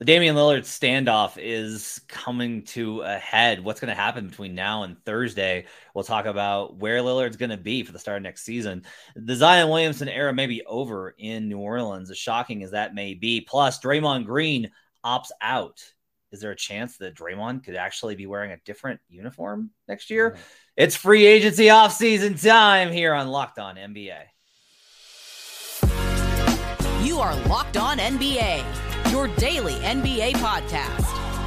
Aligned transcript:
the 0.00 0.06
Damian 0.06 0.34
Lillard 0.34 0.60
standoff 0.60 1.36
is 1.36 2.00
coming 2.08 2.62
to 2.62 3.02
a 3.02 3.18
head. 3.18 3.62
What's 3.62 3.80
going 3.80 3.94
to 3.94 4.00
happen 4.00 4.28
between 4.28 4.54
now 4.54 4.82
and 4.82 4.96
Thursday? 5.04 5.66
We'll 5.94 6.04
talk 6.04 6.24
about 6.24 6.78
where 6.78 7.00
Lillard's 7.00 7.36
going 7.36 7.50
to 7.50 7.58
be 7.58 7.82
for 7.82 7.92
the 7.92 7.98
start 7.98 8.16
of 8.16 8.22
next 8.22 8.42
season. 8.42 8.84
The 9.14 9.36
Zion 9.36 9.68
Williamson 9.68 10.08
era 10.08 10.32
may 10.32 10.46
be 10.46 10.64
over 10.64 11.14
in 11.18 11.50
New 11.50 11.58
Orleans, 11.58 12.10
as 12.10 12.16
shocking 12.16 12.62
as 12.62 12.70
that 12.70 12.94
may 12.94 13.12
be. 13.12 13.42
Plus, 13.42 13.78
Draymond 13.78 14.24
Green 14.24 14.70
opts 15.04 15.32
out. 15.42 15.84
Is 16.32 16.40
there 16.40 16.52
a 16.52 16.56
chance 16.56 16.96
that 16.96 17.14
Draymond 17.14 17.64
could 17.64 17.76
actually 17.76 18.14
be 18.14 18.26
wearing 18.26 18.52
a 18.52 18.60
different 18.64 19.00
uniform 19.10 19.68
next 19.86 20.08
year? 20.08 20.30
Mm-hmm. 20.30 20.40
It's 20.78 20.96
free 20.96 21.26
agency 21.26 21.66
offseason 21.66 22.42
time 22.42 22.90
here 22.90 23.12
on 23.12 23.28
Locked 23.28 23.58
On 23.58 23.76
NBA. 23.76 24.22
You 27.02 27.18
are 27.18 27.34
Locked 27.46 27.76
On 27.76 27.98
NBA 27.98 28.64
your 29.10 29.26
daily 29.36 29.74
NBA 29.74 30.34
podcast. 30.34 31.04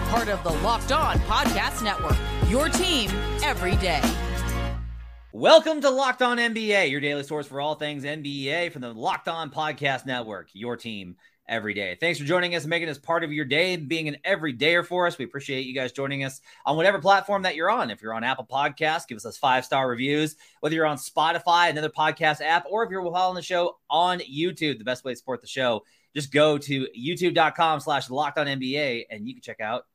Part 0.10 0.28
of 0.28 0.44
the 0.44 0.52
Locked 0.62 0.92
On 0.92 1.18
Podcast 1.20 1.82
Network, 1.82 2.18
your 2.50 2.68
team 2.68 3.10
every 3.42 3.78
day. 3.78 4.02
Welcome 5.32 5.80
to 5.82 5.90
Locked 5.90 6.22
On 6.22 6.38
NBA, 6.38 6.92
your 6.92 7.00
daily 7.00 7.24
source 7.24 7.48
for 7.48 7.62
all 7.62 7.76
things 7.76 8.04
NBA 8.04 8.74
from 8.74 8.82
the 8.82 8.94
Locked 8.94 9.30
On 9.30 9.50
Podcast 9.50 10.06
Network, 10.06 10.50
your 10.52 10.76
team 10.76 11.16
every 11.48 11.74
day. 11.74 11.98
Thanks 12.00 12.20
for 12.20 12.26
joining 12.26 12.56
us 12.56 12.64
and 12.64 12.70
making 12.70 12.90
us 12.90 12.98
part 12.98 13.24
of 13.24 13.32
your 13.32 13.46
day 13.46 13.74
and 13.74 13.88
being 13.88 14.08
an 14.08 14.18
everydayer 14.26 14.86
for 14.86 15.08
us. 15.08 15.18
We 15.18 15.26
appreciate 15.26 15.66
you 15.66 15.74
guys 15.74 15.92
joining 15.92 16.24
us 16.24 16.42
on 16.66 16.78
whatever 16.78 17.00
platform 17.00 17.44
that 17.44 17.56
you're 17.56 17.70
on. 17.70 17.92
If 17.92 18.02
you're 18.02 18.14
on 18.14 18.24
Apple 18.24 18.48
Podcasts, 18.50 19.08
give 19.08 19.18
us 19.18 19.38
five 19.38 19.66
star 19.66 19.88
reviews. 19.88 20.36
Whether 20.62 20.76
you're 20.76 20.86
on 20.86 20.98
Spotify, 20.98 21.70
another 21.70 21.90
podcast 21.90 22.42
app, 22.42 22.66
or 22.70 22.84
if 22.84 22.90
you're 22.90 23.04
following 23.12 23.36
the 23.36 23.42
show 23.42 23.78
on 23.90 24.20
YouTube, 24.20 24.78
the 24.78 24.84
best 24.84 25.04
way 25.04 25.12
to 25.14 25.18
support 25.18 25.42
the 25.42 25.48
show 25.48 25.84
just 26.14 26.32
go 26.32 26.58
to 26.58 26.88
youtube.com 26.98 27.80
slash 27.80 28.10
locked 28.10 28.38
on 28.38 28.48
NBA 28.48 29.06
and 29.10 29.28
you 29.28 29.34
can 29.34 29.42
check 29.42 29.60
out 29.60 29.86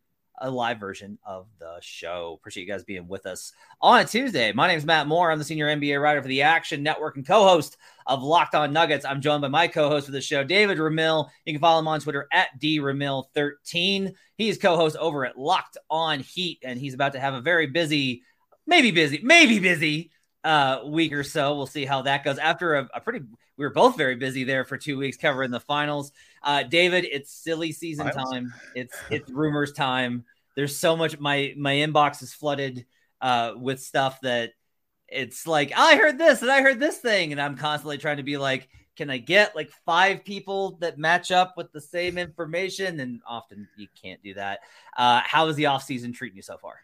a 0.40 0.50
live 0.50 0.78
version 0.78 1.18
of 1.24 1.46
the 1.58 1.78
show. 1.80 2.36
Appreciate 2.38 2.66
you 2.66 2.72
guys 2.72 2.84
being 2.84 3.08
with 3.08 3.26
us 3.26 3.52
on 3.80 4.00
a 4.00 4.04
Tuesday. 4.04 4.52
My 4.52 4.68
name 4.68 4.78
is 4.78 4.84
Matt 4.84 5.06
Moore. 5.06 5.30
I'm 5.30 5.38
the 5.38 5.44
senior 5.44 5.66
NBA 5.66 6.00
writer 6.00 6.22
for 6.22 6.28
the 6.28 6.42
Action 6.42 6.82
Network 6.82 7.16
and 7.16 7.26
co-host 7.26 7.76
of 8.06 8.22
Locked 8.22 8.54
On 8.54 8.72
Nuggets. 8.72 9.04
I'm 9.04 9.20
joined 9.20 9.42
by 9.42 9.48
my 9.48 9.68
co-host 9.68 10.06
for 10.06 10.12
the 10.12 10.20
show, 10.20 10.44
David 10.44 10.78
Ramil. 10.78 11.28
You 11.44 11.52
can 11.52 11.60
follow 11.60 11.80
him 11.80 11.88
on 11.88 12.00
Twitter 12.00 12.28
at 12.32 12.48
dramil13. 12.60 14.14
He's 14.36 14.58
co-host 14.58 14.96
over 14.96 15.26
at 15.26 15.38
Locked 15.38 15.78
On 15.90 16.20
Heat, 16.20 16.60
and 16.62 16.78
he's 16.78 16.94
about 16.94 17.12
to 17.12 17.20
have 17.20 17.34
a 17.34 17.40
very 17.40 17.66
busy, 17.66 18.22
maybe 18.66 18.90
busy, 18.90 19.20
maybe 19.22 19.58
busy 19.58 20.10
uh, 20.44 20.80
week 20.86 21.12
or 21.12 21.24
so. 21.24 21.56
We'll 21.56 21.66
see 21.66 21.84
how 21.84 22.02
that 22.02 22.24
goes 22.24 22.38
after 22.38 22.76
a, 22.76 22.88
a 22.94 23.00
pretty 23.00 23.20
we 23.58 23.64
were 23.64 23.72
both 23.72 23.96
very 23.96 24.14
busy 24.14 24.44
there 24.44 24.64
for 24.64 24.76
two 24.76 24.96
weeks 24.96 25.16
covering 25.16 25.50
the 25.50 25.60
finals. 25.60 26.12
Uh, 26.42 26.62
David, 26.62 27.04
it's 27.10 27.32
silly 27.32 27.72
season 27.72 28.10
time. 28.10 28.54
It's 28.74 28.96
it's 29.10 29.30
rumors 29.30 29.72
time. 29.72 30.24
There's 30.54 30.78
so 30.78 30.96
much. 30.96 31.18
My 31.18 31.54
my 31.56 31.74
inbox 31.74 32.22
is 32.22 32.32
flooded 32.32 32.86
uh, 33.20 33.52
with 33.56 33.80
stuff 33.80 34.20
that 34.22 34.52
it's 35.08 35.46
like 35.46 35.72
I 35.76 35.96
heard 35.96 36.18
this 36.18 36.42
and 36.42 36.50
I 36.50 36.62
heard 36.62 36.80
this 36.80 36.98
thing, 36.98 37.32
and 37.32 37.40
I'm 37.40 37.56
constantly 37.56 37.98
trying 37.98 38.18
to 38.18 38.22
be 38.22 38.36
like, 38.36 38.68
can 38.96 39.10
I 39.10 39.18
get 39.18 39.56
like 39.56 39.70
five 39.84 40.24
people 40.24 40.78
that 40.80 40.98
match 40.98 41.32
up 41.32 41.54
with 41.56 41.72
the 41.72 41.80
same 41.80 42.16
information? 42.16 43.00
And 43.00 43.20
often 43.26 43.68
you 43.76 43.88
can't 44.00 44.22
do 44.22 44.34
that. 44.34 44.60
Uh, 44.96 45.22
how 45.24 45.48
is 45.48 45.56
the 45.56 45.66
off 45.66 45.82
season 45.82 46.12
treating 46.12 46.36
you 46.36 46.42
so 46.42 46.58
far? 46.58 46.74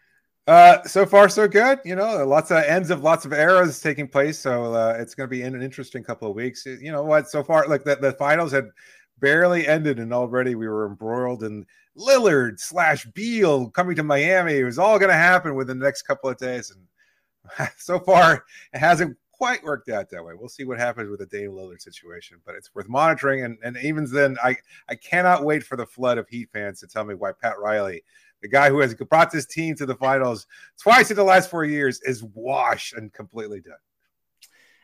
Uh, 0.47 0.83
so 0.83 1.07
far 1.07 1.29
so 1.29 1.49
good. 1.49 1.79
You 1.85 1.97
know, 1.97 2.27
lots 2.27 2.51
of 2.51 2.59
ends 2.65 2.91
of 2.91 3.03
lots 3.03 3.25
of 3.25 3.33
eras 3.33 3.81
taking 3.81 4.07
place. 4.07 4.39
So 4.39 4.75
uh, 4.75 4.97
it's 4.99 5.15
going 5.15 5.27
to 5.27 5.31
be 5.31 5.43
in 5.43 5.55
an 5.55 5.63
interesting 5.63 6.05
couple 6.05 6.29
of 6.29 6.37
weeks. 6.37 6.67
You 6.67 6.93
know 6.93 7.03
what? 7.03 7.29
So 7.31 7.43
far, 7.43 7.67
like 7.67 7.85
the, 7.85 7.97
the 7.97 8.13
finals 8.13 8.53
had 8.53 8.69
barely 9.21 9.67
ended, 9.67 9.99
and 9.99 10.13
already 10.13 10.55
we 10.55 10.69
were 10.69 10.87
embroiled 10.87 11.45
in 11.45 11.65
Lillard 11.97 12.61
slash 12.61 13.07
Beal 13.07 13.71
coming 13.71 13.97
to 13.97 14.03
Miami. 14.03 14.55
It 14.55 14.65
was 14.65 14.79
all 14.79 14.99
going 14.99 15.11
to 15.11 15.15
happen 15.15 15.55
within 15.55 15.79
the 15.79 15.85
next 15.87 16.03
couple 16.03 16.29
of 16.29 16.37
days, 16.37 16.71
and 16.71 17.69
so 17.79 17.99
far 17.99 18.45
it 18.75 18.79
hasn't 18.79 19.17
quite 19.33 19.65
worked 19.65 19.89
out 19.89 20.11
that 20.11 20.25
way. 20.25 20.35
We'll 20.35 20.49
see 20.49 20.65
what 20.65 20.79
happens 20.79 21.09
with 21.09 21.21
the 21.21 21.27
Dame 21.27 21.53
Lillard 21.53 21.81
situation, 21.81 22.39
but 22.45 22.55
it's 22.55 22.75
worth 22.75 22.89
monitoring. 22.89 23.45
And, 23.45 23.57
and 23.65 23.79
even 23.79 24.05
then, 24.13 24.37
I 24.45 24.57
I 24.91 24.95
cannot 24.97 25.45
wait 25.45 25.65
for 25.65 25.77
the 25.77 25.87
flood 25.87 26.19
of 26.19 26.29
Heat 26.29 26.51
fans 26.53 26.81
to 26.81 26.87
tell 26.87 27.05
me 27.05 27.15
why 27.15 27.33
Pat 27.33 27.59
Riley 27.59 28.03
the 28.45 28.49
guy 28.49 28.69
who 28.69 28.81
has 28.81 28.95
brought 28.95 29.33
this 29.33 29.47
team 29.47 29.75
to 29.75 29.87
the 29.87 29.95
finals 29.95 30.47
twice 30.79 31.11
in 31.11 31.17
the 31.17 31.25
last 31.25 31.49
four 31.49 31.65
years 31.65 31.99
is 32.03 32.23
washed 32.23 32.93
and 32.93 33.11
completely 33.11 33.59
done. 33.63 33.73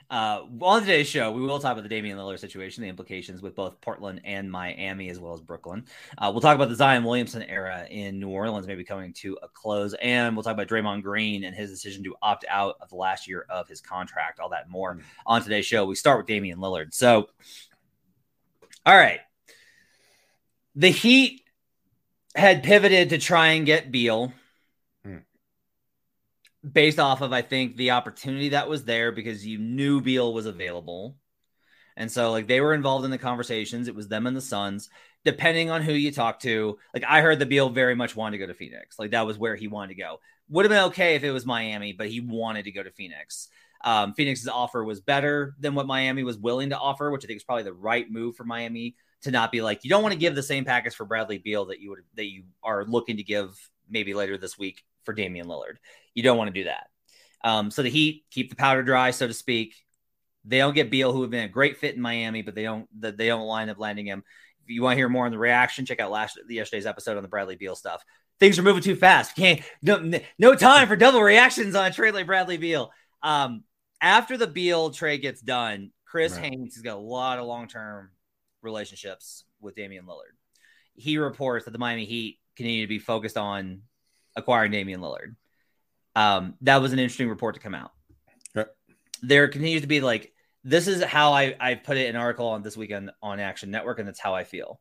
Uh, 0.08 0.46
on 0.62 0.80
today's 0.80 1.06
show, 1.06 1.30
we 1.30 1.42
will 1.42 1.58
talk 1.58 1.72
about 1.72 1.82
the 1.82 1.88
Damian 1.90 2.16
Lillard 2.16 2.38
situation, 2.38 2.82
the 2.82 2.88
implications 2.88 3.42
with 3.42 3.54
both 3.54 3.78
Portland 3.82 4.22
and 4.24 4.50
Miami, 4.50 5.10
as 5.10 5.20
well 5.20 5.34
as 5.34 5.42
Brooklyn. 5.42 5.84
Uh, 6.16 6.30
we'll 6.32 6.40
talk 6.40 6.54
about 6.54 6.70
the 6.70 6.74
Zion 6.74 7.04
Williamson 7.04 7.42
era 7.42 7.86
in 7.90 8.18
New 8.18 8.30
Orleans, 8.30 8.66
maybe 8.66 8.82
coming 8.82 9.12
to 9.18 9.36
a 9.42 9.48
close, 9.48 9.92
and 10.00 10.34
we'll 10.34 10.42
talk 10.42 10.54
about 10.54 10.66
Draymond 10.66 11.02
Green 11.02 11.44
and 11.44 11.54
his 11.54 11.68
decision 11.68 12.02
to 12.04 12.16
opt 12.22 12.46
out 12.48 12.76
of 12.80 12.88
the 12.88 12.96
last 12.96 13.28
year 13.28 13.44
of 13.50 13.68
his 13.68 13.82
contract. 13.82 14.40
All 14.40 14.48
that 14.48 14.70
more 14.70 14.94
mm-hmm. 14.94 15.02
on 15.26 15.42
today's 15.42 15.66
show. 15.66 15.84
We 15.84 15.96
start 15.96 16.16
with 16.16 16.26
Damian 16.26 16.60
Lillard. 16.60 16.94
So, 16.94 17.28
all 18.86 18.96
right, 18.96 19.20
the 20.74 20.88
Heat 20.88 21.39
had 22.34 22.62
pivoted 22.62 23.10
to 23.10 23.18
try 23.18 23.48
and 23.48 23.66
get 23.66 23.90
Beal 23.90 24.32
hmm. 25.04 25.18
based 26.70 26.98
off 26.98 27.20
of, 27.20 27.32
I 27.32 27.42
think, 27.42 27.76
the 27.76 27.92
opportunity 27.92 28.50
that 28.50 28.68
was 28.68 28.84
there 28.84 29.12
because 29.12 29.46
you 29.46 29.58
knew 29.58 30.00
Beal 30.00 30.32
was 30.32 30.46
available. 30.46 31.16
And 31.96 32.10
so, 32.10 32.30
like, 32.30 32.46
they 32.46 32.60
were 32.60 32.74
involved 32.74 33.04
in 33.04 33.10
the 33.10 33.18
conversations. 33.18 33.88
It 33.88 33.94
was 33.94 34.08
them 34.08 34.26
and 34.26 34.36
the 34.36 34.40
Suns. 34.40 34.88
Depending 35.24 35.70
on 35.70 35.82
who 35.82 35.92
you 35.92 36.12
talk 36.12 36.40
to, 36.40 36.78
like, 36.94 37.04
I 37.06 37.20
heard 37.20 37.38
the 37.38 37.46
Beal 37.46 37.68
very 37.68 37.94
much 37.94 38.16
wanted 38.16 38.38
to 38.38 38.46
go 38.46 38.46
to 38.46 38.54
Phoenix. 38.54 38.98
Like, 38.98 39.10
that 39.10 39.26
was 39.26 39.38
where 39.38 39.54
he 39.54 39.68
wanted 39.68 39.94
to 39.94 40.00
go. 40.00 40.20
Would 40.48 40.64
have 40.64 40.70
been 40.70 40.84
okay 40.84 41.14
if 41.14 41.24
it 41.24 41.30
was 41.30 41.44
Miami, 41.44 41.92
but 41.92 42.08
he 42.08 42.20
wanted 42.20 42.64
to 42.64 42.72
go 42.72 42.82
to 42.82 42.90
Phoenix. 42.90 43.48
Um, 43.82 44.14
Phoenix's 44.14 44.48
offer 44.48 44.84
was 44.84 45.00
better 45.00 45.54
than 45.58 45.74
what 45.74 45.86
Miami 45.86 46.22
was 46.22 46.38
willing 46.38 46.70
to 46.70 46.78
offer, 46.78 47.10
which 47.10 47.24
I 47.24 47.26
think 47.26 47.38
is 47.38 47.44
probably 47.44 47.64
the 47.64 47.72
right 47.72 48.10
move 48.10 48.36
for 48.36 48.44
Miami 48.44 48.94
to 49.22 49.30
not 49.30 49.52
be 49.52 49.60
like 49.62 49.84
you 49.84 49.90
don't 49.90 50.02
want 50.02 50.12
to 50.12 50.18
give 50.18 50.34
the 50.34 50.42
same 50.42 50.64
package 50.64 50.94
for 50.94 51.04
Bradley 51.04 51.38
Beal 51.38 51.66
that 51.66 51.80
you 51.80 51.90
would 51.90 52.00
that 52.14 52.26
you 52.26 52.44
are 52.62 52.84
looking 52.84 53.18
to 53.18 53.22
give 53.22 53.56
maybe 53.88 54.14
later 54.14 54.38
this 54.38 54.58
week 54.58 54.82
for 55.04 55.12
Damian 55.12 55.46
Lillard. 55.46 55.76
You 56.14 56.22
don't 56.22 56.38
want 56.38 56.48
to 56.48 56.60
do 56.60 56.64
that. 56.64 56.88
Um, 57.42 57.70
so 57.70 57.82
the 57.82 57.90
Heat 57.90 58.24
keep 58.30 58.50
the 58.50 58.56
powder 58.56 58.82
dry, 58.82 59.10
so 59.10 59.26
to 59.26 59.34
speak. 59.34 59.74
They 60.44 60.58
don't 60.58 60.74
get 60.74 60.90
Beal, 60.90 61.12
who 61.12 61.22
have 61.22 61.30
been 61.30 61.44
a 61.44 61.48
great 61.48 61.76
fit 61.76 61.94
in 61.94 62.00
Miami, 62.00 62.42
but 62.42 62.54
they 62.54 62.62
don't 62.62 62.88
they 62.98 63.26
don't 63.26 63.46
line 63.46 63.68
up 63.68 63.78
landing 63.78 64.06
him. 64.06 64.24
If 64.64 64.70
you 64.70 64.82
want 64.82 64.92
to 64.94 64.98
hear 64.98 65.08
more 65.08 65.26
on 65.26 65.32
the 65.32 65.38
reaction, 65.38 65.84
check 65.84 66.00
out 66.00 66.10
last 66.10 66.38
yesterday's 66.48 66.86
episode 66.86 67.16
on 67.16 67.22
the 67.22 67.28
Bradley 67.28 67.56
Beal 67.56 67.74
stuff. 67.74 68.04
Things 68.38 68.58
are 68.58 68.62
moving 68.62 68.82
too 68.82 68.96
fast. 68.96 69.36
We 69.36 69.42
can't 69.42 69.60
no, 69.82 70.20
no 70.38 70.54
time 70.54 70.88
for 70.88 70.96
double 70.96 71.22
reactions 71.22 71.74
on 71.74 71.86
a 71.86 71.92
trade 71.92 72.14
like 72.14 72.26
Bradley 72.26 72.56
Beal. 72.56 72.90
Um, 73.22 73.64
after 74.00 74.38
the 74.38 74.46
Beal 74.46 74.90
trade 74.90 75.18
gets 75.18 75.42
done, 75.42 75.90
Chris 76.06 76.32
right. 76.34 76.44
Haynes 76.44 76.74
has 76.74 76.82
got 76.82 76.96
a 76.96 77.00
lot 77.00 77.38
of 77.38 77.46
long 77.46 77.68
term 77.68 78.10
relationships 78.62 79.44
with 79.60 79.74
Damian 79.74 80.06
Lillard. 80.06 80.36
He 80.94 81.18
reports 81.18 81.64
that 81.64 81.70
the 81.70 81.78
Miami 81.78 82.04
Heat 82.04 82.38
continue 82.56 82.82
to 82.82 82.88
be 82.88 82.98
focused 82.98 83.36
on 83.36 83.82
acquiring 84.36 84.72
Damian 84.72 85.00
Lillard. 85.00 85.36
Um, 86.14 86.54
that 86.62 86.80
was 86.82 86.92
an 86.92 86.98
interesting 86.98 87.28
report 87.28 87.54
to 87.54 87.60
come 87.60 87.74
out. 87.74 87.92
There 89.22 89.48
continues 89.48 89.82
to 89.82 89.88
be 89.88 90.00
like 90.00 90.32
this 90.64 90.88
is 90.88 91.02
how 91.02 91.32
I 91.32 91.54
I 91.60 91.74
put 91.74 91.96
it 91.96 92.08
in 92.08 92.16
an 92.16 92.20
article 92.20 92.48
on 92.48 92.62
this 92.62 92.76
weekend 92.76 93.10
on 93.22 93.38
Action 93.38 93.70
Network, 93.70 93.98
and 93.98 94.08
that's 94.08 94.20
how 94.20 94.34
I 94.34 94.44
feel. 94.44 94.80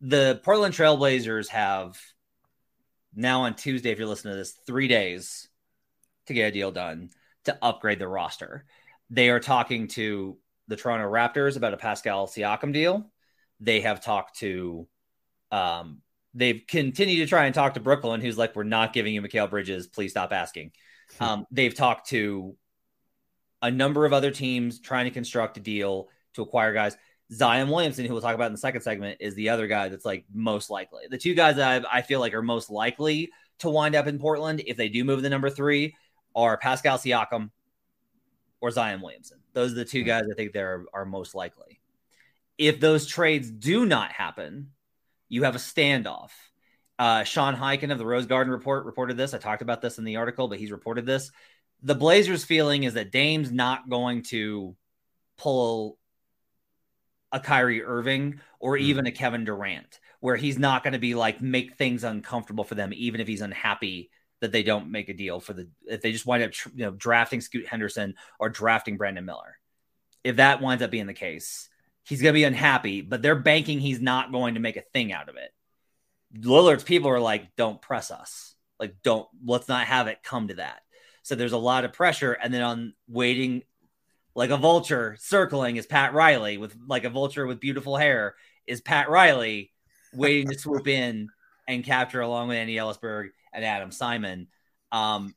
The 0.00 0.40
Portland 0.44 0.74
Trailblazers 0.74 1.48
have 1.48 2.00
now 3.14 3.42
on 3.42 3.54
Tuesday, 3.54 3.90
if 3.90 3.98
you're 3.98 4.08
listening 4.08 4.34
to 4.34 4.38
this, 4.38 4.52
three 4.66 4.88
days 4.88 5.48
to 6.26 6.34
get 6.34 6.48
a 6.48 6.52
deal 6.52 6.70
done 6.70 7.10
to 7.44 7.58
upgrade 7.62 7.98
the 7.98 8.08
roster. 8.08 8.64
They 9.10 9.28
are 9.28 9.40
talking 9.40 9.88
to 9.88 10.38
the 10.68 10.76
Toronto 10.76 11.10
Raptors 11.10 11.56
about 11.56 11.74
a 11.74 11.76
Pascal 11.76 12.26
Siakam 12.26 12.72
deal. 12.72 13.10
They 13.60 13.80
have 13.82 14.02
talked 14.02 14.38
to, 14.38 14.88
um, 15.50 16.00
they've 16.34 16.62
continued 16.66 17.20
to 17.20 17.26
try 17.26 17.46
and 17.46 17.54
talk 17.54 17.74
to 17.74 17.80
Brooklyn, 17.80 18.20
who's 18.20 18.38
like, 18.38 18.56
we're 18.56 18.64
not 18.64 18.92
giving 18.92 19.14
you 19.14 19.22
Mikal 19.22 19.50
Bridges. 19.50 19.86
Please 19.86 20.10
stop 20.10 20.32
asking. 20.32 20.72
Um, 21.20 21.46
they've 21.50 21.74
talked 21.74 22.08
to 22.08 22.56
a 23.60 23.70
number 23.70 24.04
of 24.04 24.12
other 24.12 24.30
teams 24.30 24.80
trying 24.80 25.04
to 25.04 25.10
construct 25.10 25.56
a 25.58 25.60
deal 25.60 26.08
to 26.32 26.42
acquire 26.42 26.72
guys. 26.72 26.96
Zion 27.32 27.68
Williamson, 27.68 28.04
who 28.04 28.12
we'll 28.12 28.22
talk 28.22 28.34
about 28.34 28.46
in 28.46 28.52
the 28.52 28.58
second 28.58 28.80
segment, 28.80 29.18
is 29.20 29.34
the 29.34 29.50
other 29.50 29.66
guy 29.66 29.88
that's 29.88 30.04
like 30.04 30.24
most 30.32 30.70
likely. 30.70 31.04
The 31.08 31.18
two 31.18 31.34
guys 31.34 31.56
that 31.56 31.84
I, 31.84 31.98
I 31.98 32.02
feel 32.02 32.20
like 32.20 32.34
are 32.34 32.42
most 32.42 32.70
likely 32.70 33.30
to 33.60 33.70
wind 33.70 33.94
up 33.94 34.06
in 34.06 34.18
Portland 34.18 34.62
if 34.66 34.76
they 34.76 34.88
do 34.88 35.04
move 35.04 35.22
the 35.22 35.30
number 35.30 35.50
three 35.50 35.94
are 36.34 36.56
Pascal 36.56 36.98
Siakam 36.98 37.50
or 38.60 38.70
Zion 38.70 39.00
Williamson. 39.00 39.38
Those 39.54 39.72
are 39.72 39.76
the 39.76 39.84
two 39.84 40.02
hmm. 40.02 40.06
guys 40.06 40.24
I 40.30 40.34
think 40.34 40.52
there 40.52 40.74
are, 40.74 41.02
are 41.02 41.04
most 41.06 41.34
likely. 41.34 41.80
If 42.58 42.80
those 42.80 43.06
trades 43.06 43.50
do 43.50 43.86
not 43.86 44.12
happen, 44.12 44.70
you 45.28 45.44
have 45.44 45.56
a 45.56 45.58
standoff. 45.58 46.30
Uh, 46.98 47.24
Sean 47.24 47.56
Highkin 47.56 47.90
of 47.90 47.98
the 47.98 48.06
Rose 48.06 48.26
Garden 48.26 48.52
Report 48.52 48.84
reported 48.84 49.16
this. 49.16 49.34
I 49.34 49.38
talked 49.38 49.62
about 49.62 49.80
this 49.80 49.98
in 49.98 50.04
the 50.04 50.16
article, 50.16 50.46
but 50.46 50.58
he's 50.58 50.70
reported 50.70 51.06
this. 51.06 51.32
The 51.82 51.96
Blazers' 51.96 52.44
feeling 52.44 52.84
is 52.84 52.94
that 52.94 53.10
Dame's 53.10 53.50
not 53.50 53.88
going 53.88 54.22
to 54.24 54.76
pull 55.36 55.98
a 57.32 57.40
Kyrie 57.40 57.82
Irving 57.82 58.40
or 58.60 58.76
hmm. 58.76 58.84
even 58.84 59.06
a 59.06 59.12
Kevin 59.12 59.44
Durant, 59.44 59.98
where 60.20 60.36
he's 60.36 60.58
not 60.58 60.84
going 60.84 60.92
to 60.92 61.00
be 61.00 61.14
like 61.14 61.40
make 61.40 61.76
things 61.76 62.04
uncomfortable 62.04 62.64
for 62.64 62.76
them, 62.76 62.92
even 62.94 63.20
if 63.20 63.26
he's 63.26 63.40
unhappy 63.40 64.10
that 64.40 64.52
they 64.52 64.62
don't 64.62 64.90
make 64.90 65.08
a 65.08 65.14
deal 65.14 65.40
for 65.40 65.52
the 65.52 65.68
if 65.86 66.02
they 66.02 66.12
just 66.12 66.26
wind 66.26 66.42
up 66.42 66.52
you 66.74 66.84
know 66.84 66.90
drafting 66.90 67.40
Scoot 67.40 67.66
Henderson 67.66 68.14
or 68.38 68.48
drafting 68.48 68.96
Brandon 68.96 69.24
Miller. 69.24 69.58
If 70.22 70.36
that 70.36 70.60
winds 70.60 70.82
up 70.82 70.90
being 70.90 71.06
the 71.06 71.14
case, 71.14 71.68
he's 72.04 72.22
going 72.22 72.32
to 72.32 72.38
be 72.38 72.44
unhappy, 72.44 73.00
but 73.02 73.22
they're 73.22 73.34
banking 73.34 73.80
he's 73.80 74.00
not 74.00 74.32
going 74.32 74.54
to 74.54 74.60
make 74.60 74.76
a 74.76 74.82
thing 74.82 75.12
out 75.12 75.28
of 75.28 75.36
it. 75.36 75.50
Lillard's 76.36 76.84
people 76.84 77.10
are 77.10 77.20
like, 77.20 77.54
don't 77.56 77.80
press 77.80 78.10
us. 78.10 78.54
Like, 78.78 78.96
don't, 79.02 79.28
let's 79.44 79.68
not 79.68 79.86
have 79.86 80.08
it 80.08 80.22
come 80.22 80.48
to 80.48 80.54
that. 80.54 80.80
So 81.22 81.34
there's 81.34 81.52
a 81.52 81.58
lot 81.58 81.84
of 81.84 81.92
pressure. 81.92 82.32
And 82.32 82.52
then 82.52 82.62
on 82.62 82.94
waiting 83.08 83.62
like 84.34 84.50
a 84.50 84.56
vulture 84.56 85.16
circling 85.20 85.76
is 85.76 85.86
Pat 85.86 86.12
Riley 86.12 86.58
with 86.58 86.76
like 86.86 87.04
a 87.04 87.10
vulture 87.10 87.46
with 87.46 87.60
beautiful 87.60 87.96
hair 87.96 88.34
is 88.66 88.80
Pat 88.80 89.08
Riley 89.08 89.70
waiting 90.12 90.48
to 90.48 90.58
swoop 90.58 90.88
in 90.88 91.28
and 91.68 91.84
capture 91.84 92.20
along 92.20 92.48
with 92.48 92.56
Andy 92.56 92.76
Elisburg 92.76 93.28
and 93.54 93.64
Adam 93.64 93.90
Simon. 93.90 94.48
Um, 94.92 95.34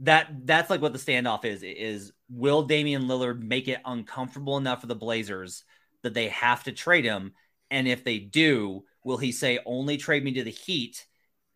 that 0.00 0.46
that's 0.46 0.70
like 0.70 0.80
what 0.80 0.92
the 0.92 0.98
standoff 0.98 1.44
is 1.44 1.62
is 1.62 2.12
will 2.28 2.62
Damian 2.62 3.02
Lillard 3.02 3.42
make 3.42 3.68
it 3.68 3.80
uncomfortable 3.84 4.56
enough 4.56 4.80
for 4.80 4.86
the 4.86 4.94
Blazers 4.94 5.64
that 6.02 6.14
they 6.14 6.28
have 6.28 6.64
to 6.64 6.72
trade 6.72 7.04
him? 7.04 7.32
And 7.70 7.86
if 7.86 8.02
they 8.02 8.18
do 8.18 8.84
will 9.04 9.18
he 9.18 9.32
say 9.32 9.58
only 9.64 9.96
trade 9.96 10.24
me 10.24 10.32
to 10.34 10.42
the 10.44 10.50
Heat 10.50 11.06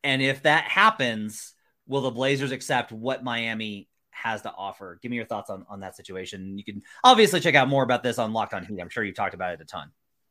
and 0.03 0.23
if 0.23 0.43
that 0.43 0.65
happens 0.65 1.55
will 1.87 2.03
the 2.03 2.11
Blazers 2.11 2.53
accept 2.53 2.93
what 2.93 3.25
Miami 3.25 3.89
has 4.11 4.43
to 4.43 4.53
offer? 4.53 4.99
Give 5.03 5.11
me 5.11 5.17
your 5.17 5.27
thoughts 5.27 5.49
on 5.49 5.65
on 5.69 5.81
that 5.81 5.97
situation. 5.97 6.59
You 6.59 6.65
can 6.65 6.83
obviously 7.03 7.41
check 7.41 7.55
out 7.55 7.69
more 7.69 7.83
about 7.83 8.03
this 8.03 8.19
on 8.19 8.33
Locked 8.35 8.53
on 8.53 8.65
Heat. 8.65 8.79
I'm 8.81 8.91
sure 8.91 9.05
you've 9.05 9.17
talked 9.17 9.35
about 9.35 9.55
it 9.55 9.61
a 9.63 9.65
ton. 9.65 9.91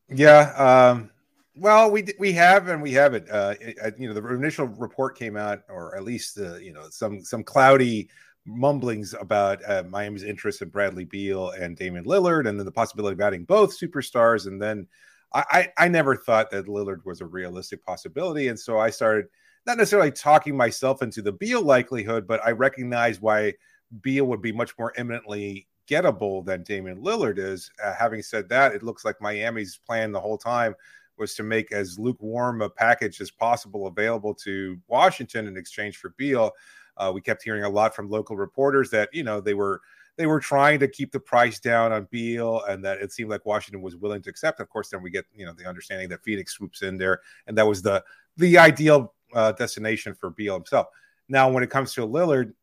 Yeah 0.10 0.92
um 0.92 1.10
well, 1.56 1.92
we 1.92 2.06
we 2.18 2.34
have 2.34 2.68
and 2.68 2.82
we 2.82 2.94
haven't. 2.94 3.30
Uh, 3.30 3.56
you 3.98 4.08
know, 4.08 4.14
the 4.14 4.28
initial 4.34 4.66
report 4.68 5.18
came 5.18 5.38
out, 5.38 5.62
or 5.70 5.96
at 5.96 6.04
least 6.04 6.40
uh, 6.40 6.56
you 6.56 6.74
know 6.74 6.88
some 6.90 7.24
some 7.24 7.44
cloudy 7.44 8.10
mumblings 8.46 9.14
about 9.20 9.60
uh, 9.70 9.84
Miami's 9.88 10.24
interest 10.24 10.62
in 10.62 10.70
Bradley 10.70 11.06
Beal 11.06 11.52
and 11.52 11.78
Damian 11.78 12.06
Lillard, 12.06 12.48
and 12.48 12.60
then 12.60 12.66
the 12.66 12.72
possibility 12.72 13.14
of 13.14 13.22
adding 13.22 13.46
both 13.46 13.78
superstars. 13.78 14.48
And 14.48 14.62
then 14.62 14.88
I, 15.34 15.44
I, 15.52 15.86
I 15.86 15.88
never 15.88 16.16
thought 16.16 16.52
that 16.52 16.66
Lillard 16.66 17.06
was 17.06 17.22
a 17.22 17.26
realistic 17.26 17.86
possibility, 17.86 18.48
and 18.48 18.60
so 18.60 18.80
I 18.80 18.90
started 18.90 19.26
not 19.66 19.78
necessarily 19.78 20.12
talking 20.12 20.58
myself 20.58 21.02
into 21.02 21.22
the 21.22 21.32
Beal 21.32 21.62
likelihood, 21.62 22.28
but 22.28 22.42
I 22.46 22.52
recognize 22.52 23.22
why 23.22 23.54
Beal 24.02 24.26
would 24.26 24.42
be 24.42 24.52
much 24.52 24.78
more 24.78 24.92
imminently 24.98 25.68
gettable 25.88 26.44
than 26.44 26.64
Damian 26.64 27.02
Lillard 27.02 27.38
is. 27.38 27.70
Uh, 27.82 27.94
having 27.94 28.22
said 28.22 28.50
that, 28.50 28.74
it 28.74 28.84
looks 28.84 29.06
like 29.06 29.22
Miami's 29.22 29.80
plan 29.86 30.12
the 30.12 30.20
whole 30.20 30.38
time 30.38 30.76
was 31.18 31.36
to 31.36 31.44
make 31.44 31.72
as 31.72 32.00
lukewarm 32.00 32.62
a 32.62 32.70
package 32.70 33.22
as 33.22 33.32
possible 33.32 33.88
available 33.88 34.34
to 34.34 34.80
Washington 34.88 35.48
in 35.48 35.58
exchange 35.58 35.98
for 35.98 36.14
Beal. 36.18 36.52
Uh, 36.98 37.12
we 37.14 37.22
kept 37.22 37.44
hearing 37.44 37.64
a 37.64 37.70
lot 37.70 37.96
from 37.96 38.10
local 38.10 38.36
reporters 38.36 38.90
that 38.92 39.10
you 39.14 39.24
know 39.24 39.42
they 39.42 39.54
were 39.54 39.82
they 40.16 40.28
were 40.28 40.40
trying 40.40 40.80
to 40.80 40.88
keep 40.88 41.12
the 41.12 41.20
price 41.20 41.60
down 41.60 41.92
on 41.92 42.08
Beal, 42.12 42.62
and 42.70 42.84
that 42.86 43.00
it 43.00 43.12
seemed 43.12 43.30
like 43.30 43.46
Washington 43.46 43.82
was 43.82 43.96
willing 43.96 44.22
to 44.22 44.30
accept. 44.30 44.60
Of 44.60 44.70
course, 44.70 44.90
then 44.90 45.02
we 45.02 45.10
get 45.10 45.26
you 45.36 45.46
know 45.46 45.54
the 45.54 45.68
understanding 45.68 46.10
that 46.10 46.24
Phoenix 46.24 46.54
swoops 46.54 46.82
in 46.84 46.98
there, 46.98 47.22
and 47.48 47.58
that 47.58 47.68
was 47.68 47.82
the 47.82 48.04
the 48.38 48.58
ideal 48.58 49.14
uh, 49.34 49.52
destination 49.54 50.14
for 50.14 50.30
Beal 50.30 50.56
himself. 50.56 50.88
Now, 51.30 51.50
when 51.50 51.64
it 51.64 51.70
comes 51.70 51.94
to 51.94 52.02
Lillard, 52.02 52.54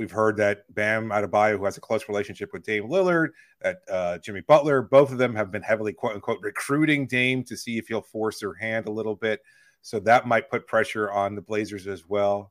We've 0.00 0.10
heard 0.10 0.38
that 0.38 0.64
Bam 0.74 1.10
Adebayo, 1.10 1.58
who 1.58 1.66
has 1.66 1.76
a 1.76 1.80
close 1.82 2.08
relationship 2.08 2.54
with 2.54 2.64
Dame 2.64 2.88
Lillard, 2.88 3.32
that 3.60 3.80
uh, 3.90 4.16
Jimmy 4.16 4.40
Butler, 4.40 4.80
both 4.80 5.12
of 5.12 5.18
them 5.18 5.34
have 5.34 5.50
been 5.50 5.60
heavily 5.60 5.92
quote 5.92 6.14
unquote 6.14 6.38
recruiting 6.40 7.06
Dame 7.06 7.44
to 7.44 7.54
see 7.54 7.76
if 7.76 7.88
he'll 7.88 8.00
force 8.00 8.40
their 8.40 8.54
hand 8.54 8.88
a 8.88 8.90
little 8.90 9.14
bit. 9.14 9.42
So 9.82 10.00
that 10.00 10.26
might 10.26 10.48
put 10.48 10.66
pressure 10.66 11.10
on 11.10 11.34
the 11.34 11.42
Blazers 11.42 11.86
as 11.86 12.08
well. 12.08 12.50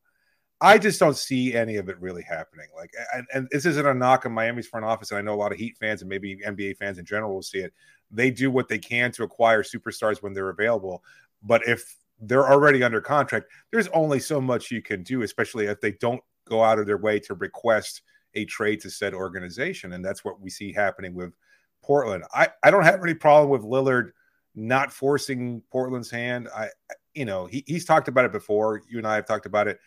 I 0.61 0.77
just 0.77 0.99
don't 0.99 1.17
see 1.17 1.55
any 1.55 1.77
of 1.77 1.89
it 1.89 1.99
really 1.99 2.21
happening. 2.21 2.67
Like, 2.77 2.91
and, 3.15 3.25
and, 3.33 3.47
this 3.49 3.65
isn't 3.65 3.87
a 3.87 3.95
knock 3.95 4.27
on 4.27 4.31
Miami's 4.31 4.67
front 4.67 4.85
office. 4.85 5.09
And 5.09 5.17
I 5.17 5.21
know 5.21 5.33
a 5.33 5.41
lot 5.41 5.51
of 5.51 5.57
Heat 5.57 5.75
fans 5.79 6.03
and 6.03 6.09
maybe 6.09 6.37
NBA 6.45 6.77
fans 6.77 6.99
in 6.99 7.05
general 7.05 7.33
will 7.33 7.41
see 7.41 7.61
it. 7.61 7.73
They 8.11 8.29
do 8.29 8.51
what 8.51 8.67
they 8.67 8.77
can 8.77 9.11
to 9.13 9.23
acquire 9.23 9.63
superstars 9.63 10.21
when 10.21 10.33
they're 10.33 10.49
available. 10.49 11.03
But 11.41 11.67
if 11.67 11.97
they're 12.21 12.47
already 12.47 12.83
under 12.83 13.01
contract, 13.01 13.47
there's 13.71 13.87
only 13.87 14.19
so 14.19 14.39
much 14.39 14.69
you 14.69 14.83
can 14.83 15.01
do, 15.01 15.23
especially 15.23 15.65
if 15.65 15.81
they 15.81 15.93
don't 15.93 16.21
go 16.49 16.63
out 16.63 16.79
of 16.79 16.85
their 16.85 16.97
way 16.97 17.19
to 17.19 17.33
request 17.35 18.01
a 18.35 18.45
trade 18.45 18.81
to 18.81 18.89
said 18.89 19.13
organization. 19.13 19.93
And 19.93 20.03
that's 20.03 20.23
what 20.23 20.41
we 20.41 20.49
see 20.49 20.73
happening 20.73 21.13
with 21.13 21.33
Portland. 21.81 22.23
I, 22.33 22.49
I 22.63 22.71
don't 22.71 22.83
have 22.83 23.01
any 23.01 23.13
problem 23.13 23.49
with 23.49 23.63
Lillard 23.63 24.11
not 24.55 24.91
forcing 24.91 25.61
Portland's 25.71 26.11
hand. 26.11 26.49
I, 26.55 26.67
you 27.13 27.25
know, 27.25 27.45
he, 27.45 27.63
he's 27.65 27.85
talked 27.85 28.07
about 28.07 28.25
it 28.25 28.31
before. 28.31 28.81
You 28.89 28.97
and 28.97 29.07
I 29.07 29.15
have 29.15 29.25
talked 29.25 29.45
about 29.45 29.67
it. 29.67 29.79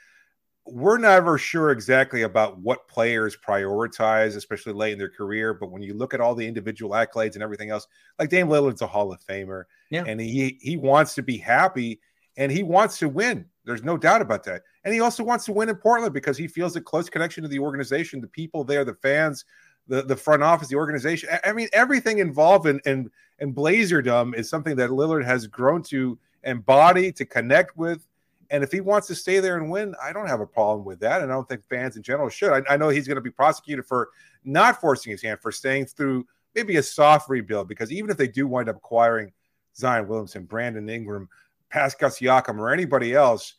We're 0.64 0.98
never 0.98 1.38
sure 1.38 1.72
exactly 1.72 2.22
about 2.22 2.58
what 2.60 2.86
players 2.86 3.36
prioritize, 3.36 4.36
especially 4.36 4.72
late 4.72 4.92
in 4.92 4.98
their 4.98 5.10
career. 5.10 5.54
But 5.54 5.72
when 5.72 5.82
you 5.82 5.92
look 5.92 6.14
at 6.14 6.20
all 6.20 6.36
the 6.36 6.46
individual 6.46 6.92
accolades 6.92 7.34
and 7.34 7.42
everything 7.42 7.70
else, 7.70 7.88
like 8.18 8.30
Dame 8.30 8.48
Lillard's 8.48 8.82
a 8.82 8.86
Hall 8.86 9.12
of 9.12 9.20
Famer, 9.24 9.64
yeah. 9.90 10.04
and 10.06 10.20
he 10.20 10.58
he 10.60 10.76
wants 10.76 11.16
to 11.16 11.22
be 11.22 11.36
happy 11.36 12.00
and 12.36 12.50
he 12.50 12.62
wants 12.62 12.98
to 12.98 13.08
win. 13.08 13.46
There's 13.64 13.84
no 13.84 13.96
doubt 13.96 14.22
about 14.22 14.44
that. 14.44 14.62
And 14.84 14.92
he 14.92 15.00
also 15.00 15.22
wants 15.22 15.44
to 15.44 15.52
win 15.52 15.68
in 15.68 15.76
Portland 15.76 16.12
because 16.12 16.36
he 16.36 16.48
feels 16.48 16.74
a 16.76 16.80
close 16.80 17.08
connection 17.08 17.42
to 17.42 17.48
the 17.48 17.58
organization, 17.58 18.20
the 18.20 18.26
people 18.26 18.64
there, 18.64 18.84
the 18.84 18.94
fans, 18.94 19.44
the, 19.86 20.02
the 20.02 20.16
front 20.16 20.42
office, 20.42 20.68
the 20.68 20.76
organization. 20.76 21.28
I 21.44 21.52
mean, 21.52 21.68
everything 21.72 22.18
involved 22.18 22.66
in, 22.66 22.80
in, 22.86 23.10
in 23.38 23.54
Blazerdom 23.54 24.34
is 24.34 24.48
something 24.48 24.76
that 24.76 24.90
Lillard 24.90 25.24
has 25.24 25.46
grown 25.46 25.82
to 25.84 26.18
embody, 26.44 27.12
to 27.12 27.24
connect 27.24 27.76
with. 27.76 28.06
And 28.50 28.62
if 28.62 28.70
he 28.70 28.80
wants 28.80 29.06
to 29.06 29.14
stay 29.14 29.40
there 29.40 29.56
and 29.56 29.70
win, 29.70 29.94
I 30.02 30.12
don't 30.12 30.26
have 30.26 30.40
a 30.40 30.46
problem 30.46 30.84
with 30.84 31.00
that. 31.00 31.22
And 31.22 31.30
I 31.30 31.34
don't 31.34 31.48
think 31.48 31.64
fans 31.68 31.96
in 31.96 32.02
general 32.02 32.28
should. 32.28 32.52
I, 32.52 32.74
I 32.74 32.76
know 32.76 32.88
he's 32.88 33.06
going 33.06 33.16
to 33.16 33.22
be 33.22 33.30
prosecuted 33.30 33.86
for 33.86 34.10
not 34.44 34.80
forcing 34.80 35.10
his 35.10 35.22
hand, 35.22 35.40
for 35.40 35.52
staying 35.52 35.86
through 35.86 36.26
maybe 36.54 36.76
a 36.76 36.82
soft 36.82 37.30
rebuild, 37.30 37.68
because 37.68 37.90
even 37.90 38.10
if 38.10 38.16
they 38.16 38.28
do 38.28 38.46
wind 38.46 38.68
up 38.68 38.76
acquiring 38.76 39.32
Zion 39.74 40.06
Williamson, 40.06 40.44
Brandon 40.44 40.88
Ingram, 40.88 41.28
Pascal 41.72 42.10
Siakam, 42.10 42.58
or 42.58 42.72
anybody 42.72 43.14
else, 43.14 43.54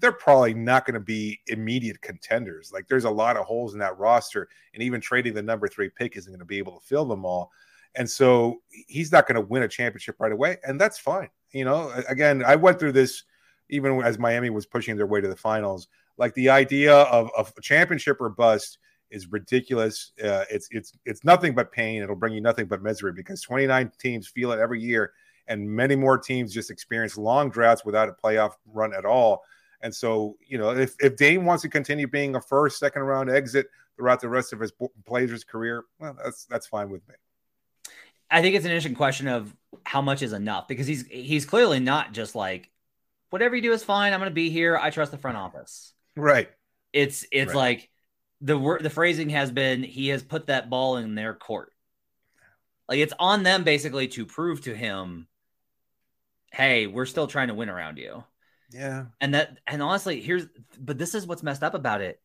they're 0.00 0.12
probably 0.12 0.54
not 0.54 0.86
going 0.86 0.94
to 0.94 1.00
be 1.00 1.40
immediate 1.48 2.00
contenders. 2.00 2.70
Like 2.72 2.88
there's 2.88 3.04
a 3.04 3.10
lot 3.10 3.36
of 3.36 3.44
holes 3.44 3.74
in 3.74 3.78
that 3.80 3.98
roster, 3.98 4.48
and 4.74 4.82
even 4.82 5.00
trading 5.00 5.34
the 5.34 5.42
number 5.42 5.68
three 5.68 5.90
pick 5.90 6.16
isn't 6.16 6.32
going 6.32 6.38
to 6.38 6.44
be 6.46 6.58
able 6.58 6.78
to 6.78 6.86
fill 6.86 7.04
them 7.04 7.24
all. 7.24 7.50
And 7.94 8.08
so 8.08 8.62
he's 8.70 9.12
not 9.12 9.26
going 9.26 9.36
to 9.36 9.46
win 9.46 9.62
a 9.62 9.68
championship 9.68 10.16
right 10.18 10.32
away, 10.32 10.56
and 10.66 10.80
that's 10.80 10.98
fine. 10.98 11.28
You 11.52 11.64
know, 11.64 11.92
again, 12.08 12.42
I 12.44 12.56
went 12.56 12.78
through 12.78 12.92
this 12.92 13.24
even 13.70 14.02
as 14.02 14.18
Miami 14.18 14.50
was 14.50 14.66
pushing 14.66 14.96
their 14.96 15.06
way 15.06 15.20
to 15.20 15.28
the 15.28 15.36
finals. 15.36 15.88
Like 16.16 16.34
the 16.34 16.48
idea 16.48 16.94
of, 16.94 17.30
of 17.36 17.52
a 17.56 17.60
championship 17.60 18.20
or 18.20 18.30
bust 18.30 18.78
is 19.10 19.30
ridiculous. 19.30 20.12
Uh, 20.22 20.44
it's 20.50 20.68
it's 20.70 20.92
it's 21.04 21.24
nothing 21.24 21.54
but 21.54 21.72
pain. 21.72 22.02
It'll 22.02 22.16
bring 22.16 22.34
you 22.34 22.40
nothing 22.40 22.66
but 22.66 22.82
misery 22.82 23.12
because 23.12 23.42
29 23.42 23.92
teams 23.98 24.28
feel 24.28 24.52
it 24.52 24.58
every 24.58 24.80
year, 24.80 25.12
and 25.48 25.68
many 25.68 25.96
more 25.96 26.18
teams 26.18 26.52
just 26.52 26.70
experience 26.70 27.16
long 27.16 27.50
droughts 27.50 27.84
without 27.84 28.08
a 28.08 28.12
playoff 28.12 28.52
run 28.66 28.94
at 28.94 29.04
all. 29.04 29.42
And 29.80 29.94
so, 29.94 30.36
you 30.46 30.58
know, 30.58 30.70
if, 30.70 30.94
if 31.00 31.16
Dame 31.16 31.44
wants 31.44 31.62
to 31.62 31.68
continue 31.68 32.06
being 32.06 32.34
a 32.36 32.40
first, 32.40 32.78
second 32.78 33.02
round 33.02 33.30
exit 33.30 33.66
throughout 33.96 34.20
the 34.20 34.28
rest 34.28 34.52
of 34.52 34.60
his 34.60 34.72
Blazers 35.06 35.44
career, 35.44 35.84
well, 35.98 36.16
that's 36.22 36.44
that's 36.46 36.66
fine 36.66 36.90
with 36.90 37.06
me. 37.08 37.14
I 38.30 38.42
think 38.42 38.56
it's 38.56 38.64
an 38.64 38.70
interesting 38.70 38.94
question 38.94 39.28
of 39.28 39.54
how 39.84 40.02
much 40.02 40.22
is 40.22 40.32
enough 40.32 40.68
because 40.68 40.86
he's 40.86 41.06
he's 41.06 41.46
clearly 41.46 41.80
not 41.80 42.12
just 42.12 42.34
like 42.34 42.70
whatever 43.30 43.56
you 43.56 43.62
do 43.62 43.72
is 43.72 43.84
fine. 43.84 44.12
I'm 44.12 44.20
going 44.20 44.30
to 44.30 44.34
be 44.34 44.50
here. 44.50 44.76
I 44.76 44.90
trust 44.90 45.12
the 45.12 45.18
front 45.18 45.36
office. 45.36 45.92
Right. 46.16 46.50
It's 46.92 47.24
it's 47.30 47.48
right. 47.48 47.56
like 47.56 47.90
the 48.40 48.58
word 48.58 48.82
the 48.82 48.90
phrasing 48.90 49.30
has 49.30 49.50
been 49.50 49.82
he 49.82 50.08
has 50.08 50.22
put 50.22 50.46
that 50.46 50.70
ball 50.70 50.96
in 50.96 51.14
their 51.14 51.34
court. 51.34 51.72
Like 52.88 52.98
it's 52.98 53.14
on 53.18 53.42
them 53.42 53.64
basically 53.64 54.08
to 54.08 54.26
prove 54.26 54.62
to 54.62 54.74
him, 54.74 55.28
hey, 56.52 56.86
we're 56.86 57.06
still 57.06 57.26
trying 57.26 57.48
to 57.48 57.54
win 57.54 57.68
around 57.68 57.98
you. 57.98 58.24
Yeah. 58.70 59.06
And 59.20 59.34
that 59.34 59.58
and 59.66 59.82
honestly, 59.82 60.20
here's 60.20 60.46
but 60.78 60.98
this 60.98 61.14
is 61.14 61.26
what's 61.26 61.42
messed 61.42 61.62
up 61.62 61.74
about 61.74 62.00
it. 62.00 62.20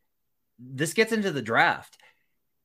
This 0.59 0.93
gets 0.93 1.11
into 1.11 1.31
the 1.31 1.41
draft. 1.41 1.97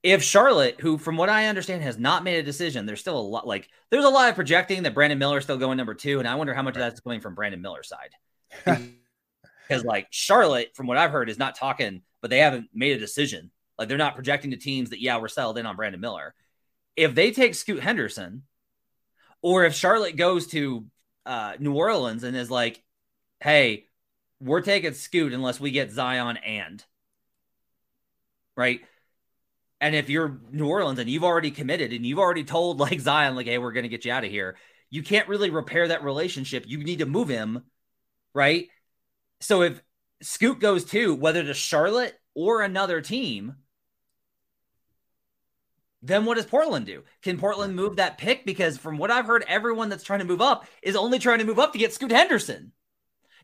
If 0.02 0.22
Charlotte, 0.22 0.80
who 0.80 0.96
from 0.98 1.16
what 1.16 1.28
I 1.28 1.46
understand 1.46 1.82
has 1.82 1.98
not 1.98 2.24
made 2.24 2.38
a 2.38 2.42
decision, 2.42 2.86
there's 2.86 3.00
still 3.00 3.18
a 3.18 3.20
lot 3.20 3.46
like 3.46 3.68
there's 3.90 4.04
a 4.04 4.10
lot 4.10 4.28
of 4.28 4.34
projecting 4.34 4.82
that 4.84 4.94
Brandon 4.94 5.18
Miller 5.18 5.38
is 5.38 5.44
still 5.44 5.56
going 5.56 5.76
number 5.76 5.94
two. 5.94 6.18
And 6.18 6.28
I 6.28 6.34
wonder 6.34 6.54
how 6.54 6.62
much 6.62 6.76
right. 6.76 6.84
of 6.84 6.92
that's 6.92 7.00
coming 7.00 7.20
from 7.20 7.34
Brandon 7.34 7.60
Miller's 7.60 7.88
side. 7.88 8.10
because 9.68 9.84
like 9.84 10.08
Charlotte, 10.10 10.70
from 10.74 10.86
what 10.86 10.96
I've 10.96 11.10
heard, 11.10 11.28
is 11.28 11.38
not 11.38 11.56
talking, 11.56 12.02
but 12.20 12.30
they 12.30 12.38
haven't 12.38 12.70
made 12.72 12.96
a 12.96 13.00
decision. 13.00 13.50
Like 13.78 13.88
they're 13.88 13.98
not 13.98 14.14
projecting 14.14 14.50
to 14.50 14.56
teams 14.56 14.90
that, 14.90 15.00
yeah, 15.00 15.18
we're 15.18 15.28
settled 15.28 15.58
in 15.58 15.66
on 15.66 15.76
Brandon 15.76 16.00
Miller. 16.00 16.34
If 16.96 17.14
they 17.14 17.30
take 17.30 17.54
Scoot 17.54 17.82
Henderson, 17.82 18.42
or 19.42 19.64
if 19.64 19.74
Charlotte 19.74 20.16
goes 20.16 20.48
to 20.48 20.86
uh, 21.28 21.52
New 21.58 21.74
Orleans 21.74 22.24
and 22.24 22.36
is 22.36 22.50
like, 22.50 22.82
hey, 23.40 23.84
we're 24.40 24.62
taking 24.62 24.94
Scoot 24.94 25.32
unless 25.32 25.60
we 25.60 25.70
get 25.70 25.92
Zion 25.92 26.38
and 26.38 26.82
right. 28.56 28.80
And 29.80 29.94
if 29.94 30.08
you're 30.08 30.40
New 30.50 30.68
Orleans 30.68 30.98
and 30.98 31.08
you've 31.08 31.24
already 31.24 31.50
committed 31.50 31.92
and 31.92 32.04
you've 32.04 32.18
already 32.18 32.44
told 32.44 32.80
like 32.80 32.98
Zion, 32.98 33.36
like, 33.36 33.46
hey, 33.46 33.58
we're 33.58 33.72
gonna 33.72 33.88
get 33.88 34.06
you 34.06 34.12
out 34.12 34.24
of 34.24 34.30
here, 34.30 34.56
you 34.90 35.02
can't 35.02 35.28
really 35.28 35.50
repair 35.50 35.88
that 35.88 36.02
relationship. 36.02 36.64
You 36.66 36.78
need 36.78 37.00
to 37.00 37.06
move 37.06 37.28
him, 37.28 37.62
right? 38.34 38.68
So 39.40 39.62
if 39.62 39.82
Scoot 40.22 40.60
goes 40.60 40.84
to 40.86 41.14
whether 41.14 41.44
to 41.44 41.54
Charlotte 41.54 42.18
or 42.34 42.62
another 42.62 43.02
team, 43.02 43.56
then 46.02 46.24
what 46.24 46.36
does 46.36 46.46
Portland 46.46 46.86
do? 46.86 47.02
Can 47.22 47.38
Portland 47.38 47.74
move 47.74 47.96
that 47.96 48.18
pick? 48.18 48.44
Because 48.44 48.78
from 48.78 48.98
what 48.98 49.10
I've 49.10 49.26
heard, 49.26 49.44
everyone 49.48 49.88
that's 49.88 50.04
trying 50.04 50.20
to 50.20 50.24
move 50.24 50.40
up 50.40 50.66
is 50.82 50.96
only 50.96 51.18
trying 51.18 51.40
to 51.40 51.44
move 51.44 51.58
up 51.58 51.72
to 51.72 51.78
get 51.78 51.92
Scoot 51.92 52.12
Henderson. 52.12 52.72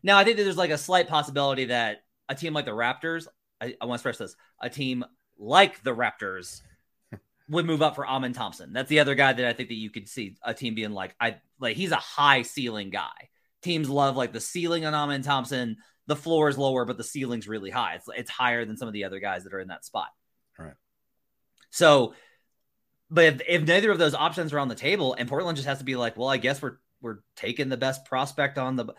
Now, 0.03 0.17
I 0.17 0.23
think 0.23 0.37
that 0.37 0.43
there's 0.43 0.57
like 0.57 0.69
a 0.69 0.77
slight 0.77 1.07
possibility 1.07 1.65
that 1.65 2.03
a 2.29 2.35
team 2.35 2.53
like 2.53 2.65
the 2.65 2.71
Raptors, 2.71 3.27
I, 3.59 3.75
I 3.81 3.85
want 3.85 3.97
to 3.97 3.99
stress 3.99 4.17
this, 4.17 4.35
a 4.61 4.69
team 4.69 5.03
like 5.37 5.83
the 5.83 5.95
Raptors 5.95 6.61
would 7.49 7.65
move 7.65 7.81
up 7.81 7.95
for 7.95 8.07
Amen 8.07 8.33
Thompson. 8.33 8.71
That's 8.71 8.89
the 8.89 8.99
other 8.99 9.15
guy 9.15 9.33
that 9.33 9.45
I 9.45 9.53
think 9.53 9.69
that 9.69 9.75
you 9.75 9.89
could 9.89 10.07
see 10.07 10.37
a 10.43 10.53
team 10.53 10.75
being 10.75 10.91
like, 10.91 11.15
I 11.19 11.37
like 11.59 11.75
he's 11.75 11.91
a 11.91 11.97
high 11.97 12.43
ceiling 12.43 12.89
guy. 12.89 13.29
Teams 13.63 13.89
love 13.89 14.15
like 14.15 14.31
the 14.31 14.39
ceiling 14.39 14.85
on 14.85 14.93
Amen 14.93 15.23
Thompson. 15.23 15.77
The 16.07 16.15
floor 16.15 16.49
is 16.49 16.57
lower, 16.57 16.85
but 16.85 16.97
the 16.97 17.03
ceiling's 17.03 17.47
really 17.47 17.71
high. 17.71 17.95
It's 17.95 18.07
it's 18.15 18.29
higher 18.29 18.63
than 18.63 18.77
some 18.77 18.87
of 18.87 18.93
the 18.93 19.05
other 19.05 19.19
guys 19.19 19.43
that 19.43 19.53
are 19.53 19.59
in 19.59 19.69
that 19.69 19.85
spot. 19.85 20.09
All 20.59 20.65
right. 20.65 20.75
So 21.71 22.13
but 23.09 23.25
if, 23.25 23.41
if 23.47 23.67
neither 23.67 23.91
of 23.91 23.99
those 23.99 24.13
options 24.13 24.53
are 24.53 24.59
on 24.59 24.67
the 24.67 24.75
table, 24.75 25.15
and 25.17 25.29
Portland 25.29 25.57
just 25.57 25.67
has 25.67 25.79
to 25.79 25.83
be 25.83 25.95
like, 25.95 26.17
well, 26.17 26.27
I 26.27 26.37
guess 26.37 26.61
we're 26.61 26.77
we're 27.01 27.19
taking 27.35 27.69
the 27.69 27.77
best 27.77 28.05
prospect 28.05 28.57
on 28.57 28.75
the. 28.75 28.93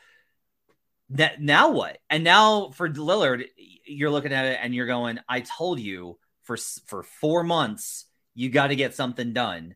That 1.11 1.41
now 1.41 1.71
what? 1.71 1.99
And 2.11 2.25
now 2.25 2.71
for 2.71 2.89
Lillard, 2.89 3.45
you're 3.85 4.11
looking 4.11 4.33
at 4.33 4.47
it 4.47 4.59
and 4.61 4.75
you're 4.75 4.87
going, 4.87 5.21
I 5.29 5.41
told 5.41 5.79
you 5.81 6.19
for 6.43 6.57
for 6.87 7.03
four 7.03 7.43
months 7.45 8.07
you 8.35 8.51
got 8.51 8.69
to 8.69 8.77
get 8.77 8.95
something 8.95 9.33
done, 9.33 9.75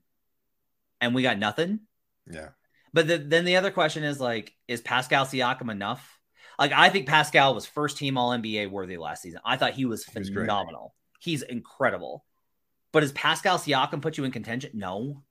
and 1.01 1.15
we 1.15 1.23
got 1.23 1.39
nothing. 1.39 1.81
Yeah. 2.31 2.51
But 2.93 3.07
the, 3.07 3.19
then 3.19 3.45
the 3.45 3.57
other 3.57 3.71
question 3.71 4.05
is 4.05 4.21
like, 4.21 4.53
is 4.69 4.81
Pascal 4.81 5.25
Siakam 5.25 5.71
enough? 5.71 6.19
Like, 6.59 6.73
I 6.73 6.91
think 6.91 7.09
Pascal 7.09 7.55
was 7.55 7.65
first 7.65 7.97
team 7.97 8.19
All 8.19 8.31
NBA 8.31 8.71
worthy 8.71 8.99
last 8.99 9.23
season. 9.23 9.41
I 9.45 9.57
thought 9.57 9.73
he 9.73 9.87
was 9.87 10.05
phenomenal. 10.05 10.95
He's 11.21 11.43
incredible. 11.43 12.25
But 12.93 13.01
does 13.01 13.13
Pascal 13.13 13.59
Siakam 13.59 14.03
put 14.03 14.19
you 14.19 14.25
in 14.25 14.31
contention? 14.33 14.71
No. 14.75 15.23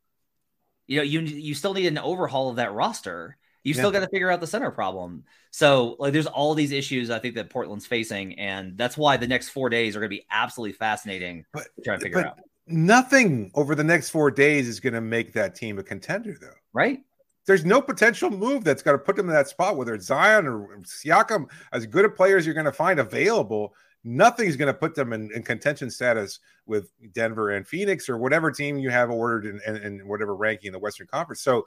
You 0.87 0.97
know, 0.97 1.03
you 1.03 1.21
you 1.21 1.53
still 1.53 1.73
need 1.73 1.85
an 1.85 1.97
overhaul 1.97 2.49
of 2.49 2.55
that 2.55 2.73
roster. 2.73 3.37
You 3.63 3.73
still 3.73 3.93
yeah. 3.93 3.99
got 3.99 4.05
to 4.05 4.11
figure 4.11 4.31
out 4.31 4.39
the 4.39 4.47
center 4.47 4.71
problem. 4.71 5.25
So, 5.51 5.97
like, 5.99 6.13
there's 6.13 6.25
all 6.25 6.55
these 6.55 6.71
issues 6.71 7.09
I 7.09 7.19
think 7.19 7.35
that 7.35 7.49
Portland's 7.49 7.85
facing, 7.85 8.39
and 8.39 8.77
that's 8.77 8.97
why 8.97 9.17
the 9.17 9.27
next 9.27 9.49
four 9.49 9.69
days 9.69 9.95
are 9.95 9.99
going 9.99 10.09
to 10.09 10.15
be 10.15 10.25
absolutely 10.31 10.73
fascinating 10.73 11.45
but, 11.51 11.67
to 11.75 11.81
try 11.83 11.95
to 11.95 12.01
figure 12.01 12.25
out. 12.25 12.39
Nothing 12.67 13.51
over 13.55 13.75
the 13.75 13.83
next 13.83 14.11
four 14.11 14.31
days 14.31 14.67
is 14.67 14.79
going 14.79 14.93
to 14.93 15.01
make 15.01 15.33
that 15.33 15.55
team 15.55 15.77
a 15.77 15.83
contender, 15.83 16.37
though. 16.39 16.47
Right? 16.71 17.01
There's 17.45 17.65
no 17.65 17.81
potential 17.81 18.29
move 18.29 18.63
that's 18.63 18.81
going 18.81 18.97
to 18.97 19.03
put 19.03 19.15
them 19.15 19.27
in 19.27 19.35
that 19.35 19.49
spot, 19.49 19.75
whether 19.75 19.93
it's 19.93 20.05
Zion 20.05 20.47
or 20.47 20.79
Siakam, 20.83 21.47
as 21.73 21.85
good 21.85 22.05
a 22.05 22.09
players 22.09 22.45
you're 22.45 22.55
going 22.55 22.65
to 22.65 22.71
find 22.71 22.99
available 22.99 23.73
nothing's 24.03 24.55
going 24.55 24.71
to 24.71 24.77
put 24.77 24.95
them 24.95 25.13
in, 25.13 25.31
in, 25.33 25.43
contention 25.43 25.89
status 25.91 26.39
with 26.65 26.91
Denver 27.13 27.51
and 27.51 27.67
Phoenix 27.67 28.07
or 28.07 28.17
whatever 28.17 28.51
team 28.51 28.77
you 28.77 28.89
have 28.89 29.09
ordered 29.09 29.45
in, 29.45 29.61
in, 29.67 29.83
in, 29.83 30.07
whatever 30.07 30.35
ranking 30.35 30.67
in 30.67 30.73
the 30.73 30.79
Western 30.79 31.07
Conference. 31.07 31.41
So 31.41 31.65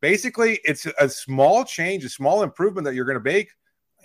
basically, 0.00 0.60
it's 0.64 0.86
a 0.98 1.08
small 1.08 1.64
change, 1.64 2.04
a 2.04 2.08
small 2.08 2.42
improvement 2.42 2.84
that 2.84 2.94
you're 2.94 3.04
going 3.04 3.18
to 3.18 3.24
make. 3.24 3.50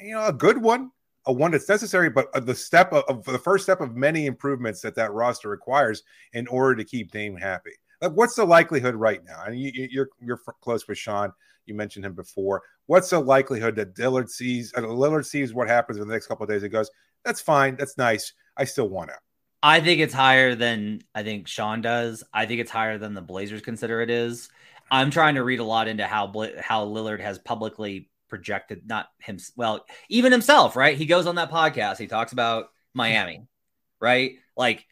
You 0.02 0.14
know, 0.14 0.26
a 0.26 0.34
good 0.34 0.62
one, 0.62 0.92
a 1.26 1.34
one 1.34 1.52
that's 1.52 1.70
necessary, 1.70 2.10
but 2.10 2.32
the 2.46 2.56
step 2.56 2.94
of, 2.94 3.04
of 3.10 3.26
the 3.26 3.40
first 3.40 3.64
step 3.64 3.82
of 3.82 3.96
many 3.96 4.26
improvements 4.26 4.82
that 4.82 4.96
that 4.96 5.12
roster 5.12 5.50
requires 5.50 6.04
in 6.34 6.48
order 6.48 6.76
to 6.76 6.84
keep 6.84 7.12
Dame 7.12 7.36
happy. 7.36 7.72
Like, 8.02 8.14
what's 8.14 8.36
the 8.36 8.46
likelihood 8.46 8.96
right 8.96 9.24
now? 9.26 9.44
And 9.46 9.60
you, 9.60 9.72
you're 9.92 10.10
you're 10.22 10.42
close 10.62 10.88
with 10.88 10.98
Sean. 10.98 11.32
You 11.66 11.74
mentioned 11.74 12.06
him 12.06 12.14
before. 12.14 12.62
What's 12.86 13.10
the 13.10 13.20
likelihood 13.20 13.76
that 13.76 13.96
Dillard 13.96 14.30
sees 14.30 14.74
uh, 14.76 14.82
Lillard 14.82 15.26
sees 15.26 15.54
what 15.54 15.68
happens 15.68 15.98
in 15.98 16.08
the 16.08 16.14
next 16.14 16.28
couple 16.28 16.44
of 16.44 16.50
days 16.50 16.64
and 16.64 16.72
goes, 16.72 16.90
that's 17.24 17.42
fine. 17.42 17.76
That's 17.76 17.98
nice. 17.98 18.34
I 18.56 18.66
still 18.66 18.90
want 18.90 19.12
out. 19.12 19.20
I 19.62 19.80
think 19.80 20.00
it's 20.02 20.14
higher 20.14 20.56
than 20.56 21.02
I 21.16 21.24
think 21.24 21.48
Sean 21.48 21.82
does. 21.82 22.24
I 22.34 22.46
think 22.46 22.62
it's 22.62 22.72
higher 22.72 22.98
than 22.98 23.14
the 23.14 23.22
Blazers 23.22 23.62
consider 23.62 24.02
it 24.02 24.10
is. 24.10 24.50
I'm 24.90 25.12
trying 25.12 25.36
to 25.36 25.44
read 25.44 25.60
a 25.60 25.64
lot 25.64 25.88
into 25.88 26.06
how 26.06 26.32
how 26.62 26.86
Lillard 26.86 27.20
has 27.20 27.38
publicly 27.40 28.10
projected 28.30 28.88
not 28.88 29.08
him 29.20 29.38
well 29.56 29.86
even 30.10 30.32
himself 30.32 30.76
right 30.76 30.98
he 30.98 31.06
goes 31.06 31.28
on 31.28 31.36
that 31.36 31.52
podcast 31.52 31.98
he 31.98 32.08
talks 32.08 32.34
about 32.34 32.70
miami 32.94 33.46
right 34.02 34.34
like 34.56 34.86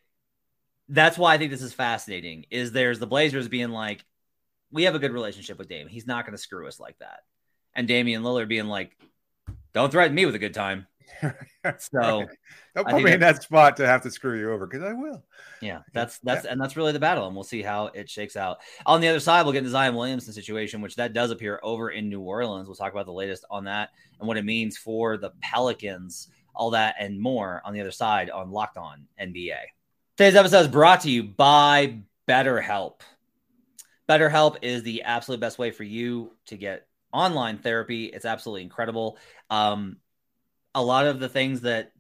that's 0.90 1.18
why 1.18 1.34
i 1.34 1.38
think 1.38 1.52
this 1.52 1.62
is 1.62 1.74
fascinating 1.74 2.46
is 2.50 2.72
there's 2.72 3.00
the 3.00 3.08
blazers 3.08 3.48
being 3.48 3.70
like 3.70 4.04
we 4.72 4.84
have 4.84 4.96
a 4.96 5.00
good 5.00 5.12
relationship 5.12 5.58
with 5.58 5.68
dame 5.68 5.88
he's 5.88 6.08
not 6.08 6.26
going 6.26 6.36
to 6.36 6.42
screw 6.42 6.68
us 6.68 6.80
like 6.80 6.98
that 7.00 7.20
and 7.74 7.88
damian 7.88 8.24
lillard 8.24 8.48
being 8.48 8.68
like 8.68 8.96
don't 9.74 9.92
threaten 9.92 10.16
me 10.16 10.26
with 10.26 10.36
a 10.36 10.40
good 10.40 10.54
time 10.54 10.88
so 11.80 12.26
don't 12.76 12.88
put 12.88 13.04
me 13.04 13.14
in 13.14 13.20
that 13.20 13.44
spot 13.44 13.78
to 13.78 13.88
have 13.88 14.02
to 14.04 14.12
screw 14.12 14.40
you 14.40 14.52
over 14.52 14.68
because 14.68 14.84
I 14.84 14.94
will. 14.94 15.24
Yeah, 15.62 15.82
that's 15.94 16.20
that's 16.20 16.46
yeah. 16.46 16.52
and 16.52 16.62
that's 16.62 16.76
really 16.76 16.92
the 16.92 17.00
battle, 17.00 17.28
and 17.28 17.36
we'll 17.36 17.44
see 17.44 17.62
how 17.62 17.88
it 17.88 18.10
shakes 18.10 18.36
out. 18.36 18.60
On 18.86 19.02
the 19.02 19.08
other 19.08 19.20
side, 19.20 19.44
we'll 19.44 19.54
get 19.54 19.60
into 19.60 19.70
Zion 19.70 19.96
Williamson 19.96 20.34
situation, 20.34 20.82
which 20.82 20.96
that 20.96 21.14
does 21.14 21.32
appear 21.32 21.60
over 21.64 21.90
in 21.90 22.10
New 22.10 22.22
Orleans. 22.22 22.68
We'll 22.68 22.76
talk 22.76 22.92
about 22.92 23.06
the 23.06 23.14
latest 23.14 23.46
on 23.50 23.66
that 23.66 23.92
and 24.20 24.28
what 24.28 24.38
it 24.38 24.46
means 24.46 24.78
for 24.78 25.18
the 25.18 25.32
Pelicans, 25.42 26.30
all 26.54 26.72
that 26.72 26.96
and 27.00 27.20
more 27.20 27.62
on 27.66 27.74
the 27.74 27.82
other 27.82 27.92
side 27.92 28.30
on 28.30 28.52
Locked 28.52 28.78
On 28.78 29.06
NBA. 29.20 29.58
Today's 30.18 30.36
episode 30.36 30.62
is 30.62 30.68
brought 30.68 31.02
to 31.02 31.12
you 31.12 31.24
by 31.24 32.00
BetterHelp. 32.28 33.02
BetterHelp 34.08 34.58
is 34.62 34.84
the 34.84 35.04
absolute 35.04 35.40
best 35.40 35.58
way 35.58 35.72
for 35.72 35.84
you 35.84 36.32
to 36.46 36.58
get 36.58 36.88
online 37.12 37.58
therapy. 37.58 38.06
It's 38.06 38.26
absolutely 38.26 38.62
incredible. 38.62 39.18
Um, 39.50 39.98
a 40.76 40.84
lot 40.84 41.08
of 41.08 41.20
the 41.20 41.30
things 41.30 41.62
that 41.62 41.94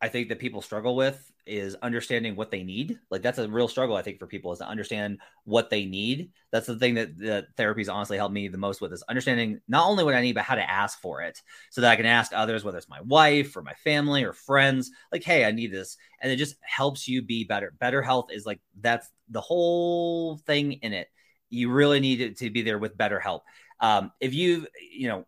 I 0.00 0.08
think 0.08 0.30
that 0.30 0.38
people 0.38 0.62
struggle 0.62 0.96
with 0.96 1.30
is 1.46 1.74
understanding 1.82 2.34
what 2.34 2.50
they 2.50 2.62
need. 2.62 2.98
Like 3.10 3.20
that's 3.20 3.38
a 3.38 3.48
real 3.48 3.68
struggle, 3.68 3.96
I 3.96 4.02
think, 4.02 4.18
for 4.18 4.26
people 4.26 4.52
is 4.52 4.60
to 4.60 4.66
understand 4.66 5.18
what 5.44 5.68
they 5.68 5.84
need. 5.84 6.30
That's 6.50 6.66
the 6.66 6.78
thing 6.78 6.94
that 6.94 7.18
the 7.18 7.46
therapy's 7.58 7.90
honestly 7.90 8.16
helped 8.16 8.32
me 8.32 8.48
the 8.48 8.56
most 8.56 8.80
with 8.80 8.92
is 8.94 9.02
understanding 9.08 9.60
not 9.68 9.86
only 9.86 10.02
what 10.02 10.14
I 10.14 10.22
need, 10.22 10.34
but 10.34 10.44
how 10.44 10.54
to 10.54 10.70
ask 10.70 11.00
for 11.02 11.20
it 11.20 11.42
so 11.70 11.82
that 11.82 11.90
I 11.90 11.96
can 11.96 12.06
ask 12.06 12.32
others, 12.32 12.64
whether 12.64 12.78
it's 12.78 12.88
my 12.88 13.02
wife 13.02 13.54
or 13.56 13.62
my 13.62 13.74
family 13.74 14.24
or 14.24 14.32
friends, 14.32 14.90
like, 15.12 15.22
hey, 15.22 15.44
I 15.44 15.50
need 15.50 15.72
this. 15.72 15.98
And 16.20 16.32
it 16.32 16.36
just 16.36 16.56
helps 16.62 17.06
you 17.06 17.20
be 17.20 17.44
better. 17.44 17.74
Better 17.78 18.00
health 18.00 18.30
is 18.32 18.46
like 18.46 18.60
that's 18.80 19.10
the 19.28 19.42
whole 19.42 20.38
thing 20.38 20.72
in 20.72 20.94
it. 20.94 21.08
You 21.50 21.70
really 21.70 22.00
need 22.00 22.22
it 22.22 22.38
to 22.38 22.48
be 22.48 22.62
there 22.62 22.78
with 22.78 22.96
better 22.96 23.20
help. 23.20 23.42
Um, 23.80 24.12
if 24.20 24.32
you, 24.32 24.66
you 24.90 25.08
know, 25.08 25.26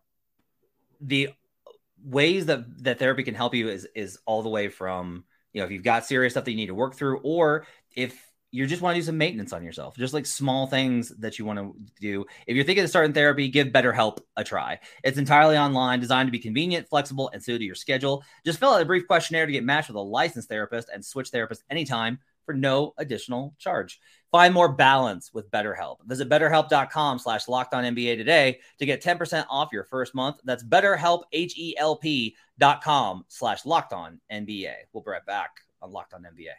the 1.01 1.29
ways 2.03 2.45
that 2.47 2.83
that 2.83 2.99
therapy 2.99 3.23
can 3.23 3.35
help 3.35 3.53
you 3.53 3.69
is 3.69 3.87
is 3.95 4.19
all 4.25 4.43
the 4.43 4.49
way 4.49 4.67
from 4.67 5.23
you 5.53 5.61
know 5.61 5.65
if 5.65 5.71
you've 5.71 5.83
got 5.83 6.05
serious 6.05 6.33
stuff 6.33 6.45
that 6.45 6.51
you 6.51 6.57
need 6.57 6.67
to 6.67 6.75
work 6.75 6.95
through 6.95 7.19
or 7.23 7.65
if 7.95 8.33
you 8.53 8.67
just 8.67 8.83
want 8.83 8.93
to 8.93 9.01
do 9.01 9.05
some 9.05 9.17
maintenance 9.17 9.51
on 9.51 9.63
yourself, 9.63 9.97
just 9.97 10.13
like 10.13 10.27
small 10.27 10.67
things 10.67 11.09
that 11.17 11.39
you 11.39 11.43
want 11.43 11.57
to 11.57 11.75
do. 11.99 12.23
If 12.45 12.55
you're 12.55 12.63
thinking 12.63 12.83
of 12.83 12.89
starting 12.91 13.11
therapy, 13.11 13.47
give 13.47 13.69
BetterHelp 13.69 14.19
a 14.37 14.43
try. 14.43 14.79
It's 15.03 15.17
entirely 15.17 15.57
online, 15.57 15.99
designed 15.99 16.27
to 16.27 16.31
be 16.31 16.37
convenient, 16.37 16.87
flexible, 16.87 17.31
and 17.33 17.43
suited 17.43 17.59
to 17.59 17.65
your 17.65 17.73
schedule. 17.73 18.23
Just 18.45 18.59
fill 18.59 18.75
out 18.75 18.81
a 18.83 18.85
brief 18.85 19.07
questionnaire 19.07 19.47
to 19.47 19.51
get 19.51 19.63
matched 19.63 19.89
with 19.89 19.95
a 19.95 20.01
licensed 20.01 20.49
therapist 20.49 20.89
and 20.93 21.03
switch 21.03 21.31
therapists 21.31 21.63
anytime 21.71 22.19
for 22.45 22.53
no 22.53 22.93
additional 22.97 23.55
charge. 23.59 23.99
Find 24.31 24.53
more 24.53 24.71
balance 24.73 25.31
with 25.33 25.51
BetterHelp. 25.51 25.97
Visit 26.05 26.27
betterhelp.com 26.29 27.19
slash 27.19 27.47
locked 27.47 27.73
on 27.73 27.83
NBA 27.83 28.17
today 28.17 28.59
to 28.79 28.85
get 28.85 29.03
10% 29.03 29.45
off 29.49 29.69
your 29.71 29.83
first 29.83 30.15
month. 30.15 30.37
That's 30.43 30.63
betterhelp, 30.63 31.23
H-E-L-P 31.31 32.35
dot 32.57 32.83
com 32.83 33.25
slash 33.27 33.65
locked 33.65 33.93
on 33.93 34.19
NBA. 34.31 34.73
We'll 34.91 35.03
be 35.03 35.11
right 35.11 35.25
back 35.25 35.51
on 35.83 35.91
Locked 35.91 36.13
on 36.13 36.23
NBA. 36.23 36.53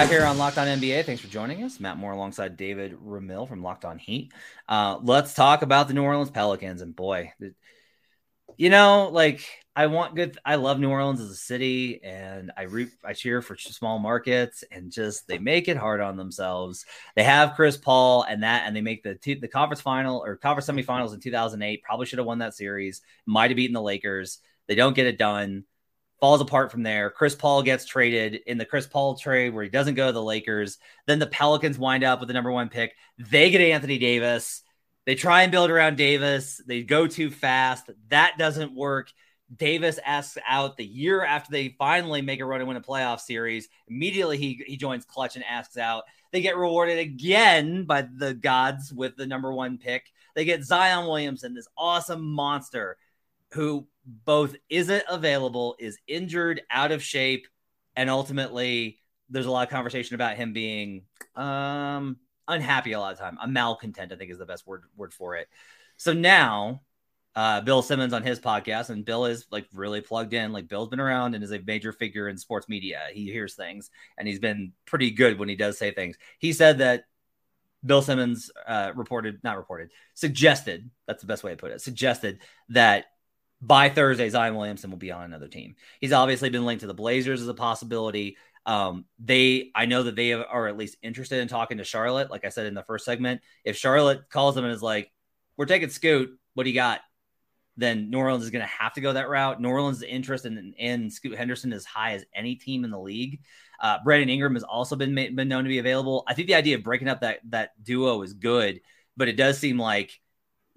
Back 0.00 0.08
here 0.08 0.24
on 0.24 0.38
Locked 0.38 0.56
On 0.56 0.66
NBA. 0.66 1.04
Thanks 1.04 1.20
for 1.20 1.28
joining 1.28 1.62
us. 1.62 1.78
Matt 1.78 1.98
Moore 1.98 2.12
alongside 2.12 2.56
David 2.56 2.96
Ramil 3.04 3.46
from 3.46 3.62
Locked 3.62 3.84
On 3.84 3.98
Heat. 3.98 4.32
Uh, 4.66 4.98
let's 5.02 5.34
talk 5.34 5.60
about 5.60 5.88
the 5.88 5.94
New 5.94 6.02
Orleans 6.02 6.30
Pelicans. 6.30 6.80
And 6.80 6.96
boy, 6.96 7.34
you 8.56 8.70
know, 8.70 9.10
like 9.12 9.46
I 9.76 9.88
want 9.88 10.16
good. 10.16 10.38
I 10.42 10.54
love 10.54 10.80
New 10.80 10.88
Orleans 10.88 11.20
as 11.20 11.28
a 11.28 11.36
city, 11.36 12.02
and 12.02 12.50
I 12.56 12.62
root, 12.62 12.88
I 13.04 13.12
cheer 13.12 13.42
for 13.42 13.58
small 13.58 13.98
markets, 13.98 14.64
and 14.72 14.90
just 14.90 15.28
they 15.28 15.36
make 15.36 15.68
it 15.68 15.76
hard 15.76 16.00
on 16.00 16.16
themselves. 16.16 16.86
They 17.14 17.24
have 17.24 17.54
Chris 17.54 17.76
Paul 17.76 18.22
and 18.22 18.42
that, 18.42 18.62
and 18.64 18.74
they 18.74 18.80
make 18.80 19.02
the 19.02 19.18
the 19.22 19.48
conference 19.48 19.82
final 19.82 20.24
or 20.24 20.36
conference 20.36 20.70
semifinals 20.70 21.12
in 21.12 21.20
2008. 21.20 21.82
Probably 21.82 22.06
should 22.06 22.20
have 22.20 22.26
won 22.26 22.38
that 22.38 22.54
series. 22.54 23.02
Might 23.26 23.50
have 23.50 23.56
beaten 23.56 23.74
the 23.74 23.82
Lakers 23.82 24.38
They 24.66 24.76
don't 24.76 24.96
get 24.96 25.08
it 25.08 25.18
done. 25.18 25.64
Falls 26.20 26.40
apart 26.42 26.70
from 26.70 26.82
there. 26.82 27.10
Chris 27.10 27.34
Paul 27.34 27.62
gets 27.62 27.86
traded 27.86 28.42
in 28.46 28.58
the 28.58 28.66
Chris 28.66 28.86
Paul 28.86 29.16
trade 29.16 29.54
where 29.54 29.64
he 29.64 29.70
doesn't 29.70 29.94
go 29.94 30.06
to 30.06 30.12
the 30.12 30.22
Lakers. 30.22 30.78
Then 31.06 31.18
the 31.18 31.26
Pelicans 31.26 31.78
wind 31.78 32.04
up 32.04 32.20
with 32.20 32.28
the 32.28 32.34
number 32.34 32.52
one 32.52 32.68
pick. 32.68 32.94
They 33.18 33.50
get 33.50 33.62
Anthony 33.62 33.96
Davis. 33.96 34.62
They 35.06 35.14
try 35.14 35.42
and 35.42 35.50
build 35.50 35.70
around 35.70 35.96
Davis. 35.96 36.60
They 36.66 36.82
go 36.82 37.06
too 37.06 37.30
fast. 37.30 37.88
That 38.08 38.36
doesn't 38.38 38.74
work. 38.74 39.10
Davis 39.56 39.98
asks 40.04 40.38
out 40.46 40.76
the 40.76 40.84
year 40.84 41.24
after 41.24 41.50
they 41.50 41.74
finally 41.78 42.22
make 42.22 42.40
a 42.40 42.44
run 42.44 42.60
and 42.60 42.68
win 42.68 42.76
a 42.76 42.82
playoff 42.82 43.20
series. 43.20 43.68
Immediately 43.88 44.36
he, 44.36 44.62
he 44.66 44.76
joins 44.76 45.04
Klutch 45.04 45.36
and 45.36 45.44
asks 45.44 45.76
out. 45.76 46.04
They 46.32 46.42
get 46.42 46.56
rewarded 46.56 46.98
again 46.98 47.84
by 47.84 48.02
the 48.02 48.34
gods 48.34 48.92
with 48.92 49.16
the 49.16 49.26
number 49.26 49.52
one 49.52 49.78
pick. 49.78 50.12
They 50.34 50.44
get 50.44 50.64
Zion 50.64 51.06
Williamson, 51.06 51.54
this 51.54 51.66
awesome 51.76 52.22
monster 52.22 52.96
who 53.52 53.86
both 54.04 54.56
isn't 54.68 55.04
available, 55.08 55.76
is 55.78 55.98
injured, 56.06 56.62
out 56.70 56.92
of 56.92 57.02
shape, 57.02 57.46
and 57.96 58.08
ultimately 58.10 58.98
there's 59.28 59.46
a 59.46 59.50
lot 59.50 59.66
of 59.66 59.70
conversation 59.70 60.14
about 60.14 60.36
him 60.36 60.52
being 60.52 61.02
um, 61.36 62.16
unhappy 62.48 62.92
a 62.92 63.00
lot 63.00 63.12
of 63.12 63.18
time. 63.18 63.38
A 63.40 63.48
malcontent, 63.48 64.12
I 64.12 64.16
think, 64.16 64.30
is 64.30 64.38
the 64.38 64.46
best 64.46 64.66
word 64.66 64.82
word 64.96 65.14
for 65.14 65.36
it. 65.36 65.48
So 65.96 66.12
now 66.12 66.80
uh, 67.36 67.60
Bill 67.60 67.82
Simmons 67.82 68.12
on 68.12 68.22
his 68.22 68.40
podcast, 68.40 68.90
and 68.90 69.04
Bill 69.04 69.26
is 69.26 69.46
like 69.50 69.66
really 69.72 70.00
plugged 70.00 70.34
in. 70.34 70.52
Like 70.52 70.68
Bill's 70.68 70.88
been 70.88 71.00
around 71.00 71.34
and 71.34 71.44
is 71.44 71.52
a 71.52 71.60
major 71.60 71.92
figure 71.92 72.28
in 72.28 72.36
sports 72.36 72.68
media. 72.68 73.00
He 73.12 73.26
hears 73.26 73.54
things, 73.54 73.90
and 74.18 74.26
he's 74.26 74.40
been 74.40 74.72
pretty 74.84 75.10
good 75.10 75.38
when 75.38 75.48
he 75.48 75.56
does 75.56 75.78
say 75.78 75.92
things. 75.92 76.16
He 76.38 76.52
said 76.52 76.78
that 76.78 77.04
Bill 77.84 78.02
Simmons 78.02 78.50
uh, 78.66 78.92
reported, 78.94 79.40
not 79.44 79.56
reported, 79.56 79.90
suggested. 80.14 80.90
That's 81.06 81.22
the 81.22 81.28
best 81.28 81.44
way 81.44 81.52
to 81.52 81.56
put 81.56 81.70
it. 81.70 81.80
Suggested 81.80 82.40
that 82.70 83.06
by 83.60 83.88
Thursday, 83.88 84.28
Zion 84.28 84.54
Williamson 84.54 84.90
will 84.90 84.98
be 84.98 85.12
on 85.12 85.24
another 85.24 85.48
team. 85.48 85.76
He's 86.00 86.12
obviously 86.12 86.50
been 86.50 86.64
linked 86.64 86.80
to 86.80 86.86
the 86.86 86.94
Blazers 86.94 87.42
as 87.42 87.48
a 87.48 87.54
possibility. 87.54 88.36
Um, 88.66 89.04
they, 89.18 89.70
I 89.74 89.86
know 89.86 90.02
that 90.04 90.16
they 90.16 90.32
are 90.32 90.68
at 90.68 90.76
least 90.76 90.96
interested 91.02 91.40
in 91.40 91.48
talking 91.48 91.78
to 91.78 91.84
Charlotte. 91.84 92.30
Like 92.30 92.44
I 92.44 92.50
said 92.50 92.66
in 92.66 92.74
the 92.74 92.82
first 92.82 93.04
segment, 93.04 93.40
if 93.64 93.76
Charlotte 93.76 94.28
calls 94.30 94.54
them 94.54 94.64
and 94.64 94.74
is 94.74 94.82
like, 94.82 95.10
"We're 95.56 95.66
taking 95.66 95.90
Scoot, 95.90 96.38
what 96.54 96.64
do 96.64 96.70
you 96.70 96.74
got?" 96.74 97.00
then 97.76 98.10
New 98.10 98.18
Orleans 98.18 98.44
is 98.44 98.50
going 98.50 98.64
to 98.64 98.68
have 98.68 98.92
to 98.94 99.00
go 99.00 99.12
that 99.12 99.28
route. 99.28 99.60
New 99.60 99.68
Orleans' 99.68 100.02
interest 100.02 100.44
in, 100.44 100.74
in 100.76 101.10
Scoot 101.10 101.36
Henderson 101.36 101.72
is 101.72 101.86
high 101.86 102.12
as 102.12 102.24
any 102.34 102.56
team 102.56 102.84
in 102.84 102.90
the 102.90 103.00
league. 103.00 103.40
Uh, 103.80 103.98
Brandon 104.04 104.28
Ingram 104.28 104.54
has 104.54 104.62
also 104.62 104.96
been 104.96 105.14
been 105.14 105.48
known 105.48 105.64
to 105.64 105.68
be 105.68 105.78
available. 105.78 106.24
I 106.28 106.34
think 106.34 106.48
the 106.48 106.54
idea 106.54 106.76
of 106.76 106.82
breaking 106.82 107.08
up 107.08 107.22
that 107.22 107.40
that 107.48 107.70
duo 107.82 108.20
is 108.22 108.34
good, 108.34 108.80
but 109.16 109.28
it 109.28 109.36
does 109.36 109.58
seem 109.58 109.78
like 109.78 110.20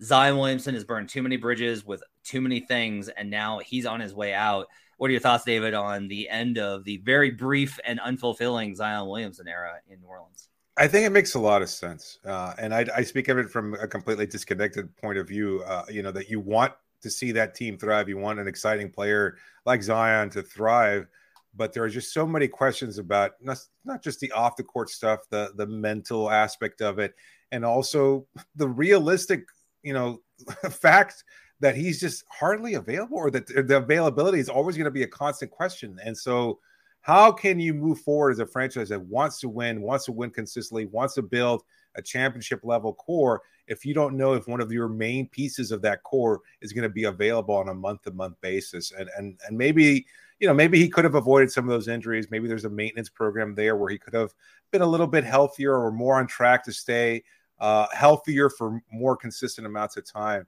Zion 0.04 0.38
Williamson 0.38 0.74
has 0.74 0.84
burned 0.84 1.10
too 1.10 1.24
many 1.24 1.38
bridges 1.38 1.86
with 1.86 2.04
too 2.24 2.42
many 2.42 2.60
things, 2.60 3.08
and 3.10 3.30
now 3.30 3.60
he's 3.60 3.86
on 3.86 4.00
his 4.00 4.14
way 4.14 4.34
out. 4.34 4.68
What 4.98 5.08
are 5.08 5.12
your 5.12 5.22
thoughts, 5.22 5.46
David, 5.46 5.74
on 5.74 6.08
the 6.08 6.30
end 6.30 6.58
of 6.58 6.84
the 6.84 6.98
very 6.98 7.32
brief 7.32 7.80
and 7.86 8.00
unfulfilling 8.00 8.76
Zion 8.76 9.08
Williamson 9.08 9.48
era 9.48 9.76
in 9.90 10.02
New 10.02 10.08
Orleans? 10.08 10.50
I 10.76 10.88
think 10.88 11.06
it 11.06 11.12
makes 11.12 11.36
a 11.36 11.40
lot 11.40 11.62
of 11.62 11.70
sense, 11.70 12.20
uh, 12.26 12.54
and 12.58 12.74
I, 12.74 12.86
I, 12.96 13.04
speak 13.04 13.28
of 13.28 13.38
it 13.38 13.50
from 13.50 13.76
a 13.76 13.88
completely 13.88 14.26
disconnected 14.26 14.96
point 14.98 15.20
of 15.20 15.28
view. 15.28 15.62
Uh, 15.66 15.86
you 15.88 16.02
know 16.02 16.12
that 16.12 16.30
you 16.30 16.40
want 16.40 16.74
to 17.02 17.12
see 17.12 17.32
that 17.34 17.54
team 17.54 17.78
thrive. 17.78 18.10
You 18.10 18.18
want 18.18 18.40
an 18.40 18.48
exciting 18.48 18.90
player 18.90 19.38
like 19.66 19.84
Zion 19.84 20.32
to 20.32 20.42
thrive, 20.42 21.08
but 21.56 21.74
there 21.74 21.84
are 21.84 21.90
just 21.90 22.12
so 22.12 22.26
many 22.26 22.48
questions 22.48 22.98
about 22.98 23.34
not, 23.40 23.60
not 23.86 24.02
just 24.02 24.20
the 24.20 24.32
off 24.32 24.56
the 24.56 24.64
court 24.64 24.90
stuff, 24.90 25.20
the 25.30 25.52
the 25.56 25.68
mental 25.68 26.32
aspect 26.32 26.82
of 26.82 26.98
it, 26.98 27.14
and 27.52 27.64
also 27.64 28.26
the 28.56 28.68
realistic, 28.68 29.46
you 29.84 29.94
know, 29.94 30.22
fact 30.70 31.24
that 31.60 31.76
he's 31.76 32.00
just 32.00 32.26
hardly 32.30 32.74
available, 32.74 33.18
or 33.18 33.32
that 33.32 33.48
the 33.48 33.78
availability 33.78 34.40
is 34.40 34.50
always 34.50 34.76
going 34.76 34.86
to 34.86 34.92
be 34.92 35.04
a 35.04 35.08
constant 35.08 35.52
question. 35.52 36.00
And 36.04 36.18
so, 36.18 36.60
how 37.02 37.32
can 37.32 37.60
you 37.60 37.74
move 37.74 38.00
forward 38.00 38.32
as 38.32 38.40
a 38.40 38.46
franchise 38.46 38.90
that 38.90 39.02
wants 39.02 39.40
to 39.42 39.50
win, 39.50 39.82
wants 39.82 40.06
to 40.06 40.12
win 40.12 40.30
consistently, 40.30 40.86
wants 40.86 41.14
to 41.16 41.22
build 41.22 41.64
a 41.96 42.02
championship 42.02 42.62
level 42.64 42.94
core 42.94 43.42
if 43.68 43.86
you 43.86 43.94
don't 43.94 44.18
know 44.18 44.34
if 44.34 44.48
one 44.48 44.62
of 44.62 44.72
your 44.72 44.88
main 44.88 45.28
pieces 45.30 45.72
of 45.72 45.82
that 45.82 46.04
core 46.04 46.42
is 46.62 46.74
going 46.74 46.84
to 46.84 46.90
be 46.90 47.06
available 47.06 47.56
on 47.56 47.70
a 47.70 47.74
month 47.74 48.04
to 48.04 48.12
month 48.12 48.36
basis 48.42 48.92
and 48.92 49.10
and 49.18 49.40
and 49.48 49.58
maybe 49.58 50.06
you 50.40 50.48
know 50.48 50.54
maybe 50.54 50.80
he 50.80 50.90
could 50.90 51.04
have 51.04 51.16
avoided 51.16 51.52
some 51.52 51.66
of 51.66 51.70
those 51.70 51.88
injuries 51.88 52.28
maybe 52.30 52.48
there's 52.48 52.66
a 52.66 52.70
maintenance 52.70 53.10
program 53.10 53.56
there 53.56 53.76
where 53.76 53.90
he 53.90 53.98
could 53.98 54.14
have 54.14 54.34
been 54.72 54.82
a 54.82 54.88
little 54.88 55.08
bit 55.08 55.24
healthier 55.24 55.76
or 55.76 55.92
more 55.92 56.20
on 56.20 56.28
track 56.28 56.64
to 56.64 56.72
stay 56.72 57.24
uh, 57.64 57.88
healthier 57.94 58.50
for 58.50 58.82
more 58.92 59.16
consistent 59.16 59.66
amounts 59.66 59.98
of 59.98 60.06
time 60.06 60.46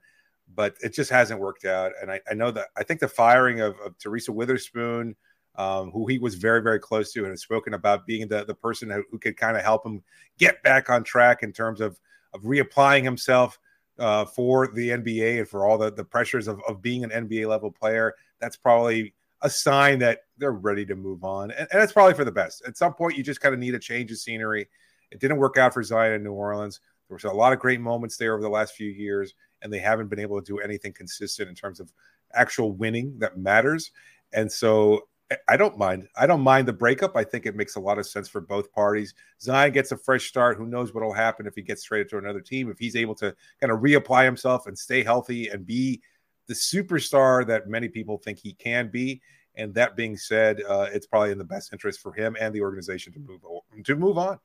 but 0.53 0.75
it 0.83 0.93
just 0.93 1.09
hasn't 1.09 1.39
worked 1.39 1.65
out 1.65 1.91
and 2.01 2.11
i, 2.11 2.19
I 2.29 2.33
know 2.33 2.51
that 2.51 2.67
i 2.77 2.83
think 2.83 2.99
the 2.99 3.07
firing 3.07 3.61
of, 3.61 3.79
of 3.79 3.97
teresa 3.97 4.31
weatherspoon 4.31 5.15
um, 5.57 5.89
who 5.91 6.05
he 6.05 6.17
was 6.17 6.35
very, 6.35 6.61
very 6.61 6.79
close 6.79 7.13
to 7.13 7.21
and 7.21 7.29
has 7.29 7.41
spoken 7.41 7.75
about 7.75 8.05
being 8.05 8.27
the, 8.27 8.43
the 8.43 8.53
person 8.53 8.89
who, 8.89 9.03
who 9.09 9.17
could 9.17 9.37
kind 9.37 9.55
of 9.55 9.63
help 9.63 9.85
him 9.85 10.03
get 10.37 10.61
back 10.63 10.89
on 10.89 11.01
track 11.01 11.43
in 11.43 11.53
terms 11.53 11.79
of 11.79 11.97
of 12.35 12.41
reapplying 12.41 13.03
himself 13.03 13.59
uh, 13.97 14.25
for 14.25 14.67
the 14.67 14.89
NBA 14.89 15.39
and 15.39 15.47
for 15.47 15.65
all 15.65 15.77
the, 15.77 15.91
the 15.91 16.03
pressures 16.03 16.47
of, 16.47 16.61
of 16.67 16.81
being 16.81 17.03
an 17.03 17.09
NBA 17.09 17.47
level 17.47 17.71
player, 17.71 18.13
that's 18.39 18.57
probably 18.57 19.13
a 19.41 19.49
sign 19.49 19.99
that 19.99 20.19
they're 20.37 20.51
ready 20.51 20.85
to 20.85 20.95
move 20.95 21.23
on. 21.23 21.51
And, 21.51 21.67
and 21.71 21.81
it's 21.81 21.93
probably 21.93 22.13
for 22.13 22.25
the 22.25 22.31
best. 22.31 22.63
At 22.67 22.77
some 22.77 22.93
point, 22.93 23.17
you 23.17 23.23
just 23.23 23.41
kind 23.41 23.53
of 23.53 23.59
need 23.59 23.73
a 23.73 23.79
change 23.79 24.11
of 24.11 24.17
scenery. 24.17 24.67
It 25.11 25.19
didn't 25.19 25.37
work 25.37 25.57
out 25.57 25.73
for 25.73 25.81
Zion 25.81 26.13
in 26.13 26.23
New 26.23 26.33
Orleans. 26.33 26.81
There 27.07 27.15
was 27.15 27.23
a 27.23 27.31
lot 27.31 27.53
of 27.53 27.59
great 27.59 27.81
moments 27.81 28.17
there 28.17 28.33
over 28.33 28.41
the 28.41 28.49
last 28.49 28.75
few 28.75 28.89
years, 28.89 29.33
and 29.61 29.71
they 29.71 29.79
haven't 29.79 30.07
been 30.07 30.19
able 30.19 30.39
to 30.39 30.45
do 30.45 30.59
anything 30.59 30.93
consistent 30.93 31.49
in 31.49 31.55
terms 31.55 31.79
of 31.79 31.91
actual 32.33 32.71
winning 32.71 33.17
that 33.19 33.37
matters. 33.37 33.91
And 34.33 34.51
so 34.51 35.07
I 35.47 35.57
don't 35.57 35.77
mind. 35.77 36.07
I 36.15 36.27
don't 36.27 36.41
mind 36.41 36.67
the 36.67 36.73
breakup. 36.73 37.15
I 37.15 37.23
think 37.23 37.45
it 37.45 37.55
makes 37.55 37.75
a 37.75 37.79
lot 37.79 37.97
of 37.97 38.05
sense 38.05 38.27
for 38.27 38.41
both 38.41 38.71
parties. 38.71 39.15
Zion 39.41 39.71
gets 39.71 39.91
a 39.91 39.97
fresh 39.97 40.27
start. 40.27 40.57
Who 40.57 40.67
knows 40.67 40.93
what 40.93 41.03
will 41.03 41.13
happen 41.13 41.47
if 41.47 41.55
he 41.55 41.61
gets 41.63 41.83
traded 41.83 42.09
to 42.09 42.17
another 42.19 42.41
team? 42.41 42.69
If 42.69 42.77
he's 42.77 42.95
able 42.95 43.15
to 43.15 43.35
kind 43.59 43.71
of 43.71 43.79
reapply 43.79 44.25
himself 44.25 44.67
and 44.67 44.77
stay 44.77 45.03
healthy 45.03 45.47
and 45.47 45.65
be 45.65 46.01
the 46.47 46.53
superstar 46.53 47.45
that 47.47 47.67
many 47.67 47.87
people 47.87 48.17
think 48.17 48.37
he 48.37 48.53
can 48.53 48.89
be. 48.89 49.21
And 49.55 49.73
that 49.73 49.95
being 49.95 50.15
said, 50.15 50.61
uh, 50.67 50.89
it's 50.91 51.07
probably 51.07 51.31
in 51.31 51.37
the 51.37 51.43
best 51.43 51.73
interest 51.73 52.01
for 52.01 52.13
him 52.13 52.35
and 52.39 52.53
the 52.53 52.61
organization 52.61 53.13
to 53.13 53.19
move 53.19 53.41
to 53.83 53.95
move 53.95 54.17
on. 54.17 54.37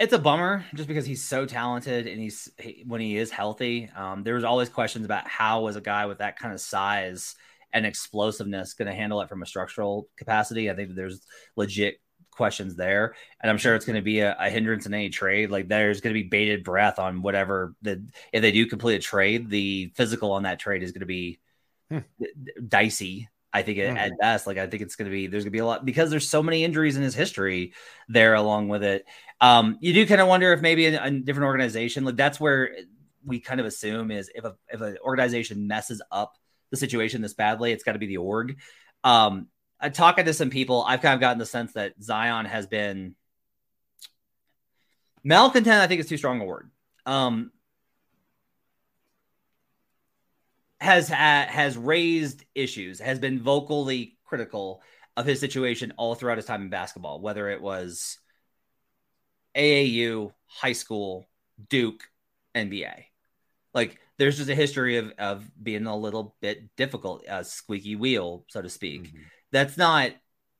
It's 0.00 0.14
a 0.14 0.18
bummer 0.18 0.64
just 0.74 0.88
because 0.88 1.04
he's 1.04 1.22
so 1.22 1.44
talented 1.44 2.06
and 2.06 2.18
he's 2.18 2.50
he, 2.58 2.84
when 2.86 3.02
he 3.02 3.18
is 3.18 3.30
healthy. 3.30 3.90
Um, 3.94 4.22
there's 4.22 4.44
always 4.44 4.70
questions 4.70 5.04
about 5.04 5.28
how 5.28 5.60
was 5.60 5.76
a 5.76 5.80
guy 5.82 6.06
with 6.06 6.18
that 6.18 6.38
kind 6.38 6.54
of 6.54 6.60
size 6.60 7.36
and 7.70 7.84
explosiveness 7.84 8.72
going 8.72 8.88
to 8.88 8.94
handle 8.94 9.20
it 9.20 9.28
from 9.28 9.42
a 9.42 9.46
structural 9.46 10.08
capacity. 10.16 10.70
I 10.70 10.74
think 10.74 10.94
there's 10.94 11.20
legit 11.54 12.00
questions 12.30 12.76
there, 12.76 13.14
and 13.42 13.50
I'm 13.50 13.58
sure 13.58 13.74
it's 13.74 13.84
going 13.84 13.96
to 13.96 14.02
be 14.02 14.20
a, 14.20 14.34
a, 14.40 14.48
hindrance 14.48 14.86
in 14.86 14.94
any 14.94 15.10
trade. 15.10 15.50
Like 15.50 15.68
there's 15.68 16.00
going 16.00 16.14
to 16.14 16.22
be 16.22 16.28
bated 16.28 16.64
breath 16.64 16.98
on 16.98 17.20
whatever 17.20 17.74
the 17.82 18.02
if 18.32 18.40
they 18.40 18.52
do 18.52 18.64
complete 18.64 18.96
a 18.96 19.00
trade, 19.00 19.50
the 19.50 19.92
physical 19.96 20.32
on 20.32 20.44
that 20.44 20.58
trade 20.58 20.82
is 20.82 20.92
going 20.92 21.00
to 21.00 21.06
be 21.06 21.40
hmm. 21.90 21.98
dicey. 22.66 23.28
I 23.52 23.62
think 23.62 23.78
hmm. 23.78 23.96
at 23.96 24.12
best, 24.20 24.46
like 24.46 24.58
I 24.58 24.66
think 24.66 24.82
it's 24.82 24.96
going 24.96 25.10
to 25.10 25.12
be 25.12 25.26
there's 25.26 25.44
going 25.44 25.52
to 25.52 25.56
be 25.56 25.58
a 25.58 25.66
lot 25.66 25.84
because 25.84 26.10
there's 26.10 26.28
so 26.28 26.42
many 26.42 26.64
injuries 26.64 26.96
in 26.96 27.02
his 27.02 27.14
history 27.14 27.72
there 28.08 28.34
along 28.34 28.68
with 28.68 28.84
it. 28.84 29.06
Um, 29.40 29.78
you 29.80 29.92
do 29.92 30.06
kind 30.06 30.20
of 30.20 30.28
wonder 30.28 30.52
if 30.52 30.60
maybe 30.60 30.86
a, 30.86 31.02
a 31.02 31.10
different 31.10 31.46
organization, 31.46 32.04
like 32.04 32.16
that's 32.16 32.38
where 32.38 32.70
we 33.24 33.40
kind 33.40 33.60
of 33.60 33.66
assume 33.66 34.10
is 34.10 34.30
if 34.34 34.44
a 34.44 34.54
if 34.68 34.80
an 34.80 34.98
organization 35.02 35.66
messes 35.66 36.00
up 36.12 36.36
the 36.70 36.76
situation 36.76 37.22
this 37.22 37.34
badly, 37.34 37.72
it's 37.72 37.84
got 37.84 37.92
to 37.92 37.98
be 37.98 38.06
the 38.06 38.18
org. 38.18 38.58
Um, 39.02 39.48
I 39.80 39.88
talking 39.88 40.26
to 40.26 40.34
some 40.34 40.50
people, 40.50 40.84
I've 40.86 41.00
kind 41.00 41.14
of 41.14 41.20
gotten 41.20 41.38
the 41.38 41.46
sense 41.46 41.72
that 41.72 41.94
Zion 42.02 42.46
has 42.46 42.66
been 42.66 43.14
malcontent. 45.24 45.80
I 45.80 45.86
think 45.86 46.00
is 46.00 46.08
too 46.08 46.16
strong 46.16 46.40
a 46.40 46.44
word. 46.44 46.70
Um, 47.06 47.50
has 50.80 51.08
ha- 51.08 51.46
has 51.48 51.76
raised 51.76 52.44
issues, 52.54 53.00
has 53.00 53.18
been 53.18 53.40
vocally 53.40 54.18
critical 54.24 54.82
of 55.16 55.26
his 55.26 55.40
situation 55.40 55.92
all 55.96 56.14
throughout 56.14 56.38
his 56.38 56.46
time 56.46 56.62
in 56.62 56.70
basketball, 56.70 57.20
whether 57.20 57.48
it 57.48 57.60
was 57.60 58.18
AAU, 59.56 60.32
high 60.46 60.72
school, 60.72 61.26
Duke, 61.68 62.04
NBA. 62.54 63.04
Like 63.74 63.98
there's 64.18 64.38
just 64.38 64.50
a 64.50 64.54
history 64.54 64.96
of 64.96 65.12
of 65.18 65.48
being 65.62 65.86
a 65.86 65.96
little 65.96 66.34
bit 66.40 66.74
difficult, 66.76 67.24
a 67.28 67.44
squeaky 67.44 67.96
wheel, 67.96 68.44
so 68.48 68.62
to 68.62 68.68
speak. 68.68 69.04
Mm-hmm. 69.04 69.22
That's 69.52 69.76
not. 69.76 70.12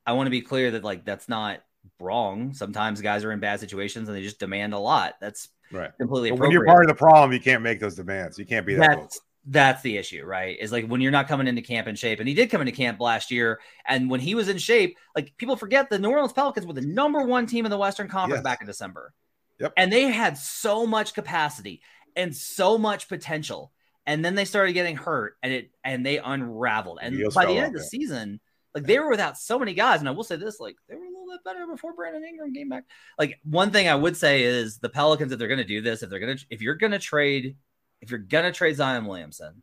I 0.06 0.12
want 0.12 0.26
to 0.26 0.30
be 0.30 0.42
clear 0.42 0.72
that 0.72 0.84
like 0.84 1.04
that's 1.04 1.28
not 1.28 1.60
wrong. 1.98 2.52
Sometimes 2.52 3.00
guys 3.00 3.24
are 3.24 3.32
in 3.32 3.40
bad 3.40 3.60
situations 3.60 4.08
and 4.08 4.16
they 4.16 4.22
just 4.22 4.38
demand 4.38 4.74
a 4.74 4.78
lot. 4.78 5.14
That's 5.20 5.48
right. 5.72 5.90
Completely. 5.98 6.32
when 6.32 6.50
you're 6.50 6.64
part 6.64 6.84
of 6.84 6.88
the 6.88 6.94
problem, 6.94 7.32
you 7.32 7.40
can't 7.40 7.62
make 7.62 7.80
those 7.80 7.96
demands. 7.96 8.38
You 8.38 8.46
can't 8.46 8.66
be 8.66 8.74
that. 8.74 8.98
That's, 8.98 9.20
that's 9.46 9.82
the 9.82 9.96
issue, 9.96 10.24
right? 10.24 10.58
Is 10.60 10.72
like 10.72 10.86
when 10.86 11.00
you're 11.00 11.10
not 11.10 11.28
coming 11.28 11.46
into 11.46 11.62
camp 11.62 11.88
in 11.88 11.96
shape, 11.96 12.20
and 12.20 12.28
he 12.28 12.34
did 12.34 12.50
come 12.50 12.60
into 12.60 12.72
camp 12.72 13.00
last 13.00 13.30
year, 13.30 13.60
and 13.86 14.10
when 14.10 14.20
he 14.20 14.34
was 14.34 14.48
in 14.48 14.58
shape, 14.58 14.96
like 15.16 15.34
people 15.38 15.56
forget 15.56 15.88
the 15.88 15.98
New 15.98 16.10
Orleans 16.10 16.32
Pelicans 16.32 16.66
were 16.66 16.74
the 16.74 16.82
number 16.82 17.24
one 17.24 17.46
team 17.46 17.64
in 17.64 17.70
the 17.70 17.78
Western 17.78 18.08
Conference 18.08 18.38
yes. 18.38 18.44
back 18.44 18.60
in 18.60 18.66
December. 18.66 19.12
Yep. 19.58 19.72
And 19.76 19.92
they 19.92 20.04
had 20.04 20.36
so 20.36 20.86
much 20.86 21.14
capacity 21.14 21.80
and 22.16 22.36
so 22.36 22.76
much 22.76 23.08
potential. 23.08 23.72
and 24.06 24.24
then 24.24 24.34
they 24.34 24.44
started 24.44 24.72
getting 24.72 24.96
hurt, 24.96 25.36
and 25.42 25.52
it 25.52 25.70
and 25.84 26.04
they 26.04 26.18
unraveled. 26.18 26.98
And 27.00 27.32
by 27.34 27.46
the 27.46 27.52
end 27.52 27.66
of 27.66 27.72
the 27.74 27.84
season, 27.84 28.40
like 28.74 28.84
they 28.84 28.98
were 28.98 29.10
without 29.10 29.38
so 29.38 29.58
many 29.58 29.74
guys. 29.74 30.00
And 30.00 30.08
I 30.08 30.12
will 30.12 30.24
say 30.24 30.36
this, 30.36 30.58
like 30.58 30.76
they 30.88 30.96
were 30.96 31.04
a 31.04 31.08
little 31.08 31.26
bit 31.30 31.44
better 31.44 31.66
before 31.66 31.94
Brandon 31.94 32.24
Ingram 32.24 32.52
came 32.52 32.68
back. 32.68 32.84
Like 33.18 33.38
one 33.44 33.70
thing 33.70 33.88
I 33.88 33.94
would 33.94 34.16
say 34.16 34.42
is 34.42 34.78
the 34.78 34.88
Pelicans, 34.88 35.32
if 35.32 35.38
they're 35.38 35.48
going 35.48 35.58
to 35.58 35.64
do 35.64 35.80
this, 35.80 36.02
if 36.02 36.10
they're 36.10 36.18
going 36.18 36.36
to, 36.36 36.44
if 36.50 36.60
you're 36.60 36.74
going 36.74 36.92
to 36.92 36.98
trade, 36.98 37.56
if 38.00 38.10
you're 38.10 38.18
going 38.18 38.44
to 38.44 38.52
trade 38.52 38.76
Zion 38.76 39.04
Williamson, 39.04 39.62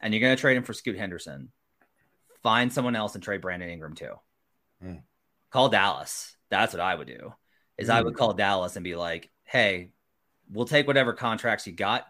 and 0.00 0.12
you're 0.12 0.20
going 0.20 0.36
to 0.36 0.40
trade 0.40 0.56
him 0.56 0.62
for 0.62 0.72
Scoot 0.72 0.96
Henderson, 0.96 1.50
find 2.42 2.72
someone 2.72 2.96
else 2.96 3.14
and 3.14 3.24
trade 3.24 3.40
Brandon 3.40 3.70
Ingram 3.70 3.94
too. 3.94 4.12
Hmm. 4.82 4.96
Call 5.50 5.68
Dallas. 5.68 6.36
That's 6.50 6.74
what 6.74 6.80
I 6.80 6.94
would 6.94 7.06
do. 7.06 7.32
Is 7.78 7.90
I 7.90 8.00
would 8.00 8.16
call 8.16 8.32
Dallas 8.32 8.76
and 8.76 8.84
be 8.84 8.96
like, 8.96 9.30
"Hey, 9.44 9.90
we'll 10.50 10.66
take 10.66 10.86
whatever 10.86 11.12
contracts 11.12 11.66
you 11.66 11.72
got 11.72 12.06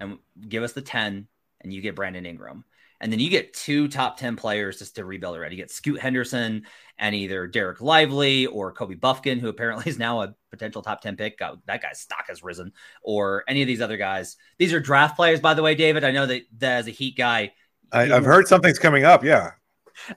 and 0.00 0.18
give 0.48 0.62
us 0.62 0.72
the 0.72 0.82
10 0.82 1.28
and 1.60 1.72
you 1.72 1.80
get 1.80 1.96
Brandon 1.96 2.26
Ingram. 2.26 2.64
And 3.00 3.12
then 3.12 3.20
you 3.20 3.28
get 3.28 3.52
two 3.52 3.88
top 3.88 4.16
10 4.16 4.36
players 4.36 4.78
just 4.78 4.96
to 4.96 5.04
rebuild 5.04 5.36
already. 5.36 5.56
You 5.56 5.62
get 5.62 5.70
Scoot 5.70 6.00
Henderson 6.00 6.64
and 6.98 7.14
either 7.14 7.48
Dereck 7.48 7.80
Lively 7.80 8.46
or 8.46 8.72
Kobe 8.72 8.94
Bufkin, 8.94 9.40
who 9.40 9.48
apparently 9.48 9.84
is 9.90 9.98
now 9.98 10.22
a 10.22 10.34
potential 10.50 10.82
top 10.82 11.00
10 11.00 11.16
pick. 11.16 11.38
God, 11.38 11.60
that 11.66 11.82
guy's 11.82 12.00
stock 12.00 12.26
has 12.28 12.42
risen, 12.42 12.72
or 13.02 13.44
any 13.48 13.62
of 13.62 13.68
these 13.68 13.80
other 13.80 13.96
guys. 13.96 14.36
These 14.58 14.72
are 14.72 14.80
draft 14.80 15.16
players, 15.16 15.40
by 15.40 15.54
the 15.54 15.62
way, 15.62 15.74
David. 15.74 16.04
I 16.04 16.12
know 16.12 16.26
that, 16.26 16.42
that 16.58 16.78
as 16.78 16.86
a 16.86 16.92
Heat 16.92 17.16
guy, 17.16 17.52
I, 17.92 18.12
I've 18.12 18.24
heard 18.24 18.48
something's 18.48 18.78
coming 18.78 19.04
up. 19.04 19.22
Yeah. 19.22 19.52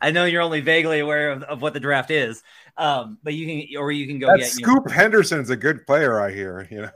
I 0.02 0.10
know 0.12 0.26
you're 0.26 0.42
only 0.42 0.62
vaguely 0.62 1.00
aware 1.00 1.32
of, 1.32 1.44
of 1.44 1.62
what 1.62 1.74
the 1.74 1.80
draft 1.80 2.10
is. 2.10 2.42
Um, 2.78 3.20
but 3.24 3.34
you 3.34 3.46
can, 3.46 3.78
or 3.78 3.92
you 3.92 4.08
can 4.08 4.20
go 4.20 4.28
That 4.28 4.40
get 4.40 4.56
you 4.56 4.66
know, 4.66 4.74
Scoop 4.74 4.92
Henderson's 4.92 5.50
a 5.50 5.56
good 5.56 5.86
player, 5.86 6.20
I 6.20 6.32
hear. 6.32 6.68
You 6.72 6.82
know. 6.82 6.90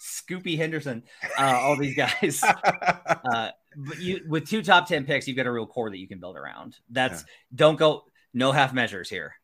Scoopy 0.00 0.56
Henderson, 0.56 1.02
uh, 1.38 1.42
all 1.42 1.76
these 1.76 1.96
guys. 1.96 2.42
uh, 3.32 3.50
but 3.76 4.00
you 4.00 4.24
with 4.26 4.48
two 4.48 4.62
top 4.62 4.88
10 4.88 5.04
picks, 5.04 5.26
you've 5.28 5.36
got 5.36 5.46
a 5.46 5.52
real 5.52 5.66
core 5.66 5.90
that 5.90 5.98
you 5.98 6.08
can 6.08 6.20
build 6.20 6.36
around. 6.36 6.76
That's 6.90 7.24
don't 7.54 7.78
go 7.78 8.04
no 8.32 8.52
half 8.52 8.72
measures 8.72 9.08
here. 9.08 9.34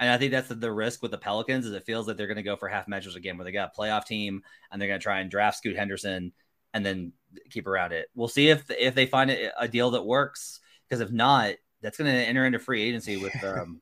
And 0.00 0.10
I 0.10 0.18
think 0.18 0.32
that's 0.32 0.48
the, 0.48 0.56
the 0.56 0.72
risk 0.72 1.00
with 1.00 1.12
the 1.12 1.18
Pelicans 1.18 1.64
is 1.64 1.72
it 1.72 1.84
feels 1.86 2.08
like 2.08 2.16
they're 2.16 2.26
going 2.26 2.36
to 2.36 2.42
go 2.42 2.56
for 2.56 2.68
half 2.68 2.88
measures 2.88 3.14
again, 3.14 3.38
where 3.38 3.44
they 3.44 3.52
got 3.52 3.70
a 3.74 3.80
playoff 3.80 4.04
team 4.04 4.42
and 4.70 4.80
they're 4.80 4.88
going 4.88 4.98
to 4.98 5.02
try 5.02 5.20
and 5.20 5.30
draft 5.30 5.58
Scoot 5.58 5.76
Henderson 5.76 6.32
and 6.74 6.84
then 6.84 7.12
keep 7.50 7.66
around 7.66 7.92
it. 7.92 8.08
We'll 8.14 8.28
see 8.28 8.48
if 8.48 8.68
if 8.70 8.94
they 8.94 9.06
find 9.06 9.30
a 9.30 9.68
deal 9.68 9.92
that 9.92 10.04
works. 10.04 10.60
Because 10.88 11.00
if 11.00 11.10
not, 11.10 11.54
that's 11.80 11.98
going 11.98 12.12
to 12.12 12.28
enter 12.28 12.44
into 12.44 12.58
free 12.58 12.82
agency 12.82 13.16
with. 13.16 13.32
Um, 13.44 13.80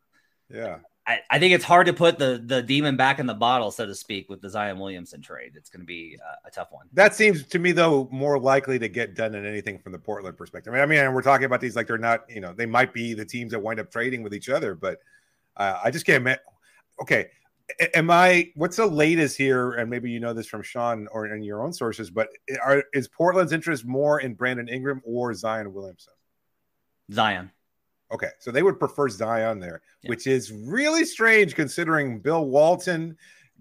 yeah. 0.52 0.78
I, 1.10 1.18
I 1.28 1.38
think 1.40 1.54
it's 1.54 1.64
hard 1.64 1.86
to 1.88 1.92
put 1.92 2.20
the 2.20 2.40
the 2.44 2.62
demon 2.62 2.96
back 2.96 3.18
in 3.18 3.26
the 3.26 3.34
bottle, 3.34 3.72
so 3.72 3.84
to 3.84 3.96
speak, 3.96 4.28
with 4.28 4.40
the 4.40 4.48
Zion 4.48 4.78
Williamson 4.78 5.20
trade. 5.20 5.54
It's 5.56 5.68
going 5.68 5.80
to 5.80 5.86
be 5.86 6.16
uh, 6.24 6.36
a 6.44 6.50
tough 6.52 6.68
one. 6.70 6.86
That 6.92 7.16
seems 7.16 7.44
to 7.48 7.58
me 7.58 7.72
though 7.72 8.08
more 8.12 8.38
likely 8.38 8.78
to 8.78 8.88
get 8.88 9.16
done 9.16 9.32
than 9.32 9.44
anything 9.44 9.80
from 9.80 9.90
the 9.90 9.98
Portland 9.98 10.36
perspective. 10.36 10.72
I 10.72 10.76
mean, 10.76 10.82
I 10.82 10.86
mean, 10.86 10.98
and 11.00 11.12
we're 11.12 11.22
talking 11.22 11.46
about 11.46 11.60
these 11.60 11.74
like 11.74 11.88
they're 11.88 11.98
not, 11.98 12.20
you 12.28 12.40
know, 12.40 12.52
they 12.52 12.66
might 12.66 12.94
be 12.94 13.14
the 13.14 13.24
teams 13.24 13.50
that 13.50 13.58
wind 13.58 13.80
up 13.80 13.90
trading 13.90 14.22
with 14.22 14.32
each 14.32 14.48
other, 14.48 14.76
but 14.76 15.00
uh, 15.56 15.80
I 15.82 15.90
just 15.90 16.06
can't. 16.06 16.22
Ma- 16.22 16.36
okay, 17.02 17.26
A- 17.80 17.98
am 17.98 18.08
I? 18.08 18.52
What's 18.54 18.76
the 18.76 18.86
latest 18.86 19.36
here? 19.36 19.72
And 19.72 19.90
maybe 19.90 20.12
you 20.12 20.20
know 20.20 20.32
this 20.32 20.46
from 20.46 20.62
Sean 20.62 21.08
or 21.10 21.26
in 21.26 21.42
your 21.42 21.64
own 21.64 21.72
sources, 21.72 22.08
but 22.08 22.28
are, 22.64 22.84
is 22.92 23.08
Portland's 23.08 23.52
interest 23.52 23.84
more 23.84 24.20
in 24.20 24.34
Brandon 24.34 24.68
Ingram 24.68 25.02
or 25.04 25.34
Zion 25.34 25.72
Williamson? 25.72 26.12
Zion. 27.10 27.50
Okay, 28.12 28.30
so 28.38 28.50
they 28.50 28.62
would 28.62 28.78
prefer 28.78 29.08
Zion 29.08 29.60
there, 29.60 29.82
Yeah. 30.02 30.08
which 30.10 30.26
is 30.26 30.52
really 30.52 31.04
strange 31.04 31.54
considering 31.54 32.18
Bill 32.18 32.44
Walton, 32.46 33.16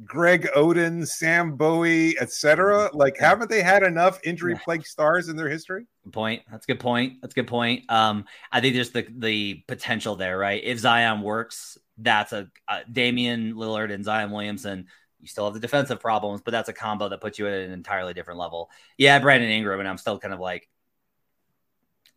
Greg 0.06 0.48
Oden, 0.56 1.06
Sam 1.08 1.56
Bowie, 1.56 2.18
etc. 2.20 2.90
Like, 2.94 3.18
haven't 3.18 3.50
they 3.50 3.62
had 3.62 3.84
enough 3.84 4.20
injury-plagued 4.24 4.86
stars 4.86 5.28
in 5.30 5.36
their 5.36 5.50
history? 5.50 5.86
Good 6.04 6.14
point. 6.14 6.42
That's 6.50 6.66
a 6.66 6.68
good 6.68 6.80
point. 6.80 7.22
That's 7.22 7.34
a 7.34 7.36
good 7.36 7.48
point. 7.48 7.84
Um, 7.92 8.26
I 8.52 8.62
think 8.62 8.76
there's 8.76 8.92
the 8.92 9.06
the 9.18 9.56
potential 9.68 10.16
there, 10.16 10.38
right? 10.38 10.64
If 10.64 10.80
Zion 10.80 11.22
works, 11.22 11.78
that's 11.98 12.32
a 12.32 12.50
uh, 12.68 12.80
Damian 12.92 13.56
Lillard 13.56 13.92
and 13.94 14.04
Zion 14.06 14.32
Williamson. 14.32 14.88
You 15.20 15.28
still 15.28 15.44
have 15.44 15.54
the 15.54 15.60
defensive 15.60 16.00
problems, 16.00 16.42
but 16.42 16.52
that's 16.52 16.70
a 16.70 16.74
combo 16.74 17.10
that 17.10 17.20
puts 17.20 17.38
you 17.38 17.46
at 17.48 17.54
an 17.54 17.72
entirely 17.72 18.14
different 18.14 18.40
level. 18.40 18.72
Yeah, 18.98 19.20
Brandon 19.20 19.50
Ingram, 19.50 19.80
and 19.82 19.90
I'm 19.90 19.98
still 19.98 20.18
kind 20.18 20.34
of 20.34 20.40
like, 20.40 20.70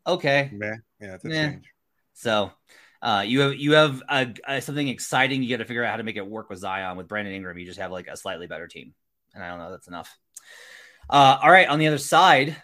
okay, 0.07 0.51
Man, 0.53 0.83
yeah, 1.01 1.11
that's 1.11 1.25
a 1.25 1.29
change. 1.31 1.65
So 2.23 2.53
uh, 3.03 3.25
you 3.27 3.41
have 3.41 3.57
you 3.57 3.73
have 3.73 4.03
a, 4.09 4.33
a, 4.47 4.63
something 4.63 4.87
exciting. 4.87 5.43
You 5.43 5.51
got 5.51 5.59
to 5.63 5.65
figure 5.65 5.85
out 5.85 5.91
how 5.91 5.97
to 5.97 6.05
make 6.05 6.17
it 6.17 6.27
work 6.27 6.49
with 6.49 6.61
Zion. 6.61 6.97
With 6.97 7.09
Brandon 7.09 7.35
Ingram, 7.35 7.59
you 7.59 7.67
just 7.67 7.81
have 7.81 7.91
like 7.91 8.07
a 8.07 8.17
slightly 8.17 8.47
better 8.47 8.69
team, 8.69 8.95
and 9.35 9.43
I 9.43 9.49
don't 9.49 9.59
know 9.59 9.73
that's 9.73 9.89
enough. 9.89 10.17
Uh, 11.11 11.39
all 11.43 11.51
right, 11.51 11.69
on 11.69 11.81
the 11.81 11.89
other 11.89 11.99
side, 11.99 12.57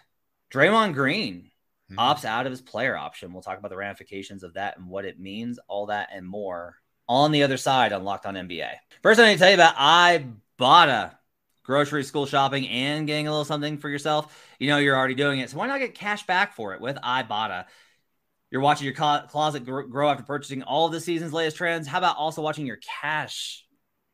Draymond 0.51 0.93
Green 0.93 1.51
Mhm. 1.91 1.95
opts 1.95 2.23
out 2.23 2.45
of 2.45 2.51
his 2.51 2.61
player 2.61 2.95
option. 2.95 3.33
We'll 3.33 3.41
talk 3.41 3.57
about 3.57 3.69
the 3.69 3.77
ramifications 3.77 4.43
of 4.43 4.53
that 4.53 4.77
and 4.77 4.87
what 4.87 5.05
it 5.05 5.19
means, 5.19 5.59
all 5.67 5.87
that 5.87 6.09
and 6.13 6.25
more 6.25 6.77
on 7.07 7.31
the 7.31 7.41
other 7.43 7.57
side 7.57 7.91
on 7.91 8.03
Locked 8.03 8.27
On 8.27 8.35
NBA. 8.35 8.69
First, 9.01 9.19
I 9.19 9.25
need 9.25 9.33
to 9.33 9.39
tell 9.39 9.49
you 9.49 9.55
about 9.55 9.75
Ibotta. 9.75 11.15
Grocery, 11.63 12.03
school 12.03 12.25
shopping, 12.25 12.67
and 12.67 13.05
getting 13.07 13.27
a 13.27 13.31
little 13.31 13.45
something 13.45 13.77
for 13.77 13.89
yourself. 13.89 14.47
You 14.57 14.69
know 14.69 14.77
you're 14.77 14.95
already 14.97 15.15
doing 15.15 15.39
it, 15.39 15.49
so 15.49 15.57
why 15.57 15.67
not 15.67 15.79
get 15.79 15.93
cash 15.95 16.25
back 16.25 16.53
for 16.55 16.73
it 16.73 16.81
with 16.81 16.95
Ibotta? 16.97 17.65
You're 18.51 18.61
watching 18.61 18.85
your 18.85 18.95
clo- 18.95 19.25
closet 19.27 19.65
gr- 19.65 19.81
grow 19.81 20.09
after 20.09 20.23
purchasing 20.23 20.63
all 20.63 20.87
of 20.87 20.91
the 20.91 20.99
season's 20.99 21.33
latest 21.33 21.57
trends. 21.57 21.87
How 21.87 21.99
about 21.99 22.17
also 22.17 22.41
watching 22.41 22.65
your 22.65 22.79
cash 23.01 23.65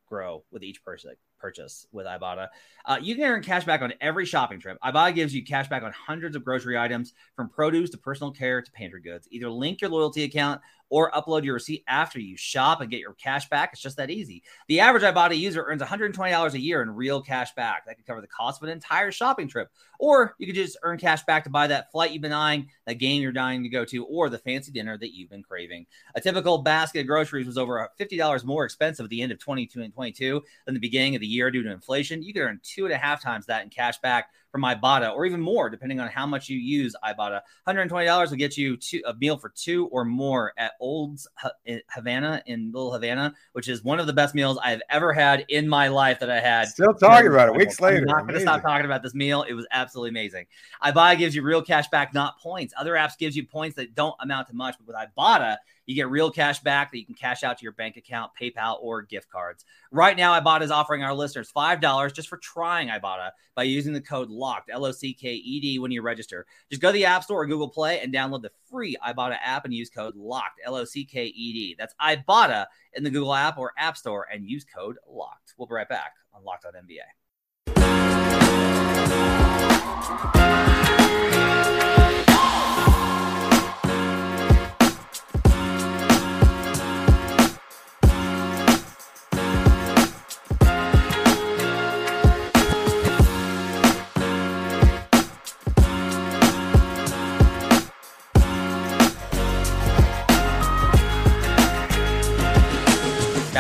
grow 0.08 0.44
with 0.52 0.64
each 0.64 0.84
purchase? 0.84 1.16
Purchase 1.40 1.86
with 1.92 2.08
Ibotta. 2.08 2.48
Uh, 2.86 2.98
you 3.00 3.16
can 3.16 3.26
earn 3.26 3.44
cash 3.44 3.66
back 3.66 3.82
on 3.82 3.94
every 4.02 4.26
shopping 4.26 4.60
trip. 4.60 4.80
Ibotta 4.84 5.14
gives 5.14 5.36
you 5.36 5.46
cash 5.46 5.68
back 5.68 5.84
on 5.84 5.92
hundreds 5.92 6.36
of 6.36 6.44
grocery 6.44 6.78
items, 6.78 7.14
from 7.36 7.50
produce 7.50 7.92
to 7.92 7.98
personal 8.00 8.32
care 8.32 8.62
to 8.62 8.72
pantry 8.72 9.02
goods. 9.02 9.28
Either 9.30 9.50
link 9.50 9.82
your 9.82 9.92
loyalty 9.92 10.24
account 10.24 10.62
or 10.90 11.12
upload 11.12 11.44
your 11.44 11.56
receipt 11.56 11.84
after 11.88 12.20
you 12.20 12.38
shop 12.38 12.82
and 12.82 12.90
get 12.90 13.00
your 13.00 13.14
cash 13.14 13.50
back. 13.50 13.72
It's 13.74 13.82
just 13.82 13.98
that 13.98 14.10
easy. 14.10 14.44
The 14.68 14.80
average 14.80 15.04
Ibotta 15.04 15.38
user 15.38 15.64
earns 15.64 15.82
$120 15.82 16.54
a 16.54 16.60
year 16.60 16.82
in 16.82 16.90
real 16.90 17.22
cash 17.22 17.54
back. 17.56 17.86
That 17.86 17.96
could 17.96 18.06
cover 18.06 18.22
the 18.22 18.28
cost 18.28 18.62
of 18.62 18.68
an 18.68 18.74
entire 18.74 19.12
shopping 19.12 19.48
trip. 19.48 19.70
Or 20.00 20.36
you 20.38 20.46
could 20.46 20.56
just 20.56 20.78
earn 20.84 20.98
cash 20.98 21.24
back 21.24 21.44
to 21.46 21.50
buy 21.50 21.68
that 21.68 21.92
flight 21.92 22.12
you've 22.12 22.22
been 22.22 22.32
eyeing, 22.32 22.70
that 22.86 22.96
game 22.96 23.22
you're 23.22 23.32
dying 23.32 23.64
to 23.64 23.70
go 23.70 23.86
to, 23.86 24.06
or 24.06 24.30
the 24.30 24.38
fancy 24.38 24.72
dinner 24.72 24.98
that 24.98 25.16
you've 25.16 25.30
been 25.30 25.44
craving. 25.44 25.86
A 26.16 26.22
typical 26.22 26.60
basket 26.60 27.02
of 27.02 27.08
groceries 27.08 27.48
was 27.48 27.58
over 27.58 27.90
$50 28.00 28.44
more 28.44 28.66
expensive 28.66 29.06
at 29.06 29.10
the 29.10 29.22
end 29.22 29.32
of 29.32 29.40
2022 29.40 30.44
than 30.66 30.74
the 30.74 30.80
beginning 30.80 31.16
of 31.16 31.22
the 31.22 31.28
year 31.28 31.50
due 31.50 31.64
to 31.64 31.72
inflation. 31.72 32.24
You 32.24 32.34
could 32.34 32.42
earn 32.42 32.60
two 32.64 32.86
and 32.86 32.94
a 32.94 32.98
half 32.98 33.22
times 33.22 33.46
that 33.46 33.64
in 33.64 33.70
cash 33.70 34.00
back 34.00 34.30
from 34.56 34.64
Ibotta, 34.64 35.14
or 35.14 35.26
even 35.26 35.42
more, 35.42 35.70
depending 35.70 36.00
on 36.00 36.08
how 36.08 36.26
much 36.26 36.48
you 36.48 36.58
use 36.58 36.96
Ibotta. 37.04 37.42
$120 37.68 38.30
will 38.30 38.38
get 38.38 38.56
you 38.56 38.78
two, 38.78 39.02
a 39.06 39.14
meal 39.16 39.36
for 39.36 39.50
two 39.50 39.88
or 39.88 40.06
more 40.06 40.54
at 40.58 40.72
Old's 40.80 41.28
Havana 41.94 42.42
in 42.46 42.72
Little 42.72 42.94
Havana, 42.94 43.34
which 43.52 43.68
is 43.68 43.84
one 43.84 44.00
of 44.00 44.08
the 44.08 44.14
best 44.14 44.34
meals 44.34 44.58
I've 44.64 44.82
ever 44.90 45.12
had 45.12 45.44
in 45.50 45.68
my 45.68 45.90
life 45.90 46.22
that 46.22 46.30
I 46.30 46.40
had. 46.40 46.70
Still 46.70 46.94
talking 46.94 47.28
about 47.28 47.50
it 47.50 47.58
weeks 47.58 47.82
later. 47.82 47.98
I'm 47.98 48.06
not 48.06 48.22
going 48.22 48.36
to 48.36 48.40
stop 48.40 48.62
talking 48.62 48.86
about 48.86 49.04
this 49.04 49.14
meal. 49.14 49.44
It 49.44 49.56
was 49.56 49.68
absolutely 49.72 50.12
amazing. 50.12 50.46
Ibotta 50.82 51.18
gives 51.18 51.36
you 51.36 51.42
real 51.42 51.62
cash 51.62 51.90
back, 51.90 52.14
not 52.14 52.40
points. 52.40 52.74
Other 52.78 52.94
apps 52.94 53.18
gives 53.18 53.36
you 53.36 53.46
points 53.46 53.76
that 53.76 53.94
don't 53.94 54.16
amount 54.22 54.48
to 54.48 54.56
much, 54.56 54.78
but 54.78 54.88
with 54.88 54.96
Ibotta, 54.96 55.58
you 55.86 55.96
get 55.96 56.10
real 56.10 56.32
cash 56.32 56.60
back 56.60 56.92
that 56.92 56.98
you 56.98 57.06
can 57.06 57.16
cash 57.16 57.44
out 57.44 57.58
to 57.58 57.64
your 57.64 57.72
bank 57.74 57.98
account, 57.98 58.32
PayPal, 58.40 58.78
or 58.82 59.02
gift 59.02 59.30
cards. 59.30 59.66
Right 59.92 60.18
now, 60.18 60.40
Ibotta 60.40 60.64
is 60.64 60.72
offering 60.72 61.04
our 61.04 61.14
listeners 61.14 61.52
$5 61.56 62.14
just 62.14 62.28
for 62.28 62.38
trying 62.38 62.90
Ibotta 62.90 63.32
by 63.56 63.64
using 63.64 63.94
the 63.94 64.02
code 64.02 64.30
LOCKED, 64.30 64.70
L 64.72 64.86
O 64.86 64.92
C 64.92 65.14
K 65.14 65.34
E 65.34 65.60
D, 65.60 65.80
when 65.80 65.92
you 65.92 66.02
register. 66.02 66.46
Just 66.70 66.82
go 66.82 66.90
to 66.90 66.94
the 66.94 67.06
App 67.06 67.24
Store 67.24 67.42
or 67.42 67.48
Google 67.48 67.70
Play 67.70 68.00
and 68.00 68.14
download 68.14 68.42
the 68.42 68.52
free 68.70 68.96
Ibotta 69.06 69.38
app 69.44 69.66
and 69.66 69.74
use 69.74 69.90
code 69.90 70.16
LOCKED, 70.16 70.60
L 70.66 70.76
O 70.76 70.86
C 70.86 71.06
K 71.06 71.26
E 71.26 71.54
D. 71.54 71.76
That's 71.78 71.94
Ibotta 72.02 72.66
in 72.94 73.04
the 73.04 73.10
Google 73.10 73.34
app 73.34 73.58
or 73.58 73.74
App 73.78 73.98
Store 73.98 74.28
and 74.32 74.50
use 74.50 74.66
code 74.66 74.98
LOCKED. 75.08 75.54
We'll 75.58 75.68
be 75.68 75.76
right 75.76 75.90
back 75.90 76.14
on 76.34 76.44
Locked 76.44 76.66
on 76.66 76.74
NBA. 76.74 77.00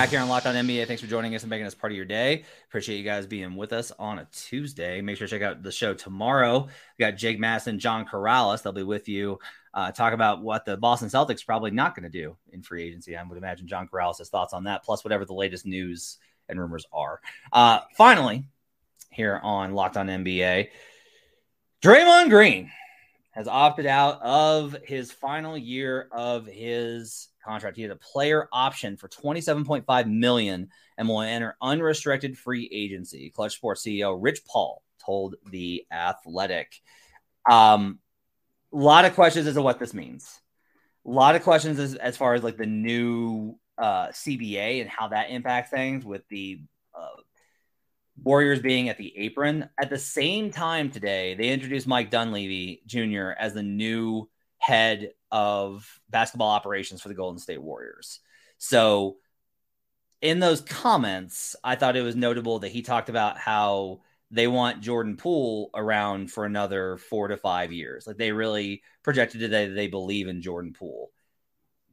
Back 0.06 0.12
here 0.12 0.20
on 0.20 0.30
Locked 0.30 0.46
On 0.46 0.54
NBA. 0.54 0.86
Thanks 0.86 1.02
for 1.02 1.08
joining 1.08 1.34
us 1.34 1.41
and 1.41 1.50
making 1.50 1.65
us 1.65 1.74
part 1.74 1.91
of 1.91 1.96
your 1.96 2.06
day. 2.06 2.44
Appreciate 2.68 2.98
you 2.98 3.04
guys 3.04 3.26
being 3.26 3.56
with 3.56 3.74
us 3.74 3.91
on 3.98 4.20
a 4.20 4.28
Tuesday. 4.32 5.02
Make 5.02 5.18
sure 5.18 5.26
to 5.26 5.36
check 5.36 5.41
out 5.41 5.63
the 5.63 5.72
show 5.72 5.96
tomorrow. 5.96 6.68
We 7.00 7.04
got 7.04 7.18
Jake 7.18 7.39
Masson, 7.39 7.80
John 7.80 8.06
Karalis. 8.06 8.62
They'll 8.62 8.72
be 8.72 8.84
with 8.84 9.10
you. 9.10 9.39
Uh, 9.74 9.91
talk 9.91 10.13
about 10.13 10.44
what 10.44 10.63
the 10.63 10.78
Boston 10.78 11.10
Celtics 11.10 11.44
probably 11.44 11.72
not 11.72 11.96
going 11.96 12.04
to 12.04 12.10
do 12.10 12.38
in 12.52 12.62
free 12.62 12.84
agency. 12.84 13.18
I 13.18 13.24
would 13.24 13.36
imagine 13.36 13.68
John 13.68 13.88
Karalis 13.88 14.20
has 14.20 14.30
thoughts 14.30 14.54
on 14.54 14.65
that, 14.65 14.84
plus 14.84 15.04
whatever 15.04 15.26
the 15.26 15.34
latest 15.34 15.65
news 15.65 16.20
and 16.50 16.60
rumors 16.60 16.86
are. 16.94 17.20
Uh, 17.52 17.80
finally, 17.98 18.46
here 19.10 19.39
on 19.41 19.74
Locked 19.74 19.98
On 19.98 20.06
NBA, 20.06 20.68
Draymond 21.82 22.30
Green 22.30 22.70
has 23.32 23.48
opted 23.48 23.88
out 23.88 24.22
of 24.22 24.78
his 24.84 25.12
final 25.12 25.58
year 25.58 26.10
of 26.12 26.46
his 26.46 27.30
contract. 27.45 27.77
He 27.77 27.84
had 27.84 27.91
a 27.91 27.95
player 27.95 28.49
option 28.51 28.97
for 28.97 29.08
27.5 29.08 30.08
million 30.10 30.69
and 30.97 31.08
will 31.08 31.21
enter 31.21 31.55
unrestricted 31.62 32.38
free 32.38 32.69
agency. 32.71 33.29
Klutch 33.29 33.55
Sports 33.55 33.86
CEO 33.86 34.17
Rich 34.19 34.41
Paul 34.45 34.81
told 35.05 35.36
the 35.49 35.86
Athletic. 35.91 36.81
Um, 37.49 37.99
a 38.73 38.77
lot 38.77 39.05
of 39.05 39.15
questions 39.15 39.47
as 39.47 39.53
to 39.53 39.62
what 39.62 39.79
this 39.79 39.93
means. 39.93 40.41
A 41.05 41.10
lot 41.10 41.36
of 41.36 41.43
questions 41.43 41.79
as, 41.79 41.95
as 41.95 42.17
far 42.17 42.34
as 42.34 42.43
like 42.43 42.58
the 42.58 42.65
new 42.65 43.58
uh, 43.77 44.08
CBA 44.08 44.81
and 44.81 44.89
how 44.89 45.10
that 45.10 45.29
impacts 45.29 45.69
things 45.69 46.03
with 46.03 46.27
the 46.29 46.62
uh, 46.97 47.21
Warriors 48.23 48.62
being 48.62 48.89
at 48.89 48.97
the 48.97 49.15
apron. 49.17 49.69
At 49.79 49.89
the 49.89 49.99
same 49.99 50.51
time 50.51 50.89
today, 50.89 51.36
they 51.36 51.49
introduced 51.49 51.88
Mike 51.88 52.10
Dunleavy 52.10 52.81
Jr. 52.86 53.31
as 53.38 53.53
the 53.53 53.63
new 53.63 54.29
head 54.65 55.12
of 55.32 55.99
basketball 56.10 56.49
operations 56.49 56.99
for 56.99 57.08
the 57.08 57.13
Golden 57.13 57.38
State 57.39 57.62
Warriors. 57.62 58.19
So, 58.58 59.17
in 60.21 60.39
those 60.39 60.62
comments, 60.62 61.56
I 61.63 61.75
thought 61.75 61.95
it 61.95 62.01
was 62.01 62.15
notable 62.15 62.60
that 62.60 62.71
he 62.71 62.82
talked 62.82 63.10
about 63.10 63.38
how 63.38 64.01
they 64.32 64.47
want 64.47 64.82
Jordan 64.82 65.17
Poole 65.17 65.69
around 65.75 66.32
for 66.32 66.45
another 66.45 66.97
four 66.97 67.28
to 67.28 67.38
five 67.38 67.71
years. 67.71 68.08
Like 68.08 68.17
they 68.17 68.32
really 68.32 68.82
projected 69.04 69.39
today 69.39 69.67
that 69.67 69.75
they 69.75 69.88
believe 69.88 70.28
in 70.28 70.41
Jordan 70.41 70.73
Poole. 70.73 71.12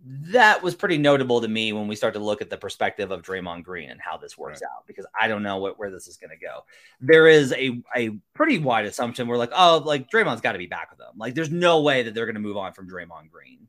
That 0.04 0.62
was 0.62 0.74
pretty 0.74 0.98
notable 0.98 1.40
to 1.40 1.48
me 1.48 1.72
when 1.72 1.86
we 1.86 1.94
start 1.94 2.14
to 2.14 2.20
look 2.20 2.42
at 2.42 2.50
the 2.50 2.56
perspective 2.56 3.12
of 3.12 3.22
Draymond 3.22 3.62
Green 3.62 3.90
and 3.90 4.00
how 4.00 4.16
this 4.16 4.36
works 4.36 4.60
right. 4.60 4.68
out 4.76 4.86
because 4.86 5.06
I 5.18 5.28
don't 5.28 5.44
know 5.44 5.58
what, 5.58 5.78
where 5.78 5.90
this 5.90 6.08
is 6.08 6.16
going 6.16 6.30
to 6.30 6.36
go. 6.36 6.64
There 7.00 7.28
is 7.28 7.52
a, 7.52 7.80
a 7.94 8.10
pretty 8.34 8.58
wide 8.58 8.84
assumption. 8.86 9.28
We're 9.28 9.36
like, 9.36 9.52
oh, 9.54 9.82
like 9.84 10.10
Draymond's 10.10 10.40
got 10.40 10.52
to 10.52 10.58
be 10.58 10.66
back 10.66 10.90
with 10.90 10.98
them. 10.98 11.14
Like 11.16 11.34
there's 11.34 11.50
no 11.50 11.82
way 11.82 12.02
that 12.02 12.14
they're 12.14 12.26
going 12.26 12.34
to 12.34 12.40
move 12.40 12.56
on 12.56 12.72
from 12.72 12.90
Draymond 12.90 13.30
Green. 13.30 13.68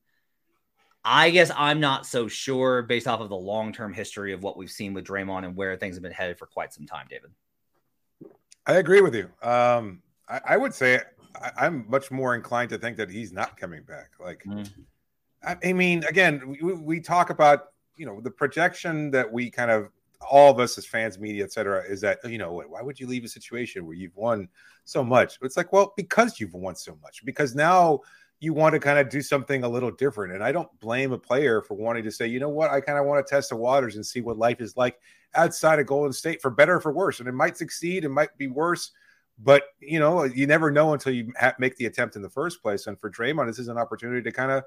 I 1.06 1.32
guess 1.32 1.52
I'm 1.56 1.80
not 1.80 2.06
so 2.06 2.28
sure 2.28 2.82
based 2.82 3.08
off 3.08 3.20
of 3.20 3.30
the 3.30 3.36
long 3.36 3.74
term 3.74 3.94
history 3.94 4.34
of 4.34 4.42
what 4.42 4.58
we've 4.58 4.72
seen 4.72 4.94
with 4.94 5.06
Draymond 5.06 5.46
and 5.46 5.56
where 5.56 5.76
things 5.76 5.96
have 5.96 6.04
been 6.04 6.14
headed 6.14 6.40
for 6.40 6.46
quite 6.48 6.74
some 6.74 6.86
time, 6.86 7.08
David. 7.10 7.32
I 8.66 8.76
agree 8.76 9.02
with 9.02 9.14
you. 9.14 9.30
Um, 9.42 10.02
I, 10.30 10.40
I, 10.50 10.58
would 10.58 10.74
say 10.74 11.02
I, 11.58 11.66
am 11.66 11.86
much 11.90 12.10
more 12.10 12.36
inclined 12.36 12.70
to 12.70 12.78
think 12.78 12.96
that 12.98 13.10
he's 13.10 13.34
not 13.34 13.58
coming 13.58 13.84
back. 13.84 14.12
Like, 14.20 14.44
mm. 14.46 14.70
I, 15.46 15.74
mean, 15.74 16.04
again, 16.06 16.58
we, 16.62 16.74
we 16.74 17.00
talk 17.00 17.30
about 17.30 17.70
you 17.96 18.06
know 18.06 18.22
the 18.22 18.32
projection 18.32 19.12
that 19.12 19.32
we 19.32 19.50
kind 19.50 19.70
of 19.70 19.90
all 20.30 20.50
of 20.50 20.60
us 20.60 20.78
as 20.78 20.86
fans, 20.86 21.20
media, 21.20 21.44
etc., 21.44 21.84
is 21.88 22.02
that 22.02 22.20
you 22.24 22.38
know 22.38 22.64
why 22.68 22.82
would 22.82 23.00
you 23.00 23.08
leave 23.08 23.24
a 23.24 23.28
situation 23.28 23.86
where 23.86 23.96
you've 23.96 24.16
won 24.16 24.48
so 24.86 25.04
much? 25.04 25.38
It's 25.42 25.58
like, 25.58 25.74
well, 25.74 25.94
because 25.96 26.40
you've 26.40 26.54
won 26.54 26.76
so 26.76 26.98
much. 27.02 27.26
Because 27.26 27.56
now 27.56 28.02
you 28.44 28.54
want 28.54 28.74
to 28.74 28.80
kind 28.80 29.00
of 29.00 29.10
do 29.10 29.22
something 29.22 29.64
a 29.64 29.70
little 29.70 29.92
different. 29.92 30.34
And 30.34 30.44
I 30.44 30.52
don't 30.52 30.68
blame 30.82 31.14
a 31.14 31.18
player 31.18 31.62
for 31.62 31.76
wanting 31.76 32.04
to 32.04 32.12
say, 32.12 32.28
you 32.28 32.42
know 32.42 32.50
what, 32.50 32.72
I 32.72 32.82
kind 32.82 33.00
of 33.00 33.06
want 33.06 33.26
to 33.26 33.30
test 33.30 33.50
the 33.50 33.56
waters 33.56 33.96
and 33.96 34.06
see 34.06 34.20
what 34.20 34.38
life 34.38 34.60
is 34.60 34.76
like 34.76 35.00
outside 35.34 35.80
of 35.80 35.88
Golden 35.88 36.12
State 36.12 36.42
for 36.42 36.52
better 36.52 36.76
or 36.76 36.82
for 36.82 36.92
worse. 36.92 37.22
And 37.22 37.30
it 37.30 37.34
might 37.34 37.56
succeed, 37.56 38.04
it 38.04 38.10
might 38.10 38.38
be 38.38 38.48
worse, 38.48 38.92
but 39.40 39.64
you 39.80 39.98
know, 39.98 40.26
you 40.26 40.46
never 40.46 40.72
know 40.72 40.92
until 40.92 41.14
you 41.14 41.32
ha- 41.40 41.56
make 41.58 41.78
the 41.78 41.86
attempt 41.86 42.18
in 42.18 42.22
the 42.22 42.30
first 42.30 42.62
place. 42.62 42.88
And 42.88 43.00
for 43.00 43.10
Draymond, 43.10 43.48
this 43.48 43.60
is 43.60 43.70
an 43.70 43.78
opportunity 43.78 44.22
to 44.22 44.32
kind 44.34 44.52
of 44.52 44.64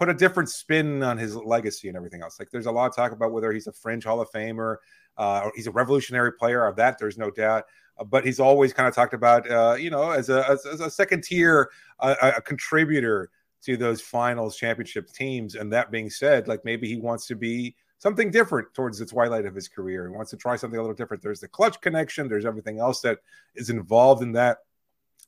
put 0.00 0.08
a 0.08 0.14
different 0.14 0.48
spin 0.48 1.02
on 1.02 1.18
his 1.18 1.36
legacy 1.36 1.86
and 1.88 1.96
everything 1.96 2.22
else. 2.22 2.38
Like 2.38 2.50
there's 2.50 2.64
a 2.64 2.72
lot 2.72 2.86
of 2.86 2.96
talk 2.96 3.12
about 3.12 3.32
whether 3.32 3.52
he's 3.52 3.66
a 3.66 3.72
fringe 3.72 4.04
Hall 4.04 4.22
of 4.22 4.30
Famer, 4.30 4.76
uh, 5.18 5.42
or 5.44 5.52
he's 5.54 5.66
a 5.66 5.70
revolutionary 5.70 6.32
player. 6.32 6.66
Of 6.66 6.76
that, 6.76 6.98
there's 6.98 7.18
no 7.18 7.30
doubt. 7.30 7.64
Uh, 7.98 8.04
but 8.04 8.24
he's 8.24 8.40
always 8.40 8.72
kind 8.72 8.88
of 8.88 8.94
talked 8.94 9.12
about, 9.12 9.48
uh, 9.50 9.76
you 9.78 9.90
know, 9.90 10.10
as 10.10 10.30
a, 10.30 10.48
as, 10.48 10.64
as 10.64 10.80
a 10.80 10.90
second 10.90 11.22
tier, 11.22 11.70
a 12.00 12.40
contributor 12.40 13.30
to 13.62 13.76
those 13.76 14.00
finals 14.00 14.56
championship 14.56 15.12
teams. 15.12 15.54
And 15.54 15.70
that 15.74 15.90
being 15.90 16.08
said, 16.08 16.48
like 16.48 16.64
maybe 16.64 16.88
he 16.88 16.96
wants 16.96 17.26
to 17.26 17.36
be 17.36 17.76
something 17.98 18.30
different 18.30 18.72
towards 18.72 18.98
the 18.98 19.04
twilight 19.04 19.44
of 19.44 19.54
his 19.54 19.68
career. 19.68 20.08
He 20.08 20.16
wants 20.16 20.30
to 20.30 20.38
try 20.38 20.56
something 20.56 20.78
a 20.78 20.82
little 20.82 20.96
different. 20.96 21.22
There's 21.22 21.40
the 21.40 21.48
Klutch 21.48 21.78
connection. 21.82 22.26
There's 22.26 22.46
everything 22.46 22.80
else 22.80 23.02
that 23.02 23.18
is 23.54 23.68
involved 23.68 24.22
in 24.22 24.32
that. 24.32 24.60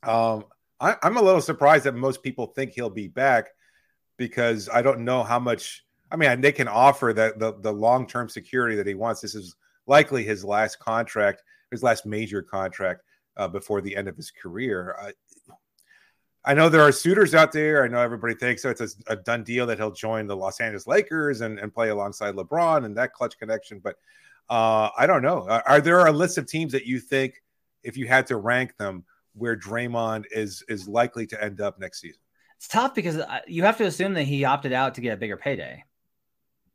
Um, 0.03 0.47
I, 0.81 0.97
I'm 1.03 1.19
a 1.19 1.23
little 1.23 1.43
surprised 1.43 1.85
that 1.85 1.95
most 1.95 2.23
people 2.23 2.47
think 2.47 2.73
he'll 2.73 2.89
be 2.89 3.09
back 3.09 3.51
because 4.23 4.69
I 4.73 4.83
don't 4.83 5.01
know 5.01 5.25
how 5.25 5.41
much. 5.41 5.85
I 6.13 6.17
mean, 6.17 6.41
they 6.41 6.53
can 6.53 6.69
offer 6.69 7.13
that 7.13 7.41
the, 7.41 7.55
the 7.61 7.73
long 7.73 8.07
term 8.07 8.29
security 8.29 8.77
that 8.77 8.87
he 8.87 8.95
wants. 8.95 9.21
This 9.21 9.35
is 9.35 9.57
likely 9.89 10.23
his 10.23 10.45
last 10.45 10.79
contract, 10.79 11.43
his 11.73 11.83
last 11.83 12.07
major 12.07 12.41
contract 12.41 13.03
uh, 13.37 13.49
before 13.49 13.81
the 13.81 13.97
end 13.97 14.07
of 14.07 14.17
his 14.17 14.31
career. 14.31 14.95
Uh, 15.01 15.11
I 16.45 16.55
know 16.55 16.69
there 16.69 16.83
are 16.83 16.93
suitors 16.93 17.35
out 17.35 17.51
there. 17.51 17.83
I 17.83 17.89
know 17.89 17.99
everybody 17.99 18.35
thinks 18.35 18.63
so. 18.63 18.71
It's 18.71 18.81
a, 18.81 18.89
a, 19.09 19.17
done 19.17 19.43
deal 19.43 19.67
that 19.67 19.79
he'll 19.79 19.91
join 19.91 20.29
the 20.29 20.37
Los 20.37 20.61
Angeles 20.61 20.87
Lakers 20.87 21.41
and, 21.41 21.59
and 21.59 21.75
play 21.75 21.89
alongside 21.89 22.37
LeBron 22.37 22.85
and 22.85 22.97
that 22.97 23.13
Klutch 23.13 23.37
connection. 23.37 23.81
But 23.83 23.97
uh, 24.49 24.91
I 24.97 25.09
don't 25.09 25.23
know. 25.23 25.49
Are, 25.49 25.65
are 25.67 25.81
there 25.81 26.07
a 26.07 26.13
list 26.13 26.39
of 26.39 26.47
teams 26.47 26.71
that 26.73 26.87
you 26.87 27.01
think, 27.01 27.43
if 27.83 27.97
you 27.97 28.07
had 28.07 28.29
to 28.29 28.37
rank 28.37 28.77
them, 28.77 29.05
where 29.35 29.57
Draymond 29.57 30.27
is 30.31 30.63
is 30.69 30.87
likely 30.87 31.27
to 31.27 31.43
end 31.43 31.61
up 31.61 31.81
next 31.81 32.01
season? 32.01 32.22
It's 32.63 32.69
tough 32.69 32.95
because 32.95 33.21
you 33.49 33.65
have 33.65 33.79
to 33.79 33.85
assume 33.87 34.15
that 34.15 34.23
he 34.23 34.45
opted 34.45 34.73
out 34.73 34.95
to 34.95 35.01
get 35.01 35.15
a 35.15 35.17
bigger 35.17 35.37
payday. 35.37 35.83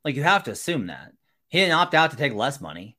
Like 0.04 0.16
you 0.16 0.24
have 0.24 0.44
to 0.44 0.52
assume 0.52 0.88
that 0.88 1.14
he 1.48 1.60
didn't 1.60 1.76
opt 1.76 1.94
out 1.94 2.12
to 2.12 2.18
take 2.18 2.34
less 2.34 2.60
money, 2.60 2.98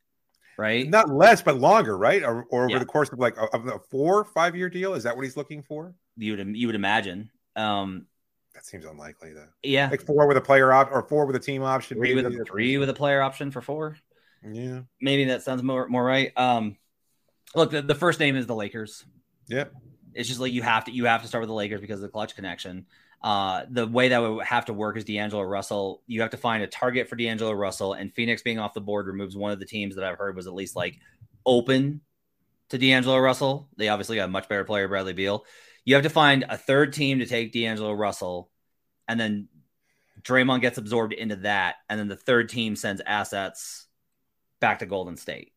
right? 0.56 0.88
Not 0.88 1.10
less, 1.10 1.42
but 1.42 1.58
longer, 1.58 1.98
right? 1.98 2.22
Or, 2.22 2.44
or 2.44 2.62
over 2.62 2.70
yeah. 2.70 2.78
the 2.78 2.86
course 2.86 3.12
of 3.12 3.18
like 3.18 3.36
a, 3.36 3.44
a 3.44 3.78
four, 3.90 4.24
five 4.24 4.56
year 4.56 4.70
deal. 4.70 4.94
Is 4.94 5.02
that 5.02 5.14
what 5.14 5.26
he's 5.26 5.36
looking 5.36 5.62
for? 5.62 5.94
You 6.16 6.34
would 6.34 6.56
you 6.56 6.66
would 6.66 6.74
imagine. 6.74 7.30
Um, 7.56 8.06
that 8.54 8.64
seems 8.64 8.86
unlikely, 8.86 9.34
though. 9.34 9.48
Yeah, 9.62 9.90
like 9.90 10.00
four 10.00 10.26
with 10.26 10.38
a 10.38 10.40
player 10.40 10.72
option 10.72 10.94
or 10.96 11.02
four 11.02 11.26
with 11.26 11.36
a 11.36 11.40
team 11.40 11.62
option. 11.62 11.98
Three 11.98 12.14
with 12.14 12.24
a, 12.24 12.42
three 12.46 12.78
with 12.78 12.88
a 12.88 12.94
player 12.94 13.20
option 13.20 13.50
for 13.50 13.60
four. 13.60 13.98
Yeah, 14.50 14.80
maybe 14.98 15.26
that 15.26 15.42
sounds 15.42 15.62
more 15.62 15.88
more 15.88 16.02
right. 16.02 16.32
Um, 16.38 16.78
look, 17.54 17.70
the, 17.70 17.82
the 17.82 17.94
first 17.94 18.18
name 18.18 18.34
is 18.34 18.46
the 18.46 18.56
Lakers. 18.56 19.04
Yeah, 19.46 19.64
it's 20.18 20.28
just 20.28 20.40
like 20.40 20.52
you 20.52 20.62
have 20.62 20.84
to 20.86 20.90
you 20.90 21.04
have 21.04 21.22
to 21.22 21.28
start 21.28 21.42
with 21.42 21.48
the 21.48 21.54
Lakers 21.54 21.80
because 21.80 21.98
of 21.98 22.02
the 22.02 22.08
Klutch 22.08 22.34
connection. 22.34 22.86
Uh, 23.22 23.62
the 23.70 23.86
way 23.86 24.08
that 24.08 24.18
would 24.18 24.44
have 24.44 24.64
to 24.64 24.72
work 24.72 24.96
is 24.96 25.04
D'Angelo 25.04 25.42
Russell. 25.42 26.02
You 26.08 26.22
have 26.22 26.30
to 26.30 26.36
find 26.36 26.62
a 26.62 26.66
target 26.66 27.08
for 27.08 27.14
D'Angelo 27.14 27.52
Russell, 27.52 27.92
and 27.92 28.12
Phoenix 28.12 28.42
being 28.42 28.58
off 28.58 28.74
the 28.74 28.80
board 28.80 29.06
removes 29.06 29.36
one 29.36 29.52
of 29.52 29.60
the 29.60 29.64
teams 29.64 29.94
that 29.94 30.04
I've 30.04 30.18
heard 30.18 30.34
was 30.34 30.48
at 30.48 30.54
least 30.54 30.74
like 30.74 30.98
open 31.46 32.00
to 32.70 32.78
D'Angelo 32.78 33.18
Russell. 33.18 33.68
They 33.76 33.88
obviously 33.88 34.16
got 34.16 34.24
a 34.24 34.32
much 34.32 34.48
better 34.48 34.64
player, 34.64 34.88
Bradley 34.88 35.12
Beal. 35.12 35.44
You 35.84 35.94
have 35.94 36.02
to 36.02 36.10
find 36.10 36.44
a 36.48 36.58
third 36.58 36.92
team 36.92 37.20
to 37.20 37.26
take 37.26 37.52
D'Angelo 37.52 37.92
Russell, 37.92 38.50
and 39.06 39.20
then 39.20 39.46
Draymond 40.22 40.62
gets 40.62 40.78
absorbed 40.78 41.12
into 41.12 41.36
that, 41.36 41.76
and 41.88 41.98
then 41.98 42.08
the 42.08 42.16
third 42.16 42.48
team 42.48 42.74
sends 42.74 43.00
assets 43.06 43.86
back 44.58 44.80
to 44.80 44.86
Golden 44.86 45.16
State, 45.16 45.52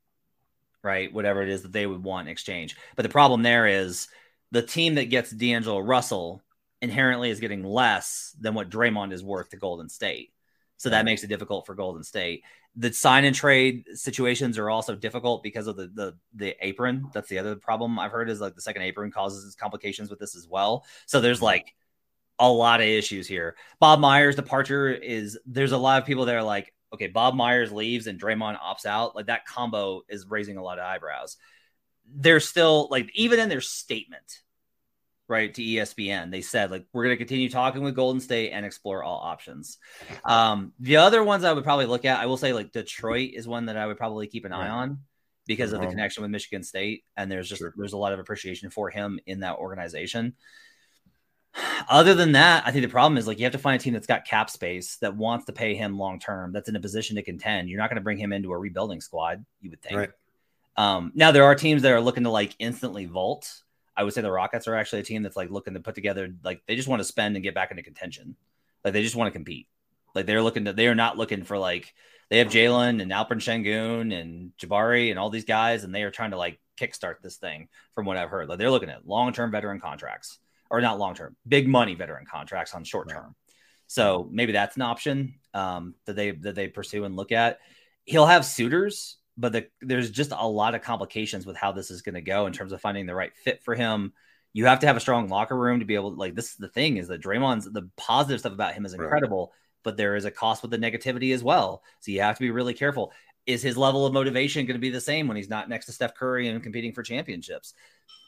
right? 0.84 1.12
Whatever 1.12 1.42
it 1.42 1.50
is 1.50 1.64
that 1.64 1.74
they 1.74 1.88
would 1.88 2.04
want 2.04 2.28
in 2.28 2.32
exchange. 2.32 2.76
But 2.96 3.04
the 3.04 3.10
problem 3.10 3.42
there 3.42 3.66
is 3.66 4.08
the 4.52 4.62
team 4.62 4.96
that 4.96 5.06
gets 5.10 5.32
D'Angelo 5.32 5.80
Russell 5.80 6.42
inherently 6.82 7.30
is 7.30 7.40
getting 7.40 7.64
less 7.64 8.36
than 8.40 8.54
what 8.54 8.70
Draymond 8.70 9.14
is 9.14 9.24
worth 9.24 9.50
to 9.50 9.58
Golden 9.58 9.90
State. 9.90 10.34
So 10.78 10.90
that 10.90 11.06
makes 11.06 11.24
it 11.24 11.28
difficult 11.28 11.68
for 11.68 11.76
Golden 11.76 12.04
State. 12.04 12.44
The 12.76 12.92
sign 12.92 13.24
and 13.26 13.36
trade 13.36 13.86
situations 13.94 14.58
are 14.58 14.70
also 14.70 14.96
difficult 14.96 15.44
because 15.44 15.68
of 15.68 15.76
the 15.76 15.88
the 15.94 16.18
the 16.34 16.56
apron. 16.60 17.10
That's 17.14 17.30
the 17.30 17.38
other 17.38 17.56
problem 17.56 18.00
I've 18.00 18.12
heard 18.12 18.30
is 18.30 18.42
like 18.42 18.56
the 18.56 18.62
second 18.62 18.82
apron 18.82 19.12
causes 19.12 19.54
complications 19.56 20.10
with 20.10 20.20
this 20.20 20.36
as 20.36 20.48
well. 20.48 20.86
So 21.06 21.22
there's 21.22 21.38
mm-hmm. 21.38 21.46
like 21.46 21.76
a 22.40 22.50
lot 22.50 22.82
of 22.82 22.88
issues 22.88 23.28
here. 23.28 23.56
Bob 23.80 24.00
Myers' 24.00 24.36
departure 24.36 24.90
is 24.90 25.38
there's 25.46 25.74
a 25.74 25.78
lot 25.78 26.02
of 26.02 26.08
people 26.08 26.26
that 26.26 26.36
are 26.36 26.42
like, 26.42 26.74
okay, 26.92 27.08
Bob 27.08 27.36
Myers 27.36 27.72
leaves 27.72 28.08
and 28.08 28.20
Draymond 28.20 28.60
opts 28.60 28.88
out. 28.88 29.16
Like 29.16 29.28
that 29.28 29.46
combo 29.46 30.02
is 30.10 30.26
raising 30.28 30.58
a 30.58 30.64
lot 30.64 30.80
of 30.80 30.86
eyebrows. 30.86 31.38
They're 32.06 32.40
still 32.40 32.88
like 32.92 33.10
even 33.16 33.40
in 33.40 33.50
their 33.50 33.62
statement, 33.62 34.42
right 35.28 35.54
to 35.54 35.62
ESPN. 35.62 36.32
They 36.32 36.42
said 36.42 36.72
like 36.72 36.86
we're 36.94 37.06
going 37.06 37.16
to 37.16 37.18
continue 37.18 37.50
talking 37.50 37.84
with 37.84 37.96
Golden 37.96 38.22
State 38.22 38.52
and 38.52 38.66
explore 38.66 39.04
all 39.04 39.20
options. 39.20 39.78
Um, 40.24 40.74
the 40.80 40.98
other 40.98 41.24
ones 41.24 41.44
I 41.44 41.54
would 41.54 41.64
probably 41.64 41.86
look 41.86 42.06
at, 42.06 42.20
I 42.20 42.26
will 42.26 42.38
say 42.38 42.54
like 42.54 42.72
Detroit 42.72 43.32
is 43.34 43.48
one 43.48 43.68
that 43.68 43.78
I 43.78 43.88
would 43.88 43.98
probably 43.98 44.28
keep 44.28 44.46
an 44.46 44.54
eye 44.54 44.70
on 44.70 45.00
because 45.48 45.74
of 45.74 45.82
the 45.82 45.88
connection 45.88 46.22
with 46.22 46.32
Michigan 46.32 46.64
State, 46.64 47.04
and 47.18 47.32
there's 47.32 47.50
just 47.50 47.60
sure. 47.60 47.74
there's 47.76 47.94
a 47.94 47.98
lot 47.98 48.14
of 48.14 48.20
appreciation 48.20 48.70
for 48.70 48.90
him 48.90 49.20
in 49.26 49.40
that 49.40 49.56
organization. 49.56 50.34
Other 51.90 52.14
than 52.14 52.34
that, 52.34 52.64
I 52.66 52.72
think 52.72 52.84
the 52.84 52.92
problem 52.92 53.18
is 53.18 53.28
like 53.28 53.40
you 53.40 53.46
have 53.46 53.54
to 53.54 53.60
find 53.60 53.80
a 53.80 53.84
team 53.84 53.94
that's 53.94 54.08
got 54.08 54.26
cap 54.26 54.50
space 54.50 54.98
that 54.98 55.16
wants 55.16 55.46
to 55.46 55.54
pay 55.54 55.76
him 55.76 55.98
long 55.98 56.20
term, 56.20 56.54
that's 56.54 56.70
in 56.70 56.76
a 56.76 56.80
position 56.80 57.16
to 57.18 57.24
contend. 57.24 57.70
You're 57.70 57.80
not 57.80 57.90
going 57.90 57.98
to 57.98 58.04
bring 58.04 58.18
him 58.18 58.34
into 58.34 58.52
a 58.52 58.58
rebuilding 58.58 59.02
squad, 59.02 59.46
you 59.60 59.70
would 59.70 59.82
think. 59.82 59.98
Right. 59.98 60.10
Um, 60.78 61.12
now 61.16 61.32
there 61.32 61.44
are 61.44 61.56
teams 61.56 61.82
that 61.82 61.92
are 61.92 62.02
looking 62.02 62.24
to 62.24 62.30
like 62.30 62.56
instantly 62.60 63.06
vault 63.06 63.62
I 63.96 64.04
would 64.04 64.14
say 64.14 64.22
the 64.22 64.32
Rockets 64.32 64.68
are 64.68 64.76
actually 64.76 65.02
a 65.02 65.04
team 65.04 65.24
that's 65.24 65.36
like 65.36 65.52
looking 65.52 65.74
to 65.74 65.80
put 65.80 65.96
together 65.96 66.30
like 66.44 66.62
they 66.66 66.76
just 66.76 66.88
want 66.88 67.02
to 67.02 67.06
spend 67.06 67.36
and 67.36 67.44
get 67.44 67.54
back 67.54 67.72
into 67.72 67.84
contention. 67.84 68.36
Like 68.84 68.94
they 68.94 69.04
just 69.04 69.16
want 69.16 69.28
to 69.28 69.38
compete. 69.38 69.68
Like 70.16 70.26
they're 70.26 70.42
looking 70.42 70.66
to 70.66 70.74
they 70.74 70.88
are 70.88 70.96
not 70.96 71.18
looking 71.18 71.44
for 71.44 71.58
like 71.58 71.94
they 72.30 72.38
have 72.40 72.48
Jalen 72.48 73.02
and 73.02 73.12
Alperen 73.12 73.42
Sengun 73.42 74.14
and 74.18 74.52
Jabari 74.58 75.10
and 75.10 75.20
all 75.20 75.30
these 75.30 75.46
guys, 75.46 75.84
and 75.84 75.94
they 75.94 76.04
are 76.04 76.12
trying 76.12 76.32
to 76.32 76.38
like 76.38 76.60
kickstart 76.80 77.16
this 77.22 77.38
thing 77.38 77.68
from 77.94 78.06
what 78.06 78.18
I've 78.18 78.30
heard. 78.30 78.48
Like 78.50 78.58
they're 78.58 78.72
looking 78.72 78.90
at 78.90 79.08
long 79.08 79.34
term 79.34 79.52
veteran 79.52 79.80
contracts. 79.80 80.40
or 80.70 80.82
not 80.82 80.98
long 81.00 81.14
term, 81.14 81.36
big 81.48 81.68
money 81.68 81.96
veteran 81.96 82.26
contracts 82.26 82.74
on 82.74 82.84
short 82.84 83.10
term. 83.10 83.24
Right. 83.24 83.34
So 83.88 84.30
maybe 84.32 84.54
that's 84.54 84.78
an 84.78 84.84
option 84.84 85.36
um, 85.54 85.96
that 86.06 86.16
they 86.16 86.32
that 86.32 86.56
they 86.56 86.70
pursue 86.70 87.04
and 87.04 87.16
look 87.16 87.32
at. 87.32 87.60
He'll 88.06 88.26
have 88.26 88.46
suitors, 88.46 89.18
but 89.42 89.52
the, 89.52 89.68
there's 89.82 90.12
just 90.12 90.32
a 90.32 90.48
lot 90.48 90.76
of 90.76 90.84
complications 90.84 91.46
with 91.46 91.58
how 91.58 91.72
this 91.72 91.90
is 91.90 92.04
going 92.04 92.16
to 92.16 92.22
go 92.22 92.46
in 92.46 92.54
terms 92.54 92.72
of 92.72 92.80
finding 92.80 93.08
the 93.08 93.16
right 93.16 93.36
fit 93.36 93.64
for 93.64 93.74
him. 93.74 94.14
You 94.54 94.68
have 94.68 94.82
to 94.82 94.88
have 94.88 94.96
a 94.96 95.02
strong 95.02 95.30
locker 95.30 95.58
room 95.58 95.80
to 95.80 95.86
be 95.86 95.96
able 95.96 96.12
to 96.12 96.18
like 96.18 96.36
this. 96.36 96.52
Is 96.52 96.58
the 96.58 96.68
thing 96.68 96.98
is 96.98 97.08
that 97.08 97.22
Draymond's 97.22 97.72
the 97.72 97.90
positive 97.98 98.40
stuff 98.40 98.54
about 98.54 98.74
him 98.74 98.86
is 98.86 98.94
incredible, 98.94 99.48
right. 99.48 99.82
but 99.84 99.98
there 99.98 100.16
is 100.16 100.26
a 100.26 100.32
cost 100.32 100.62
with 100.62 100.72
the 100.72 100.78
negativity 100.78 101.34
as 101.34 101.44
well. 101.44 101.82
So 102.02 102.12
you 102.12 102.22
have 102.22 102.36
to 102.36 102.42
be 102.42 102.52
really 102.52 102.76
careful. 102.76 103.14
Is 103.48 103.64
his 103.64 103.78
level 103.78 104.06
of 104.06 104.14
motivation 104.14 104.68
going 104.68 104.76
to 104.76 104.82
be 104.82 104.92
the 104.92 105.02
same 105.02 105.28
when 105.28 105.38
he's 105.38 105.50
not 105.50 105.70
next 105.70 105.88
to 105.88 105.92
Steph 105.92 106.14
Curry 106.14 106.48
and 106.48 106.62
competing 106.62 106.94
for 106.94 107.02
championships? 107.02 107.74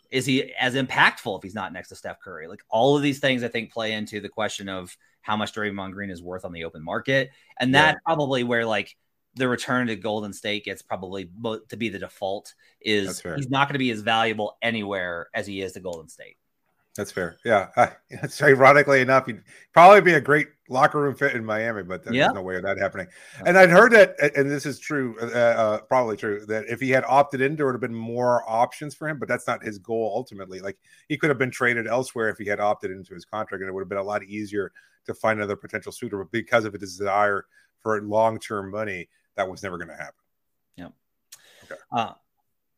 Is 0.09 0.25
he 0.25 0.53
as 0.53 0.75
impactful 0.75 1.37
if 1.37 1.43
he's 1.43 1.55
not 1.55 1.73
next 1.73 1.89
to 1.89 1.95
Steph 1.95 2.19
Curry? 2.19 2.47
Like 2.47 2.63
all 2.69 2.95
of 2.95 3.03
these 3.03 3.19
things, 3.19 3.43
I 3.43 3.47
think 3.49 3.71
play 3.71 3.93
into 3.93 4.19
the 4.19 4.29
question 4.29 4.69
of 4.69 4.97
how 5.21 5.37
much 5.37 5.53
Draymond 5.53 5.91
Green 5.91 6.09
is 6.09 6.23
worth 6.23 6.45
on 6.45 6.53
the 6.53 6.63
open 6.63 6.83
market, 6.83 7.31
and 7.59 7.75
that's 7.75 7.95
yeah. 7.95 7.99
probably 8.05 8.43
where 8.43 8.65
like 8.65 8.95
the 9.35 9.47
return 9.47 9.87
to 9.87 9.95
Golden 9.95 10.33
State 10.33 10.65
gets 10.65 10.81
probably 10.81 11.29
to 11.69 11.77
be 11.77 11.89
the 11.89 11.99
default. 11.99 12.53
Is 12.81 13.21
he's 13.21 13.49
not 13.49 13.67
going 13.67 13.73
to 13.73 13.79
be 13.79 13.91
as 13.91 14.01
valuable 14.01 14.57
anywhere 14.61 15.29
as 15.33 15.47
he 15.47 15.61
is 15.61 15.73
to 15.73 15.79
Golden 15.79 16.09
State. 16.09 16.37
That's 16.95 17.11
fair. 17.11 17.37
Yeah. 17.43 17.69
It's 18.09 18.41
ironically 18.41 19.01
enough, 19.01 19.25
he'd 19.25 19.41
probably 19.73 20.01
be 20.01 20.13
a 20.13 20.21
great 20.21 20.47
locker 20.69 21.01
room 21.01 21.15
fit 21.15 21.35
in 21.35 21.43
Miami, 21.43 21.81
but 21.83 22.03
there's 22.03 22.15
yeah. 22.15 22.27
no 22.27 22.41
way 22.41 22.55
of 22.55 22.63
that 22.63 22.77
happening. 22.77 23.07
And 23.45 23.57
I'd 23.57 23.71
heard 23.71 23.91
that, 23.93 24.15
and 24.35 24.49
this 24.49 24.65
is 24.65 24.79
true, 24.79 25.15
uh, 25.19 25.35
uh, 25.35 25.81
probably 25.81 26.17
true, 26.17 26.45
that 26.45 26.65
if 26.69 26.79
he 26.79 26.91
had 26.91 27.03
opted 27.07 27.41
in, 27.41 27.55
there 27.55 27.65
would 27.65 27.73
have 27.73 27.81
been 27.81 27.95
more 27.95 28.43
options 28.47 28.93
for 28.93 29.09
him, 29.09 29.17
but 29.17 29.27
that's 29.27 29.47
not 29.47 29.63
his 29.63 29.79
goal 29.79 30.11
ultimately. 30.15 30.59
Like 30.59 30.77
he 31.09 31.17
could 31.17 31.29
have 31.29 31.39
been 31.39 31.51
traded 31.51 31.87
elsewhere 31.87 32.29
if 32.29 32.37
he 32.37 32.45
had 32.45 32.59
opted 32.59 32.91
into 32.91 33.15
his 33.15 33.25
contract, 33.25 33.61
and 33.61 33.69
it 33.69 33.73
would 33.73 33.81
have 33.81 33.89
been 33.89 33.97
a 33.97 34.03
lot 34.03 34.23
easier 34.23 34.71
to 35.05 35.13
find 35.15 35.39
another 35.39 35.55
potential 35.55 35.91
suitor. 35.91 36.19
But 36.19 36.31
because 36.31 36.63
of 36.63 36.75
a 36.75 36.77
desire 36.77 37.45
for 37.79 37.99
long 38.01 38.39
term 38.39 38.69
money, 38.69 39.09
that 39.35 39.49
was 39.49 39.63
never 39.63 39.77
going 39.77 39.89
to 39.89 39.95
happen. 39.95 40.13
Yeah. 40.75 40.87
Okay. 41.65 41.75
Uh, 41.91 42.13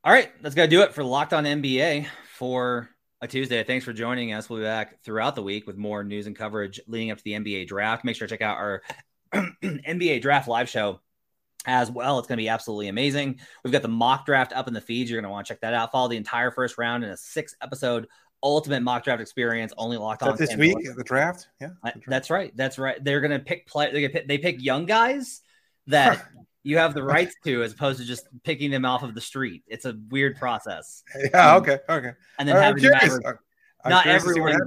all 0.04 0.13
right. 0.13 0.32
That's 0.41 0.56
going 0.56 0.70
to 0.70 0.76
do 0.76 0.84
it 0.84 0.94
for 0.94 1.04
Locked 1.04 1.34
On 1.34 1.44
NBA 1.44 2.08
for 2.38 2.89
a 3.22 3.28
Tuesday. 3.28 3.63
Thanks 3.63 3.86
for 3.86 3.94
joining 3.94 4.34
us. 4.34 4.50
We'll 4.50 4.60
be 4.60 4.65
back 4.65 5.04
throughout 5.04 5.36
the 5.36 5.44
week 5.44 5.68
with 5.68 5.78
more 5.78 6.04
news 6.04 6.28
and 6.28 6.36
coverage 6.36 6.80
leading 6.88 7.12
up 7.12 7.18
to 7.18 7.24
the 7.24 7.34
NBA 7.34 7.68
draft. 7.68 8.06
Make 8.06 8.15
sure 8.15 8.28
to 8.28 8.34
check 8.34 8.41
out 8.41 8.58
our 8.58 8.82
NBA 9.34 10.22
draft 10.22 10.48
live 10.48 10.70
show 10.70 11.02
as 11.65 11.89
well. 11.89 12.20
It's 12.20 12.28
going 12.28 12.38
to 12.38 12.44
be 12.44 12.50
absolutely 12.50 12.88
amazing. 12.88 13.39
We've 13.63 13.74
got 13.74 13.82
the 13.82 13.88
mock 13.88 14.26
draft 14.26 14.54
up 14.54 14.68
in 14.68 14.74
the 14.74 14.82
feeds. 14.82 15.10
You're 15.10 15.20
going 15.22 15.30
to 15.30 15.34
want 15.34 15.48
to 15.48 15.54
check 15.54 15.62
that 15.62 15.74
out. 15.74 15.91
Follow 15.91 16.08
the 16.08 16.18
entire 16.18 16.52
first 16.52 16.78
round 16.78 17.04
in 17.04 17.10
a 17.10 17.18
six 17.18 17.56
episode 17.62 18.08
ultimate 18.44 18.84
mock 18.84 19.04
draft 19.04 19.22
experience 19.22 19.74
only 19.78 19.98
locked 19.98 20.22
on 20.22 20.36
this 20.38 20.56
week 20.56 20.78
the 20.96 21.04
draft 21.04 21.48
yeah 21.60 21.70
the 21.84 21.91
draft. 21.91 22.04
that's 22.08 22.30
right 22.30 22.56
that's 22.56 22.78
right 22.78 23.04
they're 23.04 23.22
gonna 23.22 23.39
pick 23.39 23.65
play 23.65 23.91
they 23.91 24.08
pick, 24.08 24.28
they 24.28 24.38
pick 24.38 24.62
young 24.62 24.86
guys 24.86 25.41
that 25.88 26.26
you 26.63 26.80
have 26.80 26.93
the 26.93 27.04
rights 27.04 27.36
to 27.45 27.63
as 27.63 27.74
opposed 27.74 28.00
to 28.00 28.06
just 28.06 28.28
picking 28.43 28.71
them 28.71 28.86
off 28.86 29.04
of 29.04 29.13
the 29.13 29.21
street. 29.21 29.63
It's 29.67 29.86
a 29.86 29.95
weird 30.10 30.36
process. 30.36 31.04
Yeah 31.34 31.52
um, 31.52 31.62
okay 31.62 31.80
okay. 31.88 32.12
and 32.39 32.50
then 32.50 32.56
having 32.56 32.86
average, 32.86 33.24
not 33.86 34.08
everyone 34.08 34.58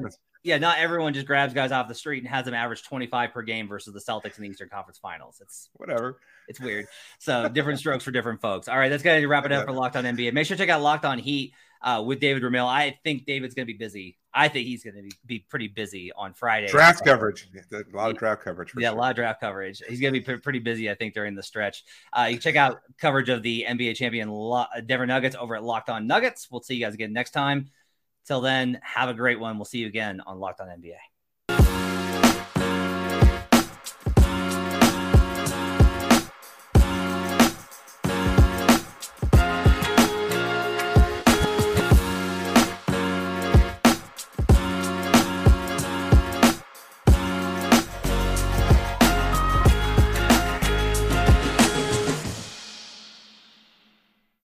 yeah 0.45 0.59
not 0.59 0.79
everyone 0.79 1.13
just 1.13 1.27
grabs 1.27 1.53
guys 1.53 1.73
off 1.73 1.89
the 1.89 1.95
street 1.95 2.23
and 2.23 2.29
has 2.29 2.45
them 2.45 2.55
average 2.55 2.85
25 2.85 3.33
per 3.33 3.43
game 3.43 3.69
versus 3.69 3.93
the 3.93 4.01
celtics 4.01 4.37
in 4.37 4.45
the 4.45 4.49
eastern 4.49 4.69
conference 4.69 4.99
finals. 4.99 5.41
It's 5.43 5.71
whatever. 5.75 6.21
it's 6.47 6.61
weird. 6.61 6.87
So 7.19 7.49
different 7.49 7.81
strokes 7.81 8.05
for 8.05 8.13
different 8.13 8.41
folks. 8.41 8.69
All 8.69 8.79
right 8.79 8.89
that's 8.89 9.03
gonna 9.03 9.27
wrap 9.27 9.45
it 9.45 9.53
up 9.53 9.67
for 9.67 9.73
locked 9.73 9.97
on 9.97 10.05
nba 10.05 10.33
make 10.33 10.47
sure 10.47 10.57
to 10.57 10.63
check 10.63 10.71
out 10.71 10.81
locked 10.81 11.05
on 11.05 11.19
heat 11.19 11.53
uh, 11.83 12.03
with 12.05 12.21
David 12.21 12.43
Ramil. 12.43 12.67
I 12.67 12.99
think 13.05 13.27
David's 13.27 13.55
going 13.55 13.67
to 13.67 13.73
be 13.73 13.79
busy. 13.79 14.17
I 14.33 14.49
think 14.49 14.67
he's 14.67 14.85
going 14.85 14.97
to 14.97 15.03
be, 15.03 15.11
be 15.27 15.39
pretty 15.49 15.69
busy 15.69 16.13
on 16.13 16.33
Friday. 16.35 16.69
Draft 16.69 17.05
coverage, 17.05 17.49
a 17.73 17.97
lot 17.97 18.11
of 18.11 18.19
draft 18.19 18.43
coverage. 18.43 18.73
yeah, 18.77 18.89
sure. 18.89 18.97
a 18.97 19.01
lot 19.01 19.11
of 19.11 19.17
draft 19.17 19.41
coverage. 19.41 19.83
He's 19.89 20.01
going 20.01 20.15
to 20.15 20.21
be 20.21 20.39
pretty 20.39 20.59
busy, 20.59 20.91
I 20.91 20.95
think, 20.95 21.15
during 21.15 21.35
the 21.35 21.43
stretch. 21.43 21.85
Uh, 22.13 22.29
you 22.31 22.39
check 22.39 22.57
out 22.57 22.81
coverage 22.99 23.29
of 23.29 23.43
the 23.43 23.65
NBA 23.69 23.97
champion 23.97 24.29
Lo- 24.29 24.67
Denver 24.87 25.07
Nuggets 25.07 25.37
over 25.39 25.57
at 25.57 25.65
Locked 25.65 25.91
On 25.91 26.07
Nuggets. 26.07 26.49
We'll 26.51 26.63
see 26.63 26.75
you 26.75 26.85
guys 26.85 26.95
again 26.95 27.13
next 27.13 27.31
time. 27.31 27.71
Till 28.27 28.41
then, 28.41 28.79
have 28.83 29.09
a 29.09 29.15
great 29.15 29.41
one. 29.41 29.57
We'll 29.57 29.65
see 29.65 29.79
you 29.79 29.87
again 29.87 30.21
on 30.27 30.39
Locked 30.39 30.61
On 30.61 30.69
NBA. 30.69 30.97